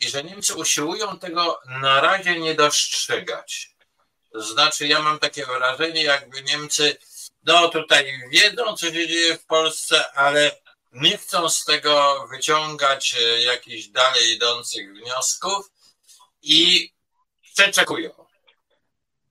[0.00, 3.70] i że Niemcy usiłują tego na razie nie dostrzegać.
[4.32, 6.96] To znaczy, ja mam takie wrażenie, jakby Niemcy,
[7.42, 10.60] no tutaj wiedzą, co się dzieje w Polsce, ale
[10.92, 15.70] nie chcą z tego wyciągać e, jakichś dalej idących wniosków
[16.42, 16.92] i
[17.54, 18.26] przeczekują.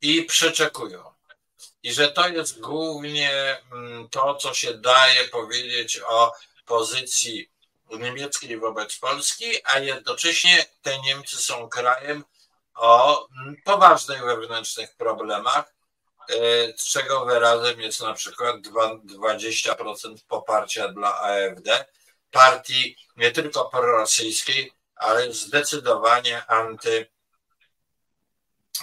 [0.02, 1.19] I przeczekują
[1.84, 6.34] i że to jest głównie mm, to, co się daje powiedzieć o
[6.65, 7.52] pozycji
[7.90, 12.23] niemieckiej wobec Polski, a jednocześnie te Niemcy są krajem
[12.76, 15.73] o mm, poważnych wewnętrznych problemach,
[16.30, 21.85] e, czego wyrazem jest na przykład 20% poparcia dla AfD,
[22.31, 27.07] partii nie tylko prorosyjskiej, ale zdecydowanie anty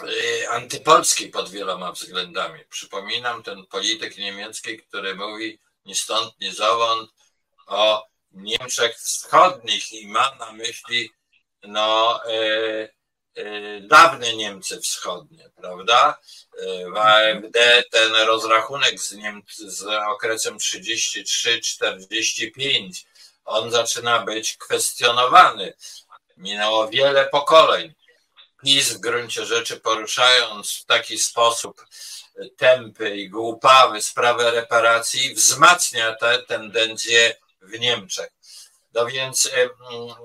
[0.05, 2.65] Y, antypolskiej pod wieloma względami.
[2.69, 7.11] Przypominam ten polityk niemiecki, który mówi ni stąd, ni zowąd
[7.67, 11.11] o Niemczech wschodnich i ma na myśli
[11.63, 12.89] no, e, e,
[13.81, 16.19] dawne Niemcy wschodnie, prawda?
[16.93, 23.05] W AfD ten rozrachunek z, Niemcy, z okresem 33-45,
[23.45, 25.75] on zaczyna być kwestionowany.
[26.37, 27.95] Minęło wiele pokoleń.
[28.65, 31.87] PiS w gruncie rzeczy poruszając w taki sposób
[32.57, 38.31] tępy i głupawy sprawę reparacji wzmacnia te tendencje w Niemczech.
[38.95, 39.51] No więc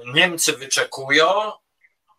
[0.05, 1.51] Niemcy wyczekują,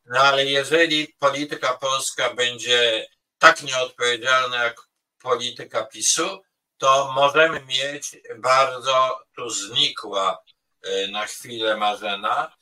[0.05, 3.07] no ale jeżeli polityka polska będzie
[3.39, 4.77] tak nieodpowiedzialna jak
[5.23, 6.43] polityka PiSu,
[6.79, 10.43] to możemy mieć bardzo tu znikła
[10.83, 12.53] e, na chwilę Marzena,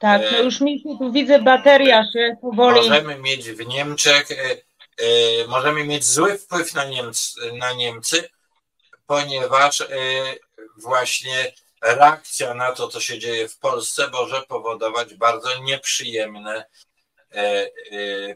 [0.00, 2.76] tak, no już mi się tu widzę, bateria się powoli.
[2.76, 8.28] Możemy mieć w Niemczech, e, możemy mieć zły wpływ na, Niemcy, na Niemcy,
[9.06, 9.82] ponieważ
[10.76, 11.52] właśnie
[11.84, 16.64] reakcja na to, co się dzieje w Polsce, może powodować bardzo nieprzyjemny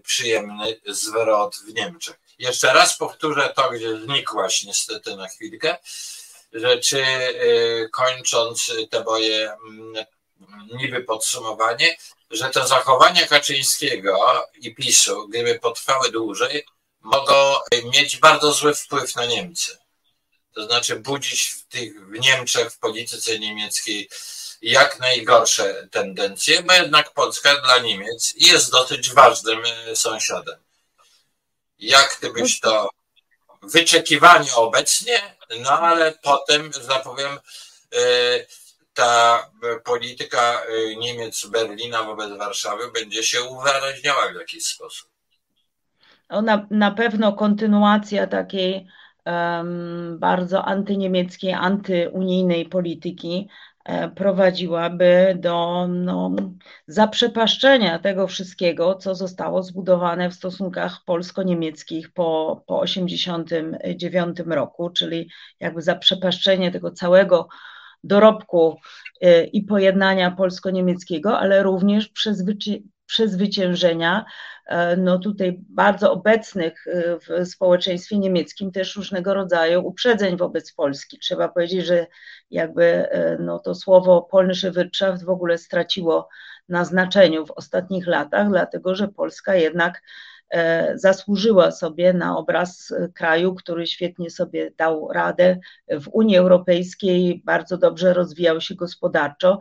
[0.02, 2.20] przyjemny zwrot w Niemczech.
[2.38, 5.76] Jeszcze raz powtórzę to, gdzie znikłaś niestety na chwilkę,
[6.52, 7.04] że czy
[7.92, 10.04] kończąc te moje mm,
[10.72, 11.96] niby podsumowanie,
[12.30, 16.64] że te zachowania Kaczyńskiego i PiSu, gdyby potrwały dłużej,
[17.00, 17.54] mogą
[17.84, 19.78] mieć bardzo zły wpływ na Niemcy.
[20.58, 24.08] To znaczy budzić w tych w Niemczech, w polityce niemieckiej
[24.62, 30.58] jak najgorsze tendencje, bo jednak Polska dla Niemiec jest dosyć ważnym e, sąsiadem.
[31.78, 32.90] Jak gdybyś to
[33.62, 35.22] wyczekiwanie obecnie,
[35.60, 37.38] no ale potem, zapowiem,
[37.94, 38.00] e,
[38.94, 39.50] ta
[39.84, 45.08] polityka e, Niemiec Berlina wobec Warszawy będzie się uwyraźniała w jakiś sposób.
[46.30, 48.88] Na, na pewno kontynuacja takiej
[50.18, 53.48] bardzo antyniemieckiej, antyunijnej polityki
[53.84, 56.30] e, prowadziłaby do no,
[56.86, 65.30] zaprzepaszczenia tego wszystkiego, co zostało zbudowane w stosunkach polsko-niemieckich po, po 1989 roku, czyli
[65.60, 67.48] jakby zaprzepaszczenie tego całego
[68.04, 68.76] dorobku
[69.24, 72.10] y, i pojednania polsko-niemieckiego, ale również
[73.06, 74.24] przezwyciężenia
[74.96, 76.84] no tutaj bardzo obecnych
[77.28, 81.18] w społeczeństwie niemieckim też różnego rodzaju uprzedzeń wobec Polski.
[81.18, 82.06] Trzeba powiedzieć, że
[82.50, 83.08] jakby
[83.38, 86.28] no to słowo polnische Wirtschaft w ogóle straciło
[86.68, 90.02] na znaczeniu w ostatnich latach, dlatego że Polska jednak
[90.50, 95.58] E, zasłużyła sobie na obraz kraju, który świetnie sobie dał radę
[95.88, 99.58] w Unii Europejskiej, bardzo dobrze rozwijał się gospodarczo.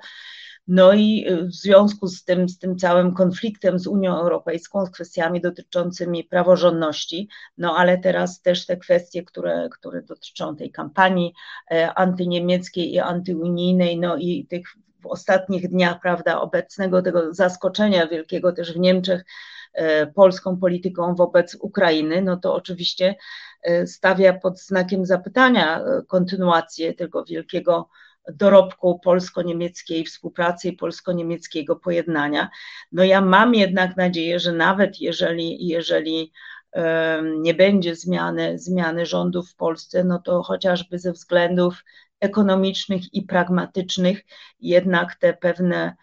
[0.68, 5.42] No i w związku z tym, z tym całym konfliktem z Unią Europejską, z kwestiami
[5.42, 11.34] dotyczącymi praworządności, no ale teraz też te kwestie, które, które dotyczą tej kampanii
[11.72, 14.68] e, antyniemieckiej i antyunijnej, no i tych
[15.02, 19.24] w ostatnich dniach, prawda, obecnego tego zaskoczenia wielkiego też w Niemczech,
[19.78, 23.16] E, polską polityką wobec Ukrainy, no to oczywiście
[23.64, 27.90] e, stawia pod znakiem zapytania kontynuację tego wielkiego
[28.34, 32.50] dorobku polsko-niemieckiej współpracy i polsko-niemieckiego pojednania.
[32.92, 36.34] No ja mam jednak nadzieję, że nawet jeżeli, jeżeli
[37.40, 41.84] nie będzie zmiany, zmiany rządów w Polsce, no to chociażby ze względów
[42.20, 44.22] ekonomicznych i pragmatycznych
[44.60, 45.96] jednak te pewne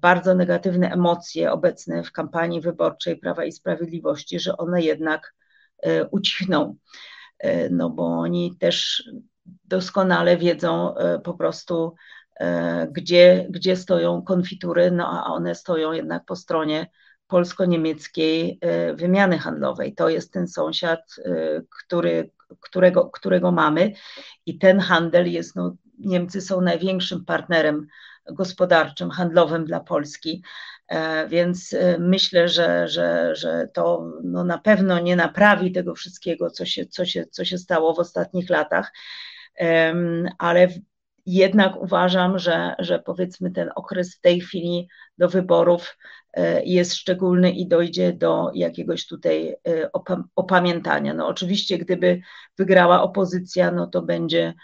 [0.00, 5.34] bardzo negatywne emocje obecne w kampanii wyborczej Prawa i Sprawiedliwości, że one jednak
[5.82, 6.76] e, ucichną,
[7.38, 9.04] e, no bo oni też
[9.64, 11.94] doskonale wiedzą e, po prostu,
[12.90, 16.86] gdzie, gdzie stoją konfitury, no a one stoją jednak po stronie
[17.26, 18.60] polsko-niemieckiej
[18.94, 19.94] wymiany handlowej.
[19.94, 21.00] To jest ten sąsiad,
[21.84, 22.30] który,
[22.60, 23.92] którego, którego mamy
[24.46, 27.86] i ten handel jest, no, Niemcy są największym partnerem
[28.32, 30.42] gospodarczym, handlowym dla Polski.
[30.88, 36.50] E, więc e, myślę, że, że, że to no na pewno nie naprawi tego wszystkiego,
[36.50, 38.92] co się, co, się, co się stało w ostatnich latach,
[40.38, 40.68] ale
[41.26, 45.98] jednak uważam, że, że powiedzmy ten okres w tej chwili do wyborów
[46.32, 49.56] e, jest szczególny i dojdzie do jakiegoś tutaj
[50.36, 51.14] opamiętania.
[51.14, 52.20] No oczywiście, gdyby
[52.58, 54.54] wygrała opozycja, no to będzie E,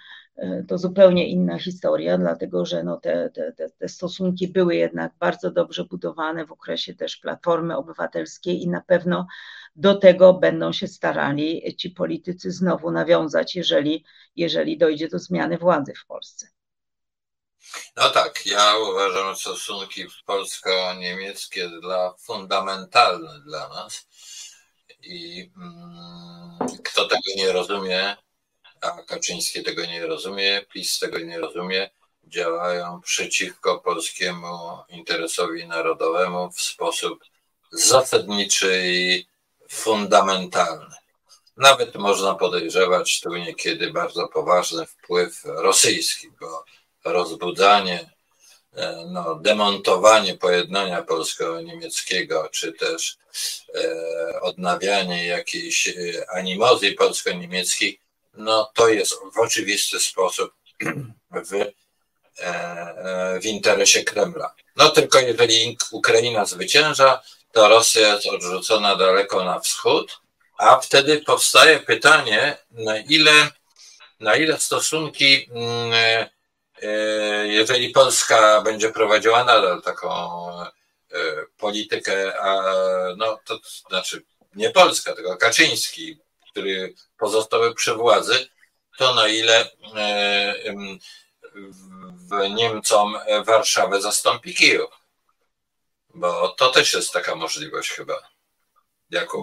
[0.69, 5.85] to zupełnie inna historia, dlatego że no te, te, te stosunki były jednak bardzo dobrze
[5.85, 9.27] budowane w okresie też Platformy Obywatelskiej i na pewno
[9.77, 14.05] do tego będą się starali ci politycy znowu nawiązać, jeżeli,
[14.37, 16.49] jeżeli dojdzie do zmiany władzy w Polsce.
[17.97, 24.07] No tak, ja uważam stosunki polsko-niemieckie dla fundamentalne dla nas
[25.03, 28.17] i mm, kto tego nie rozumie,
[28.85, 31.91] a Kaczyński tego nie rozumie, PiS tego nie rozumie,
[32.27, 37.25] działają przeciwko polskiemu interesowi narodowemu w sposób
[37.73, 39.27] zasadniczy i
[39.69, 40.95] fundamentalny.
[41.57, 46.65] Nawet można podejrzewać tu niekiedy bardzo poważny wpływ rosyjski, bo
[47.05, 48.11] rozbudzanie,
[48.77, 53.19] e, no, demontowanie pojednania polsko-niemieckiego, czy też
[53.75, 55.95] e, odnawianie jakiejś e,
[56.31, 58.04] animozji polsko-niemieckich
[58.37, 60.55] no to jest w oczywisty sposób
[61.31, 61.73] w, e,
[62.41, 64.55] e, w interesie Kremla.
[64.77, 70.21] No tylko jeżeli Ukraina zwycięża, to Rosja jest odrzucona daleko na wschód,
[70.59, 73.51] a wtedy powstaje pytanie, na ile,
[74.21, 75.93] na ile stosunki, mm,
[76.83, 80.51] e, jeżeli Polska będzie prowadziła nadal taką
[81.57, 82.63] politykę, a
[83.17, 83.59] no to
[83.89, 84.23] znaczy
[84.55, 86.19] nie Polska, tylko Kaczyński
[86.55, 88.35] który pozostały przy władzy,
[88.99, 90.55] to na ile e,
[92.31, 93.15] w Niemcom
[93.47, 94.91] Warszawę zastąpi Kijów.
[96.15, 98.15] Bo to też jest taka możliwość chyba.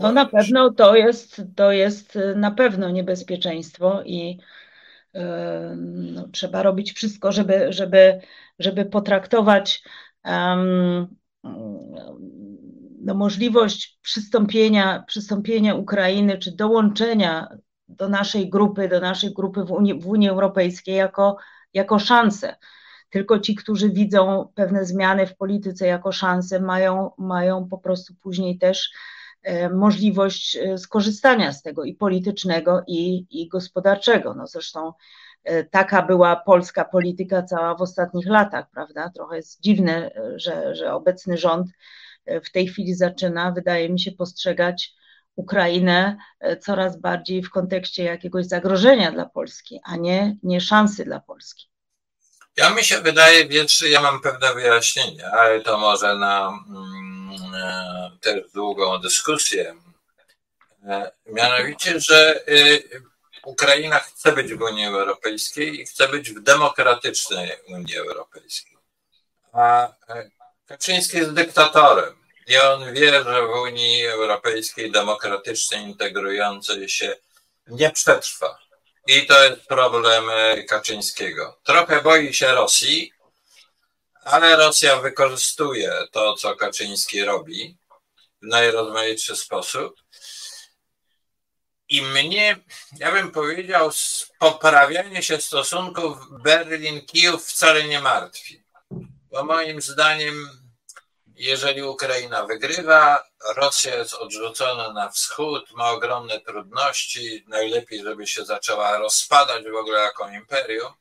[0.01, 4.37] no na pewno to jest, to jest na pewno niebezpieczeństwo i
[5.15, 8.21] e, no, trzeba robić wszystko, żeby, żeby,
[8.59, 9.83] żeby potraktować
[10.25, 11.15] um,
[13.03, 17.47] no, możliwość przystąpienia, przystąpienia Ukrainy czy dołączenia
[17.87, 21.37] do naszej grupy, do naszej grupy w Unii, w Unii Europejskiej jako,
[21.73, 22.55] jako szansę.
[23.09, 28.57] Tylko ci, którzy widzą pewne zmiany w polityce jako szansę, mają, mają po prostu później
[28.57, 28.91] też
[29.43, 34.33] e, możliwość e, skorzystania z tego i politycznego, i, i gospodarczego.
[34.33, 34.93] No zresztą
[35.43, 39.09] e, taka była polska polityka cała w ostatnich latach, prawda?
[39.09, 41.67] Trochę jest dziwne, że, że obecny rząd
[42.25, 44.93] w tej chwili zaczyna, wydaje mi się, postrzegać
[45.35, 51.19] Ukrainę e, coraz bardziej w kontekście jakiegoś zagrożenia dla Polski, a nie, nie szansy dla
[51.19, 51.67] Polski.
[52.57, 58.11] Ja mi się wydaje, więc ja mam pewne wyjaśnienie, ale to może na mm, e,
[58.21, 59.75] też długą dyskusję.
[60.83, 62.43] E, mianowicie, że
[63.45, 68.77] Ukraina chce być w Unii Europejskiej i chce być w demokratycznej Unii Europejskiej.
[69.53, 69.93] A
[70.71, 72.15] Kaczyński jest dyktatorem
[72.47, 77.15] I on wie, że w Unii Europejskiej demokratycznie integrującej się
[77.67, 78.57] nie przetrwa.
[79.07, 80.23] I to jest problem
[80.67, 81.59] Kaczyńskiego.
[81.63, 83.13] Trochę boi się Rosji,
[84.23, 87.77] ale Rosja wykorzystuje to, co Kaczyński robi
[88.41, 90.01] w najrozmaitszy sposób.
[91.89, 92.57] I mnie,
[92.97, 93.91] ja bym powiedział,
[94.39, 98.63] poprawianie się stosunków Berlin-Kijów wcale nie martwi.
[99.31, 100.60] Bo moim zdaniem,
[101.41, 103.23] jeżeli Ukraina wygrywa,
[103.55, 109.99] Rosja jest odrzucona na wschód, ma ogromne trudności, najlepiej, żeby się zaczęła rozpadać w ogóle
[109.99, 110.93] jako imperium,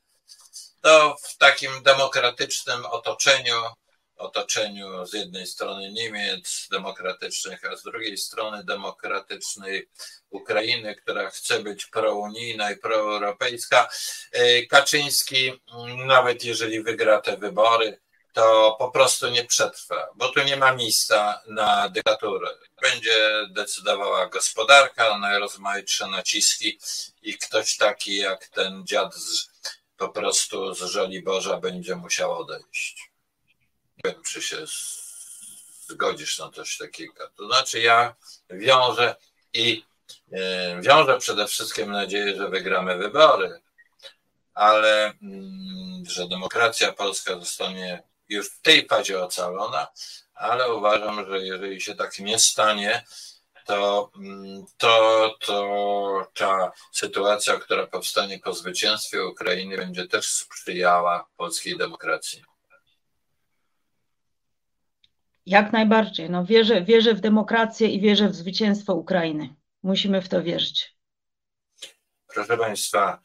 [0.81, 3.55] to w takim demokratycznym otoczeniu
[4.21, 9.89] otoczeniu z jednej strony Niemiec demokratycznych, a z drugiej strony demokratycznej
[10.31, 13.89] Ukrainy, która chce być prounijna i proeuropejska.
[14.33, 15.53] E, Kaczyński,
[16.07, 18.01] nawet jeżeli wygra te wybory,
[18.33, 22.49] to po prostu nie przetrwa, bo tu nie ma miejsca na dyktaturę.
[22.83, 26.79] Będzie decydowała gospodarka, najrozmaitsze naciski
[27.23, 29.49] i ktoś taki jak ten dziad z,
[29.97, 33.11] po prostu z Żoliborza będzie musiał odejść
[34.05, 34.57] wiem, czy się
[35.89, 37.31] zgodzisz na coś takiego.
[37.37, 38.15] To znaczy, ja
[38.51, 39.17] wiążę
[39.53, 39.85] i
[40.33, 43.61] e, wiążę przede wszystkim nadzieję, że wygramy wybory,
[44.55, 49.89] ale mm, że demokracja polska zostanie już w tej fazie ocalona,
[50.35, 53.05] ale uważam, że jeżeli się tak nie stanie,
[53.67, 61.79] to, mm, to, to ta sytuacja, która powstanie po zwycięstwie Ukrainy, będzie też sprzyjała polskiej
[61.79, 62.45] demokracji.
[65.47, 66.31] Jak najbardziej.
[66.31, 69.55] No, wierzę, wierzę w demokrację i wierzę w zwycięstwo Ukrainy.
[69.83, 70.97] Musimy w to wierzyć.
[72.35, 73.21] Proszę Państwa,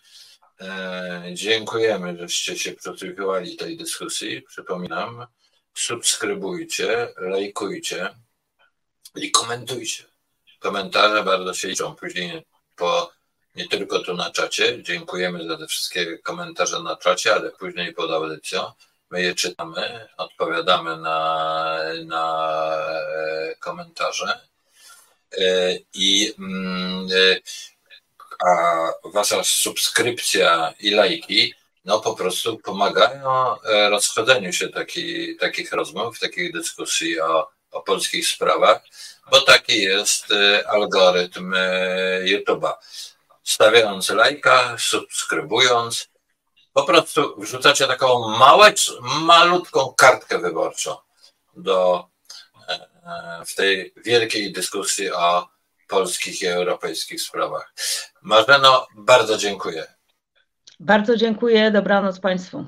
[1.34, 4.41] dziękujemy, żeście się przysłuchiwali tej dyskusji.
[4.41, 5.27] Przypominam,
[5.73, 8.15] subskrybujcie, lajkujcie
[9.15, 10.03] i komentujcie.
[10.60, 11.95] Komentarze bardzo się liczą.
[11.95, 12.45] Później
[12.76, 13.11] po,
[13.56, 18.11] nie tylko tu na czacie, dziękujemy za te wszystkie komentarze na czacie, ale później pod
[18.11, 18.72] audycją
[19.11, 22.23] My je czytamy, odpowiadamy na, na
[23.15, 24.40] e, komentarze
[25.38, 27.40] e, i mm, e,
[29.03, 31.53] wasza subskrypcja i lajki
[31.85, 33.55] no po prostu pomagają
[33.89, 38.81] rozchodzeniu się taki, takich rozmów, takich dyskusji o, o polskich sprawach,
[39.31, 40.26] bo taki jest
[40.67, 41.53] algorytm
[42.26, 42.73] YouTube'a.
[43.43, 46.09] Stawiając lajka, subskrybując,
[46.73, 50.95] po prostu wrzucacie taką małe, malutką kartkę wyborczą
[51.53, 52.07] do,
[52.69, 55.47] e, w tej wielkiej dyskusji o
[55.88, 57.74] polskich i europejskich sprawach.
[58.22, 59.86] Marzeno, bardzo dziękuję.
[60.80, 61.72] Bardzo dziękuję.
[61.72, 62.66] Dobranoc Państwu.